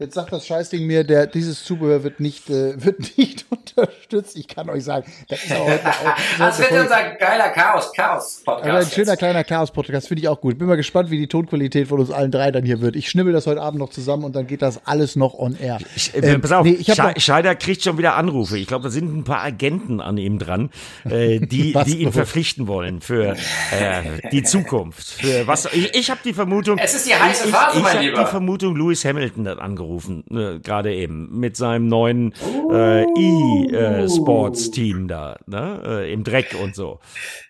Jetzt 0.01 0.15
sagt 0.15 0.33
das 0.33 0.47
Scheißding 0.47 0.87
mir, 0.87 1.03
der, 1.03 1.27
dieses 1.27 1.65
Zubehör 1.65 2.05
wird 2.05 2.21
nicht, 2.21 2.49
äh, 2.51 2.81
wird 2.85 3.19
nicht 3.19 3.47
unterstützt. 3.51 4.37
Ich 4.37 4.47
kann 4.47 4.71
euch 4.71 4.85
sagen, 4.85 5.11
das 5.29 5.43
ist 5.43 5.53
auch 5.53 5.67
heute 5.67 5.87
auch, 5.89 6.17
Das 6.39 6.61
wird 6.61 6.71
unser 6.71 7.15
geiler 7.19 7.49
Chaos, 7.49 7.93
Chaos 7.93 8.43
Podcast. 8.45 8.69
Aber 8.69 8.79
ein 8.79 8.87
schöner 8.87 9.17
kleiner 9.17 9.43
Chaos 9.43 9.73
Podcast 9.73 10.07
finde 10.07 10.23
ich 10.23 10.29
auch 10.29 10.41
gut. 10.41 10.57
Bin 10.57 10.69
mal 10.69 10.77
gespannt, 10.77 11.11
wie 11.11 11.19
die 11.19 11.27
Tonqualität 11.27 11.89
von 11.89 11.99
uns 11.99 12.13
allen 12.13 12.31
drei 12.31 12.53
dann 12.53 12.65
hier 12.65 12.81
wird. 12.81 12.95
Ich 12.95 13.11
schnibbel 13.11 13.33
das 13.33 13.49
heute 13.49 13.61
Abend 13.61 13.81
noch 13.81 13.91
zusammen 13.91 14.23
und 14.23 14.37
dann 14.37 14.47
geht 14.47 14.63
das 14.63 14.87
alles 14.87 15.17
noch 15.17 15.35
on 15.37 15.59
air. 15.59 15.79
Ich, 15.97 16.15
äh, 16.15 16.19
ähm, 16.19 16.43
pass 16.43 16.53
auf, 16.53 16.65
nee, 16.65 16.77
ich 16.79 16.87
Sche 16.95 17.15
Scheider 17.17 17.57
kriegt 17.57 17.83
schon 17.83 17.99
wieder 17.99 18.15
Anrufe. 18.15 18.57
Ich 18.57 18.69
glaube, 18.69 18.85
da 18.85 18.91
sind 18.91 19.13
ein 19.13 19.25
paar 19.25 19.43
Agenten 19.43 20.01
an 20.01 20.17
ihm 20.17 20.39
dran, 20.39 20.71
äh, 21.11 21.41
die, 21.41 21.73
die 21.87 22.03
ihn 22.03 22.13
verpflichten 22.13 22.69
wollen 22.69 23.01
für 23.01 23.35
äh, 23.73 24.29
die 24.31 24.45
Zukunft. 24.45 25.09
Für 25.09 25.49
was? 25.49 25.67
Ich, 25.73 25.93
ich 25.97 26.09
habe 26.09 26.21
die 26.25 26.35
Vermutung. 26.35 26.79
Es 26.79 26.95
ist 26.95 27.09
die 27.09 27.17
heiße 27.17 27.49
Phase, 27.49 27.79
ich, 27.79 27.83
mein 27.83 27.97
ich 27.97 28.03
Lieber. 28.03 28.21
die 28.21 28.27
Vermutung, 28.27 28.77
Lewis 28.77 29.05
Hamilton 29.05 29.49
hat 29.49 29.59
angerufen 29.59 29.88
angerufen, 29.89 30.25
äh, 30.31 30.61
gerade 30.61 30.95
eben, 30.95 31.39
mit 31.39 31.57
seinem 31.57 31.89
neuen 31.89 32.35
äh, 32.71 33.05
E-Sports-Team 33.05 35.09
da, 35.09 35.37
ne? 35.47 35.83
Äh, 35.85 36.13
im 36.13 36.25
Dreck 36.25 36.55
und 36.63 36.75
so. 36.75 37.01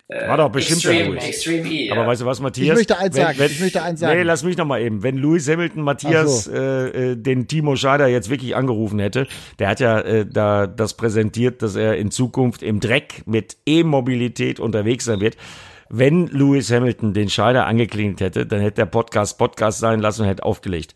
War 0.07 0.37
doch 0.37 0.49
bestimmt 0.49 0.85
Extreme, 0.85 1.17
der 1.17 1.27
Extreme 1.27 1.69
E, 1.69 1.91
Aber 1.91 2.07
weißt 2.07 2.21
du 2.21 2.25
was, 2.25 2.39
Matthias? 2.39 2.69
Ich 2.69 2.75
möchte 2.75 2.97
eins 2.97 3.15
wenn, 3.15 3.23
sagen. 3.23 3.39
Wenn, 3.39 3.51
ich 3.51 3.59
möchte 3.59 3.83
eins 3.83 3.99
sagen. 3.99 4.17
Nee, 4.17 4.23
lass 4.23 4.43
mich 4.43 4.57
noch 4.57 4.65
mal 4.65 4.81
eben. 4.81 5.03
Wenn 5.03 5.17
Lewis 5.17 5.47
Hamilton 5.47 5.83
Matthias 5.83 6.45
so. 6.45 6.51
äh, 6.51 7.11
äh, 7.11 7.15
den 7.15 7.47
Timo 7.47 7.75
Scheider 7.75 8.07
jetzt 8.07 8.31
wirklich 8.31 8.55
angerufen 8.55 8.97
hätte, 8.97 9.27
der 9.59 9.67
hat 9.67 9.79
ja 9.79 9.99
äh, 9.99 10.25
da 10.25 10.65
das 10.65 10.95
präsentiert, 10.95 11.61
dass 11.61 11.75
er 11.75 11.97
in 11.97 12.09
Zukunft 12.09 12.63
im 12.63 12.79
Dreck 12.79 13.21
mit 13.27 13.57
E-Mobilität 13.67 14.59
unterwegs 14.59 15.05
sein 15.05 15.19
wird. 15.19 15.37
Wenn 15.91 16.25
Lewis 16.27 16.71
Hamilton 16.71 17.13
den 17.13 17.29
Scheider 17.29 17.67
angeklingt 17.67 18.19
hätte, 18.19 18.47
dann 18.47 18.61
hätte 18.61 18.77
der 18.77 18.85
Podcast 18.87 19.37
Podcast 19.37 19.79
sein 19.79 19.99
lassen 19.99 20.23
und 20.23 20.27
hätte 20.27 20.43
aufgelegt. 20.43 20.95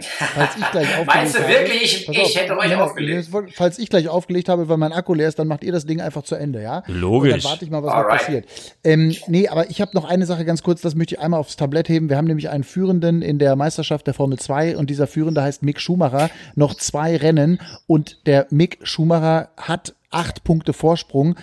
Falls 0.00 0.56
ich 0.56 0.70
gleich 0.70 0.88
aufgelegt 0.98 1.06
Meinst 1.06 1.38
du 1.38 1.48
wirklich, 1.48 1.82
ich, 1.82 2.08
ich 2.08 2.20
auf, 2.20 2.34
hätte 2.34 2.58
euch 2.58 2.74
aufgelegt? 2.74 3.28
Falls 3.54 3.78
ich 3.78 3.88
gleich 3.88 4.08
aufgelegt 4.08 4.48
habe, 4.48 4.68
weil 4.68 4.76
mein 4.76 4.92
Akku 4.92 5.14
leer 5.14 5.28
ist, 5.28 5.38
dann 5.38 5.48
macht 5.48 5.64
ihr 5.64 5.72
das 5.72 5.86
Ding 5.86 6.00
einfach 6.00 6.22
zu 6.22 6.34
Ende, 6.34 6.62
ja? 6.62 6.82
Logisch. 6.86 7.34
Und 7.34 7.44
dann 7.44 7.50
warte 7.50 7.64
ich 7.64 7.70
mal, 7.70 7.82
was 7.82 7.94
noch 7.94 8.08
passiert. 8.08 8.46
Ähm, 8.84 9.14
nee, 9.26 9.48
aber 9.48 9.70
ich 9.70 9.80
habe 9.80 9.92
noch 9.94 10.04
eine 10.04 10.26
Sache 10.26 10.44
ganz 10.44 10.62
kurz, 10.62 10.80
das 10.80 10.94
möchte 10.94 11.14
ich 11.14 11.20
einmal 11.20 11.40
aufs 11.40 11.56
Tablett 11.56 11.88
heben. 11.88 12.08
Wir 12.08 12.16
haben 12.16 12.26
nämlich 12.26 12.50
einen 12.50 12.64
Führenden 12.64 13.22
in 13.22 13.38
der 13.38 13.56
Meisterschaft 13.56 14.06
der 14.06 14.14
Formel 14.14 14.38
2 14.38 14.76
und 14.76 14.90
dieser 14.90 15.06
Führende 15.06 15.42
heißt 15.42 15.62
Mick 15.62 15.80
Schumacher. 15.80 16.30
Noch 16.54 16.74
zwei 16.74 17.16
Rennen 17.16 17.60
und 17.86 18.26
der 18.26 18.46
Mick 18.50 18.78
Schumacher 18.82 19.50
hat 19.56 19.94
acht 20.10 20.44
Punkte 20.44 20.72
Vorsprung. 20.72 21.36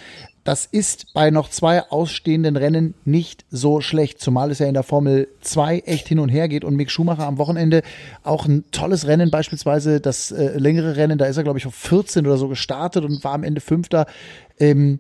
Das 0.44 0.66
ist 0.66 1.14
bei 1.14 1.32
noch 1.32 1.50
zwei 1.50 1.84
ausstehenden 1.90 2.58
Rennen 2.58 2.96
nicht 3.06 3.46
so 3.50 3.80
schlecht, 3.80 4.20
zumal 4.20 4.52
es 4.52 4.60
ja 4.60 4.68
in 4.68 4.74
der 4.74 4.84
Formel 4.84 5.30
2 5.40 5.80
echt 5.86 6.10
hin 6.10 6.20
und 6.20 6.28
her 6.28 6.50
geht 6.50 6.66
und 6.66 6.76
Mick 6.76 6.92
Schumacher 6.92 7.26
am 7.26 7.38
Wochenende 7.38 7.82
auch 8.24 8.46
ein 8.46 8.66
tolles 8.72 9.08
Rennen, 9.08 9.32
beispielsweise 9.32 10.02
das 10.02 10.32
äh, 10.32 10.58
längere 10.58 10.98
Rennen, 10.98 11.18
da 11.18 11.26
ist 11.26 11.38
er 11.38 11.44
glaube 11.44 11.60
ich 11.60 11.66
auf 11.66 11.76
14 11.76 12.26
oder 12.26 12.38
so 12.38 12.50
gestartet 12.50 13.06
und 13.06 13.24
war 13.24 13.34
am 13.34 13.44
Ende 13.44 13.62
Fünfter. 13.62 14.06
Ähm, 14.60 15.00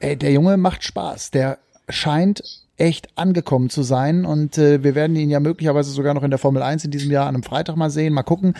ey, 0.00 0.16
der 0.16 0.32
Junge 0.32 0.58
macht 0.58 0.84
Spaß, 0.84 1.30
der 1.30 1.58
scheint 1.88 2.42
echt 2.76 3.08
angekommen 3.16 3.70
zu 3.70 3.82
sein 3.82 4.26
und 4.26 4.58
äh, 4.58 4.82
wir 4.82 4.94
werden 4.94 5.16
ihn 5.16 5.30
ja 5.30 5.40
möglicherweise 5.40 5.92
sogar 5.92 6.12
noch 6.12 6.24
in 6.24 6.30
der 6.30 6.38
Formel 6.38 6.62
1 6.62 6.84
in 6.84 6.90
diesem 6.90 7.10
Jahr 7.10 7.26
an 7.26 7.36
einem 7.36 7.42
Freitag 7.42 7.76
mal 7.76 7.90
sehen, 7.90 8.12
mal 8.12 8.22
gucken. 8.22 8.54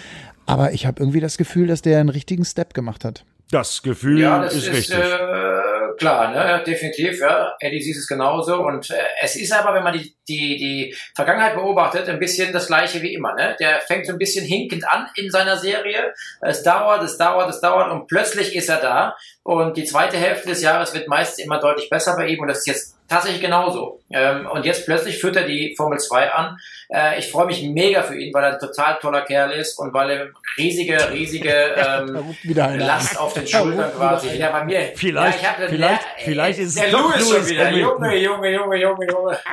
Aber 0.46 0.72
ich 0.72 0.86
habe 0.86 1.02
irgendwie 1.02 1.20
das 1.20 1.36
Gefühl, 1.36 1.66
dass 1.66 1.82
der 1.82 2.00
einen 2.00 2.08
richtigen 2.08 2.44
Step 2.44 2.72
gemacht 2.72 3.04
hat. 3.04 3.24
Das 3.50 3.82
Gefühl 3.82 4.20
ja, 4.20 4.42
das 4.42 4.54
ist, 4.54 4.68
ist 4.68 4.74
richtig. 4.74 4.98
Äh 4.98 5.63
klar, 5.97 6.30
ne, 6.30 6.62
definitiv, 6.64 7.20
ja. 7.20 7.55
Eddie 7.61 7.82
sieht 7.82 7.97
es 7.97 8.07
genauso. 8.07 8.62
Und 8.62 8.90
äh, 8.90 8.95
es 9.22 9.36
ist 9.36 9.53
aber, 9.53 9.74
wenn 9.74 9.82
man 9.82 9.92
die, 9.92 10.14
die, 10.28 10.57
die 10.57 10.97
Vergangenheit 11.14 11.55
beobachtet, 11.55 12.09
ein 12.09 12.18
bisschen 12.18 12.53
das 12.53 12.66
gleiche 12.66 13.03
wie 13.03 13.14
immer. 13.14 13.34
Ne? 13.34 13.57
Der 13.61 13.80
fängt 13.80 14.07
so 14.07 14.12
ein 14.12 14.18
bisschen 14.18 14.45
hinkend 14.45 14.86
an 14.86 15.09
in 15.16 15.30
seiner 15.30 15.57
Serie. 15.57 16.12
Es 16.40 16.62
dauert, 16.62 17.03
es 17.03 17.16
dauert, 17.16 17.51
es 17.51 17.61
dauert 17.61 17.90
und 17.90 18.07
plötzlich 18.07 18.55
ist 18.55 18.68
er 18.68 18.80
da. 18.80 19.16
Und 19.45 19.76
die 19.76 19.84
zweite 19.84 20.16
Hälfte 20.16 20.49
des 20.49 20.62
Jahres 20.62 20.95
wird 20.95 21.07
meist 21.07 21.38
immer 21.38 21.61
deutlich 21.61 21.90
besser 21.90 22.16
bei 22.16 22.28
ihm. 22.28 22.40
Und 22.40 22.49
das 22.49 22.61
ist 22.61 22.66
jetzt 22.66 22.97
tatsächlich 23.09 23.42
genauso. 23.42 24.01
Ähm, 24.11 24.47
und 24.51 24.64
jetzt 24.64 24.86
plötzlich 24.86 25.18
führt 25.18 25.36
er 25.36 25.45
die 25.45 25.74
Formel 25.76 25.99
2 25.99 26.32
an. 26.32 26.57
Äh, 26.88 27.18
ich 27.18 27.30
freue 27.30 27.45
mich 27.45 27.62
mega 27.62 28.03
für 28.03 28.18
ihn, 28.18 28.32
weil 28.32 28.45
er 28.45 28.55
ein 28.55 28.59
total 28.59 28.99
toller 29.01 29.20
Kerl 29.20 29.51
ist 29.51 29.78
und 29.78 29.92
weil 29.92 30.11
er 30.11 30.28
riesige, 30.57 31.12
riesige 31.12 31.51
ähm, 31.76 32.34
Last 32.78 33.20
auf 33.20 33.34
den 33.34 33.47
Schultern 33.47 33.92
quasi 33.95 34.32
wieder 34.32 34.51
bei 34.51 34.64
mir. 34.64 34.92
Vielleicht, 34.95 35.42
ja, 35.42 35.57
ich 35.59 35.68
vielleicht, 35.68 36.03
der, 36.03 36.24
vielleicht 36.24 36.59
ist 36.59 36.78
der 36.78 36.86
es 36.86 36.92
Louis 36.92 37.28
schon 37.28 37.47
wieder. 37.47 37.70
Junge, 37.70 38.16
Junge, 38.16 38.51
Junge, 38.51 38.76
Junge, 38.80 39.07
Junge. 39.07 39.38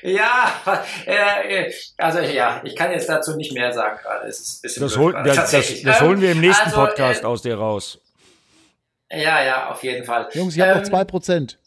Ja, 0.00 0.50
äh, 1.04 1.70
also 1.98 2.20
ja, 2.20 2.62
ich 2.64 2.74
kann 2.74 2.90
jetzt 2.90 3.06
dazu 3.06 3.36
nicht 3.36 3.52
mehr 3.52 3.70
sagen 3.70 3.98
gerade. 4.02 4.26
Es 4.26 4.40
ist 4.40 4.58
ein 4.58 4.62
bisschen 4.62 4.82
das, 4.82 4.96
hol, 4.96 5.12
das, 5.12 5.50
das, 5.50 5.82
das 5.82 6.00
holen 6.00 6.22
wir 6.22 6.32
im 6.32 6.40
nächsten 6.40 6.70
also, 6.70 6.76
Podcast 6.76 7.22
äh, 7.22 7.26
aus 7.26 7.42
dir 7.42 7.58
raus. 7.58 8.00
Ja, 9.10 9.42
ja, 9.42 9.70
auf 9.70 9.82
jeden 9.82 10.04
Fall. 10.04 10.28
Jungs, 10.32 10.54
ich 10.54 10.60
habe 10.60 10.72
ähm, 10.72 10.78
noch 10.78 10.84
zwei 10.84 11.04
Prozent. 11.04 11.58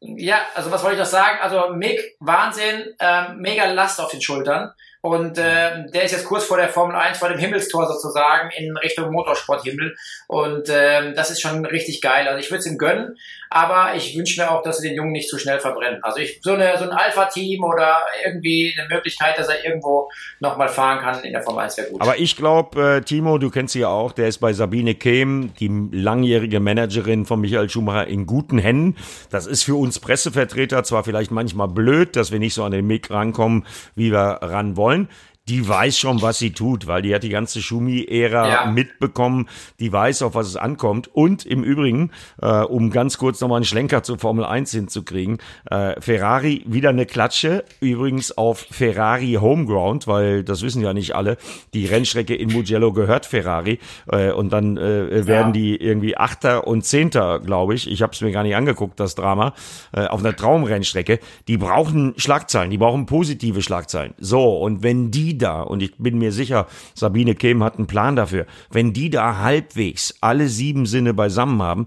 Ja, 0.00 0.40
also 0.54 0.70
was 0.70 0.82
wollte 0.82 0.96
ich 0.96 1.00
noch 1.00 1.06
sagen? 1.06 1.38
Also 1.40 1.74
Mick, 1.74 2.00
Wahnsinn, 2.20 2.94
ähm, 2.98 3.38
mega 3.38 3.64
Last 3.66 4.00
auf 4.00 4.10
den 4.10 4.20
Schultern. 4.20 4.72
Und 5.06 5.38
äh, 5.38 5.88
der 5.94 6.02
ist 6.02 6.10
jetzt 6.10 6.24
kurz 6.24 6.42
vor 6.42 6.56
der 6.56 6.68
Formel 6.68 6.96
1, 6.96 7.18
vor 7.18 7.28
dem 7.28 7.38
Himmelstor 7.38 7.86
sozusagen, 7.86 8.50
in 8.58 8.76
Richtung 8.76 9.12
Motorsporthimmel. 9.12 9.94
Und 10.26 10.68
äh, 10.68 11.14
das 11.14 11.30
ist 11.30 11.40
schon 11.40 11.64
richtig 11.64 12.00
geil. 12.00 12.26
Also 12.26 12.40
ich 12.40 12.50
würde 12.50 12.58
es 12.58 12.66
ihm 12.66 12.76
gönnen, 12.76 13.16
aber 13.48 13.94
ich 13.94 14.18
wünsche 14.18 14.40
mir 14.40 14.50
auch, 14.50 14.62
dass 14.62 14.78
sie 14.78 14.88
den 14.88 14.96
Jungen 14.96 15.12
nicht 15.12 15.28
zu 15.28 15.38
schnell 15.38 15.60
verbrennen. 15.60 16.02
Also 16.02 16.18
ich 16.18 16.40
so, 16.42 16.54
eine, 16.54 16.76
so 16.76 16.82
ein 16.82 16.90
Alpha-Team 16.90 17.62
oder 17.62 17.98
irgendwie 18.24 18.74
eine 18.76 18.88
Möglichkeit, 18.88 19.38
dass 19.38 19.46
er 19.46 19.64
irgendwo 19.64 20.10
nochmal 20.40 20.68
fahren 20.68 20.98
kann 20.98 21.22
in 21.22 21.32
der 21.32 21.44
Formel 21.44 21.62
1 21.62 21.76
wäre 21.76 21.88
gut. 21.88 22.00
Aber 22.00 22.18
ich 22.18 22.34
glaube, 22.34 22.96
äh, 22.96 23.00
Timo, 23.00 23.38
du 23.38 23.50
kennst 23.50 23.74
sie 23.74 23.80
ja 23.82 23.88
auch, 23.88 24.10
der 24.10 24.26
ist 24.26 24.38
bei 24.38 24.52
Sabine 24.52 24.96
Kehm, 24.96 25.52
die 25.60 25.70
langjährige 25.92 26.58
Managerin 26.58 27.26
von 27.26 27.40
Michael 27.40 27.70
Schumacher, 27.70 28.08
in 28.08 28.26
guten 28.26 28.58
Händen. 28.58 28.96
Das 29.30 29.46
ist 29.46 29.62
für 29.62 29.76
uns 29.76 30.00
Pressevertreter 30.00 30.82
zwar 30.82 31.04
vielleicht 31.04 31.30
manchmal 31.30 31.68
blöd, 31.68 32.16
dass 32.16 32.32
wir 32.32 32.40
nicht 32.40 32.54
so 32.54 32.64
an 32.64 32.72
den 32.72 32.88
Mick 32.88 33.08
rankommen, 33.08 33.64
wie 33.94 34.10
wir 34.10 34.40
ran 34.42 34.76
wollen 34.76 34.95
wollen, 34.96 35.08
die 35.48 35.66
weiß 35.66 35.98
schon, 35.98 36.22
was 36.22 36.38
sie 36.38 36.52
tut, 36.52 36.86
weil 36.86 37.02
die 37.02 37.14
hat 37.14 37.22
die 37.22 37.28
ganze 37.28 37.62
Schumi-Ära 37.62 38.48
ja. 38.48 38.66
mitbekommen. 38.66 39.48
Die 39.78 39.92
weiß, 39.92 40.22
auf 40.22 40.34
was 40.34 40.48
es 40.48 40.56
ankommt. 40.56 41.08
Und 41.14 41.46
im 41.46 41.62
Übrigen, 41.62 42.10
äh, 42.42 42.62
um 42.62 42.90
ganz 42.90 43.18
kurz 43.18 43.40
nochmal 43.40 43.58
einen 43.58 43.64
Schlenker 43.64 44.02
zur 44.02 44.18
Formel 44.18 44.44
1 44.44 44.72
hinzukriegen, 44.72 45.38
äh, 45.70 46.00
Ferrari 46.00 46.64
wieder 46.66 46.90
eine 46.90 47.06
Klatsche. 47.06 47.64
Übrigens 47.80 48.36
auf 48.36 48.66
Ferrari 48.70 49.38
Homeground, 49.40 50.08
weil 50.08 50.42
das 50.42 50.62
wissen 50.62 50.82
ja 50.82 50.92
nicht 50.92 51.14
alle. 51.14 51.36
Die 51.74 51.86
Rennstrecke 51.86 52.34
in 52.34 52.52
Mugello 52.52 52.92
gehört 52.92 53.26
Ferrari. 53.26 53.78
Äh, 54.10 54.32
und 54.32 54.52
dann 54.52 54.76
äh, 54.76 55.26
werden 55.26 55.48
ja. 55.48 55.52
die 55.52 55.76
irgendwie 55.76 56.16
Achter 56.16 56.66
und 56.66 56.84
Zehnter, 56.84 57.38
glaube 57.38 57.74
ich. 57.74 57.88
Ich 57.88 58.02
habe 58.02 58.12
es 58.12 58.20
mir 58.20 58.32
gar 58.32 58.42
nicht 58.42 58.56
angeguckt, 58.56 58.98
das 58.98 59.14
Drama. 59.14 59.54
Äh, 59.92 60.06
auf 60.06 60.20
einer 60.20 60.34
Traumrennstrecke. 60.34 61.20
Die 61.46 61.56
brauchen 61.56 62.14
Schlagzeilen, 62.16 62.70
die 62.70 62.78
brauchen 62.78 63.06
positive 63.06 63.62
Schlagzeilen. 63.62 64.14
So, 64.18 64.58
und 64.58 64.82
wenn 64.82 65.12
die 65.12 65.35
da, 65.38 65.62
und 65.62 65.82
ich 65.82 65.96
bin 65.96 66.18
mir 66.18 66.32
sicher, 66.32 66.66
Sabine 66.94 67.34
Kehm 67.34 67.62
hat 67.62 67.76
einen 67.76 67.86
Plan 67.86 68.16
dafür, 68.16 68.46
wenn 68.70 68.92
die 68.92 69.10
da 69.10 69.38
halbwegs 69.38 70.14
alle 70.20 70.48
sieben 70.48 70.86
Sinne 70.86 71.14
beisammen 71.14 71.62
haben, 71.62 71.86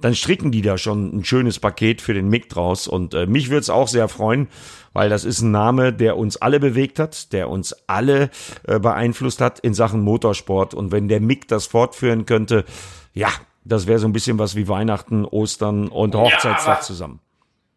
dann 0.00 0.14
stricken 0.14 0.50
die 0.50 0.62
da 0.62 0.78
schon 0.78 1.14
ein 1.14 1.24
schönes 1.24 1.58
Paket 1.58 2.00
für 2.00 2.14
den 2.14 2.28
Mick 2.28 2.48
draus. 2.48 2.88
Und 2.88 3.14
äh, 3.14 3.26
mich 3.26 3.50
würde 3.50 3.60
es 3.60 3.70
auch 3.70 3.88
sehr 3.88 4.08
freuen, 4.08 4.48
weil 4.92 5.10
das 5.10 5.24
ist 5.24 5.42
ein 5.42 5.50
Name, 5.50 5.92
der 5.92 6.16
uns 6.16 6.36
alle 6.38 6.58
bewegt 6.58 6.98
hat, 6.98 7.32
der 7.32 7.48
uns 7.50 7.74
alle 7.86 8.30
äh, 8.66 8.78
beeinflusst 8.78 9.40
hat 9.40 9.58
in 9.60 9.74
Sachen 9.74 10.00
Motorsport. 10.00 10.74
Und 10.74 10.90
wenn 10.92 11.08
der 11.08 11.20
Mick 11.20 11.48
das 11.48 11.66
fortführen 11.66 12.26
könnte, 12.26 12.64
ja, 13.12 13.28
das 13.64 13.86
wäre 13.86 13.98
so 13.98 14.08
ein 14.08 14.12
bisschen 14.12 14.38
was 14.38 14.56
wie 14.56 14.68
Weihnachten, 14.68 15.24
Ostern 15.24 15.88
und 15.88 16.14
Hochzeitstag 16.14 16.78
ja, 16.78 16.80
zusammen 16.80 17.20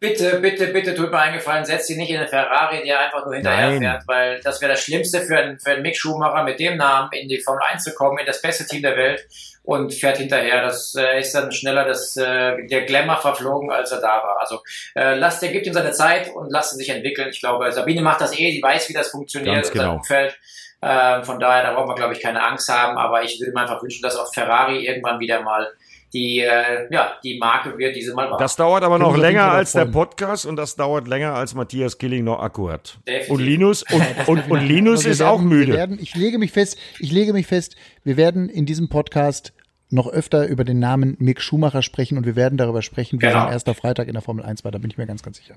bitte, 0.04 0.40
bitte, 0.42 0.68
bitte 0.68 0.94
tut 0.94 1.12
mir 1.12 1.20
eingefallen, 1.20 1.64
setz 1.64 1.88
sie 1.88 1.96
nicht 1.96 2.10
in 2.10 2.18
eine 2.18 2.28
Ferrari, 2.28 2.84
die 2.84 2.94
einfach 2.94 3.24
nur 3.24 3.36
hinterher 3.36 3.80
fährt, 3.80 4.04
weil 4.06 4.42
das 4.42 4.60
wäre 4.60 4.74
das 4.74 4.84
Schlimmste 4.84 5.22
für 5.22 5.38
einen, 5.38 5.60
für 5.60 5.72
einen 5.72 5.82
Mick 5.82 5.98
Schumacher 5.98 6.44
mit 6.44 6.60
dem 6.60 6.76
Namen 6.76 7.10
in 7.14 7.30
die 7.30 7.40
Formel 7.40 7.64
1 7.72 7.86
zu 7.86 7.94
kommen, 7.96 8.18
in 8.18 8.26
das 8.26 8.42
beste 8.42 8.66
Team 8.66 8.82
der 8.82 8.98
Welt. 8.98 9.26
und 9.64 9.94
fährt 9.94 10.18
hinterher. 10.18 10.62
Das 10.62 10.94
äh, 10.96 11.22
ist 11.22 11.34
dann 11.34 11.54
schneller 11.54 11.86
das, 11.86 12.18
äh, 12.18 12.68
der 12.68 12.82
Glamour 12.82 13.16
verflogen, 13.16 13.72
als 13.72 13.94
er 13.94 14.02
da 14.02 14.22
war. 14.22 14.42
Also 14.42 14.62
äh, 14.94 15.16
lasst, 15.16 15.42
der 15.42 15.54
gibt 15.54 15.66
ihm 15.66 15.74
seine 15.74 15.94
Zeit 15.94 16.30
und 16.36 16.52
lasst 16.52 16.74
ihn 16.74 16.80
sich 16.80 16.90
entwickeln. 16.90 17.30
Ich 17.30 17.40
glaube, 17.40 17.72
Sabine 17.72 18.02
macht 18.02 18.20
das 18.20 18.38
eh, 18.38 18.52
die 18.52 18.62
weiß, 18.62 18.90
wie 18.90 18.94
das 18.94 19.08
funktioniert 19.08 19.56
Ganz 19.56 19.72
genau. 19.72 19.92
im 19.92 19.98
Umfeld. 20.00 20.38
Äh, 20.82 21.24
von 21.24 21.40
daher, 21.40 21.64
da 21.64 21.74
braucht 21.74 21.88
man, 21.88 21.96
glaube 21.96 22.12
ich, 22.12 22.20
keine 22.20 22.44
Angst 22.44 22.68
haben. 22.68 22.98
Aber 22.98 23.24
ich 23.24 23.40
würde 23.40 23.54
mir 23.54 23.62
einfach 23.62 23.82
wünschen, 23.82 24.02
dass 24.02 24.18
auch 24.18 24.34
Ferrari 24.34 24.86
irgendwann 24.86 25.22
wieder 25.22 25.42
mal 25.42 25.72
die, 26.14 26.40
äh, 26.40 26.94
ja, 26.94 27.14
die 27.24 27.38
Marke 27.40 27.78
wird, 27.78 27.96
die 27.96 28.02
sie 28.04 28.14
mal 28.14 28.30
war. 28.30 28.38
Das 28.38 28.56
dauert 28.56 28.84
aber 28.84 29.00
noch 29.00 29.18
länger 29.18 29.52
als 29.52 29.72
der. 29.72 29.86
Podcast 29.86 30.46
und 30.46 30.56
das 30.56 30.76
dauert 30.76 31.08
länger 31.08 31.34
als 31.34 31.56
Matthias 31.56 31.98
Killing 31.98 32.24
noch 32.24 32.40
Akku 32.40 32.70
hat. 32.70 33.00
Definitiv. 33.08 33.30
Und 33.32 33.40
Linus, 33.42 33.84
und, 33.84 34.04
und, 34.28 34.52
und 34.52 34.62
Linus 34.62 35.04
wir 35.04 35.12
ist 35.12 35.20
werden, 35.20 35.30
auch 35.32 35.42
müde. 35.42 35.74
Werden, 35.74 35.98
ich 36.00 36.16
lege 36.16 36.38
mich 36.38 36.52
fest, 36.52 36.78
ich 37.00 37.12
lege 37.12 37.34
mich 37.34 37.48
fest, 37.48 37.76
wir 38.04 38.16
werden 38.18 38.48
in 38.50 38.66
diesem 38.66 38.90
Podcast 38.90 39.54
noch 39.90 40.08
öfter 40.08 40.48
über 40.48 40.64
den 40.64 40.80
Namen 40.80 41.16
Mick 41.20 41.42
Schumacher 41.42 41.82
sprechen 41.82 42.18
und 42.18 42.26
wir 42.26 42.36
werden 42.36 42.58
darüber 42.58 42.82
sprechen, 42.82 43.22
wie 43.22 43.26
Genau. 43.28 43.44
sein 43.44 43.52
erster 43.52 43.74
Freitag 43.76 44.08
in 44.08 44.14
der 44.14 44.22
Formel 44.22 44.44
1 44.46 44.64
war. 44.64 44.72
Da 44.72 44.78
bin 44.80 44.90
ich 44.90 44.98
mir 44.98 45.06
ganz, 45.06 45.22
ganz 45.24 45.38
sicher. 45.38 45.56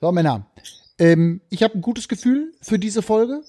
So, 0.00 0.12
Männer. 0.12 0.46
Ähm, 0.98 1.40
ich 1.50 1.62
habe 1.62 1.74
ein 1.74 1.80
gutes 1.82 2.08
Gefühl 2.08 2.52
für 2.62 2.78
diese 2.78 3.02
Folge. 3.02 3.42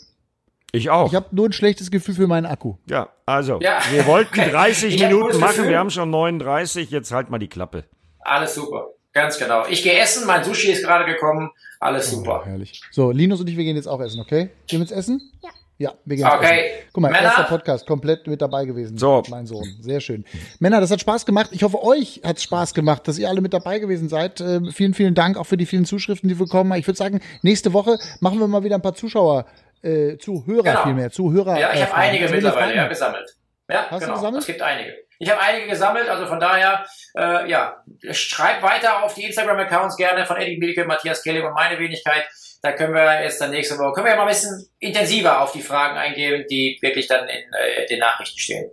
Ich 0.71 0.89
auch. 0.89 1.07
Ich 1.07 1.15
habe 1.15 1.27
nur 1.31 1.47
ein 1.49 1.51
schlechtes 1.53 1.89
Gefühl 1.91 2.15
für 2.15 2.27
meinen 2.27 2.45
Akku. 2.45 2.75
ja, 2.87 3.09
also, 3.25 3.59
Ja. 3.61 3.79
wir 3.91 4.05
wollten 4.05 4.35
30 4.39 4.95
Ich 4.95 5.03
hab 5.03 5.11
Minuten 5.11 5.39
machen, 5.39 5.55
Gefühl. 5.55 5.69
wir 5.69 5.79
haben 5.79 5.89
schon 5.89 6.09
39, 6.09 6.91
jetzt 6.91 7.11
halt 7.11 7.29
mal 7.29 7.39
die 7.39 7.47
Klappe. 7.47 7.85
Alles 8.19 8.53
super. 8.55 8.87
Ganz 9.11 9.39
genau. 9.39 9.65
Ich 9.67 9.81
gehe 9.81 9.97
essen, 9.99 10.27
mein 10.27 10.43
Sushi 10.43 10.71
ist 10.71 10.83
gerade 10.83 11.05
gekommen. 11.11 11.49
Alles 11.79 12.11
super. 12.11 12.43
Herrlich. 12.45 12.81
So, 12.91 13.09
Linus 13.11 13.39
und 13.41 13.49
ich, 13.49 13.57
wir 13.57 13.63
gehen 13.63 13.75
jetzt 13.75 13.87
auch 13.87 13.99
essen, 14.01 14.19
okay? 14.21 14.49
Gehen 14.67 14.79
wir 14.79 14.85
jetzt 14.85 14.91
essen? 14.91 15.19
Ja. 15.43 15.49
Ja, 15.81 15.93
wir 16.03 16.17
gehen 16.17 16.27
Okay. 16.27 16.43
jetzt 16.43 16.73
essen. 16.75 16.89
Guck 16.93 17.01
mal, 17.03 17.11
Männer? 17.11 17.23
erster 17.23 17.43
Podcast, 17.43 17.87
komplett 17.87 18.27
mit 18.27 18.41
dabei 18.41 18.65
gewesen. 18.65 18.97
So. 18.97 19.23
Mein 19.29 19.47
Sohn. 19.47 19.63
Sehr 19.79 20.01
schön. 20.01 20.25
Männer, 20.59 20.81
das 20.81 20.91
hat 20.91 20.99
Spaß 20.99 21.25
gemacht. 21.25 21.49
Ich 21.53 21.63
hoffe, 21.63 21.81
euch 21.81 22.19
hat 22.23 22.35
es 22.37 22.43
Spaß 22.43 22.73
gemacht, 22.73 23.07
dass 23.07 23.17
ihr 23.17 23.29
alle 23.29 23.39
mit 23.41 23.53
dabei 23.53 23.79
gewesen 23.79 24.09
seid. 24.09 24.41
Ähm, 24.41 24.71
vielen, 24.73 24.93
vielen 24.93 25.15
Dank 25.15 25.37
auch 25.37 25.45
für 25.45 25.55
die 25.57 25.65
vielen 25.65 25.85
Zuschriften, 25.85 26.27
die 26.27 26.37
wir 26.37 26.45
bekommen 26.45 26.71
haben. 26.73 26.79
Ich 26.79 26.85
würde 26.87 26.97
sagen, 26.97 27.21
nächste 27.43 27.71
Woche 27.73 27.97
machen 28.19 28.39
wir 28.39 28.47
mal 28.47 28.63
wieder 28.65 28.75
ein 28.75 28.81
paar 28.81 28.93
Zuschauer, 28.95 29.45
äh, 29.81 30.17
Zuhörer 30.17 30.63
Genau. 30.63 30.83
vielmehr, 30.83 31.11
Zuhörer. 31.11 31.59
Ja, 31.59 31.73
ich 31.73 31.79
äh, 31.79 31.83
habe 31.85 31.95
einige 31.95 32.29
mittlerweile 32.29 32.75
ja, 32.75 32.87
gesammelt. 32.87 33.35
Ja, 33.69 33.85
Hast 33.89 34.01
du 34.01 34.05
genau. 34.05 34.13
gesammelt? 34.15 34.41
Es 34.41 34.47
gibt 34.47 34.61
einige. 34.61 34.93
Ich 35.21 35.29
habe 35.29 35.41
einige 35.41 35.67
gesammelt, 35.67 36.07
also 36.07 36.25
von 36.27 36.39
daher, 36.39 36.85
äh, 37.17 37.49
ja, 37.49 37.83
schreibt 38.11 38.63
weiter 38.63 39.03
auf 39.03 39.13
die 39.13 39.25
Instagram-Accounts 39.25 39.97
gerne 39.97 40.25
von 40.25 40.37
Eddie 40.37 40.57
Milke, 40.57 40.85
Matthias 40.85 41.21
Kelly 41.23 41.41
und 41.41 41.53
meine 41.53 41.77
Wenigkeit. 41.77 42.23
Da 42.61 42.71
können 42.71 42.93
wir 42.93 43.21
jetzt 43.23 43.39
dann 43.41 43.51
nächste 43.51 43.77
Woche, 43.77 43.93
können 43.93 44.05
wir 44.05 44.11
ja 44.11 44.17
mal 44.17 44.23
ein 44.23 44.29
bisschen 44.29 44.65
intensiver 44.79 45.41
auf 45.41 45.51
die 45.51 45.61
Fragen 45.61 45.97
eingehen, 45.97 46.45
die 46.49 46.77
wirklich 46.81 47.07
dann 47.07 47.27
in 47.27 47.37
äh, 47.53 47.85
den 47.87 47.99
Nachrichten 47.99 48.39
stehen. 48.39 48.71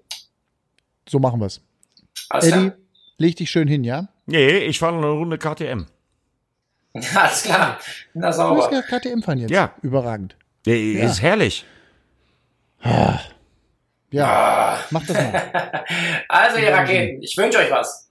So 1.09 1.19
machen 1.19 1.41
wir's. 1.41 1.61
Alles 2.29 2.47
Eddie, 2.47 2.71
klar. 2.71 2.73
leg 3.19 3.37
dich 3.37 3.51
schön 3.51 3.69
hin, 3.69 3.85
ja? 3.85 4.09
Nee, 4.27 4.59
ich 4.59 4.79
fahre 4.79 4.95
noch 4.95 5.03
eine 5.03 5.11
Runde 5.11 5.39
KTM. 5.39 5.87
Alles 7.15 7.43
klar. 7.43 7.79
Na 8.15 8.29
Du 8.31 8.37
sauber. 8.37 8.71
ja 8.73 8.83
KTM 8.83 9.21
fahren 9.23 9.39
jetzt. 9.39 9.51
Ja. 9.51 9.75
Überragend. 9.83 10.37
Der 10.67 10.77
ist 11.05 11.23
herrlich. 11.23 11.65
Ja, 14.11 14.79
mach 14.91 15.07
das 15.07 15.17
mal. 15.17 15.43
Also 16.29 16.59
ihr 16.59 16.73
Raketen, 16.73 17.23
ich 17.23 17.37
wünsche 17.37 17.59
euch 17.59 17.71
was. 17.71 18.09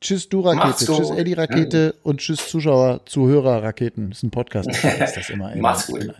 Tschüss, 0.00 0.28
du 0.28 0.40
Rakete. 0.40 0.86
Gut. 0.86 0.96
Tschüss, 0.96 1.10
Eddie 1.10 1.32
Rakete. 1.32 1.94
Und 2.02 2.20
tschüss, 2.20 2.48
Zuschauer, 2.48 3.00
Zuhörer 3.06 3.62
Raketen. 3.62 4.10
Das 4.10 4.18
ist 4.18 4.22
ein 4.24 4.30
Podcast. 4.30 4.68
Weiß 4.84 5.14
das 5.14 5.30
immer. 5.30 5.54
Macht's 5.56 5.88
Ich 5.88 5.94
gut. 5.94 6.14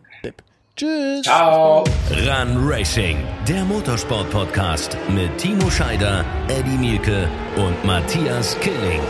Tschüss. 0.77 1.23
Ciao. 1.23 1.85
Run 2.11 2.69
Racing, 2.69 3.17
der 3.49 3.65
Motorsport-Podcast 3.65 4.97
mit 5.09 5.39
Timo 5.39 5.71
Scheider, 5.71 6.23
Eddie 6.49 6.77
Mielke 6.77 7.29
und 7.57 7.83
Matthias 7.85 8.59
Killing. 8.61 9.01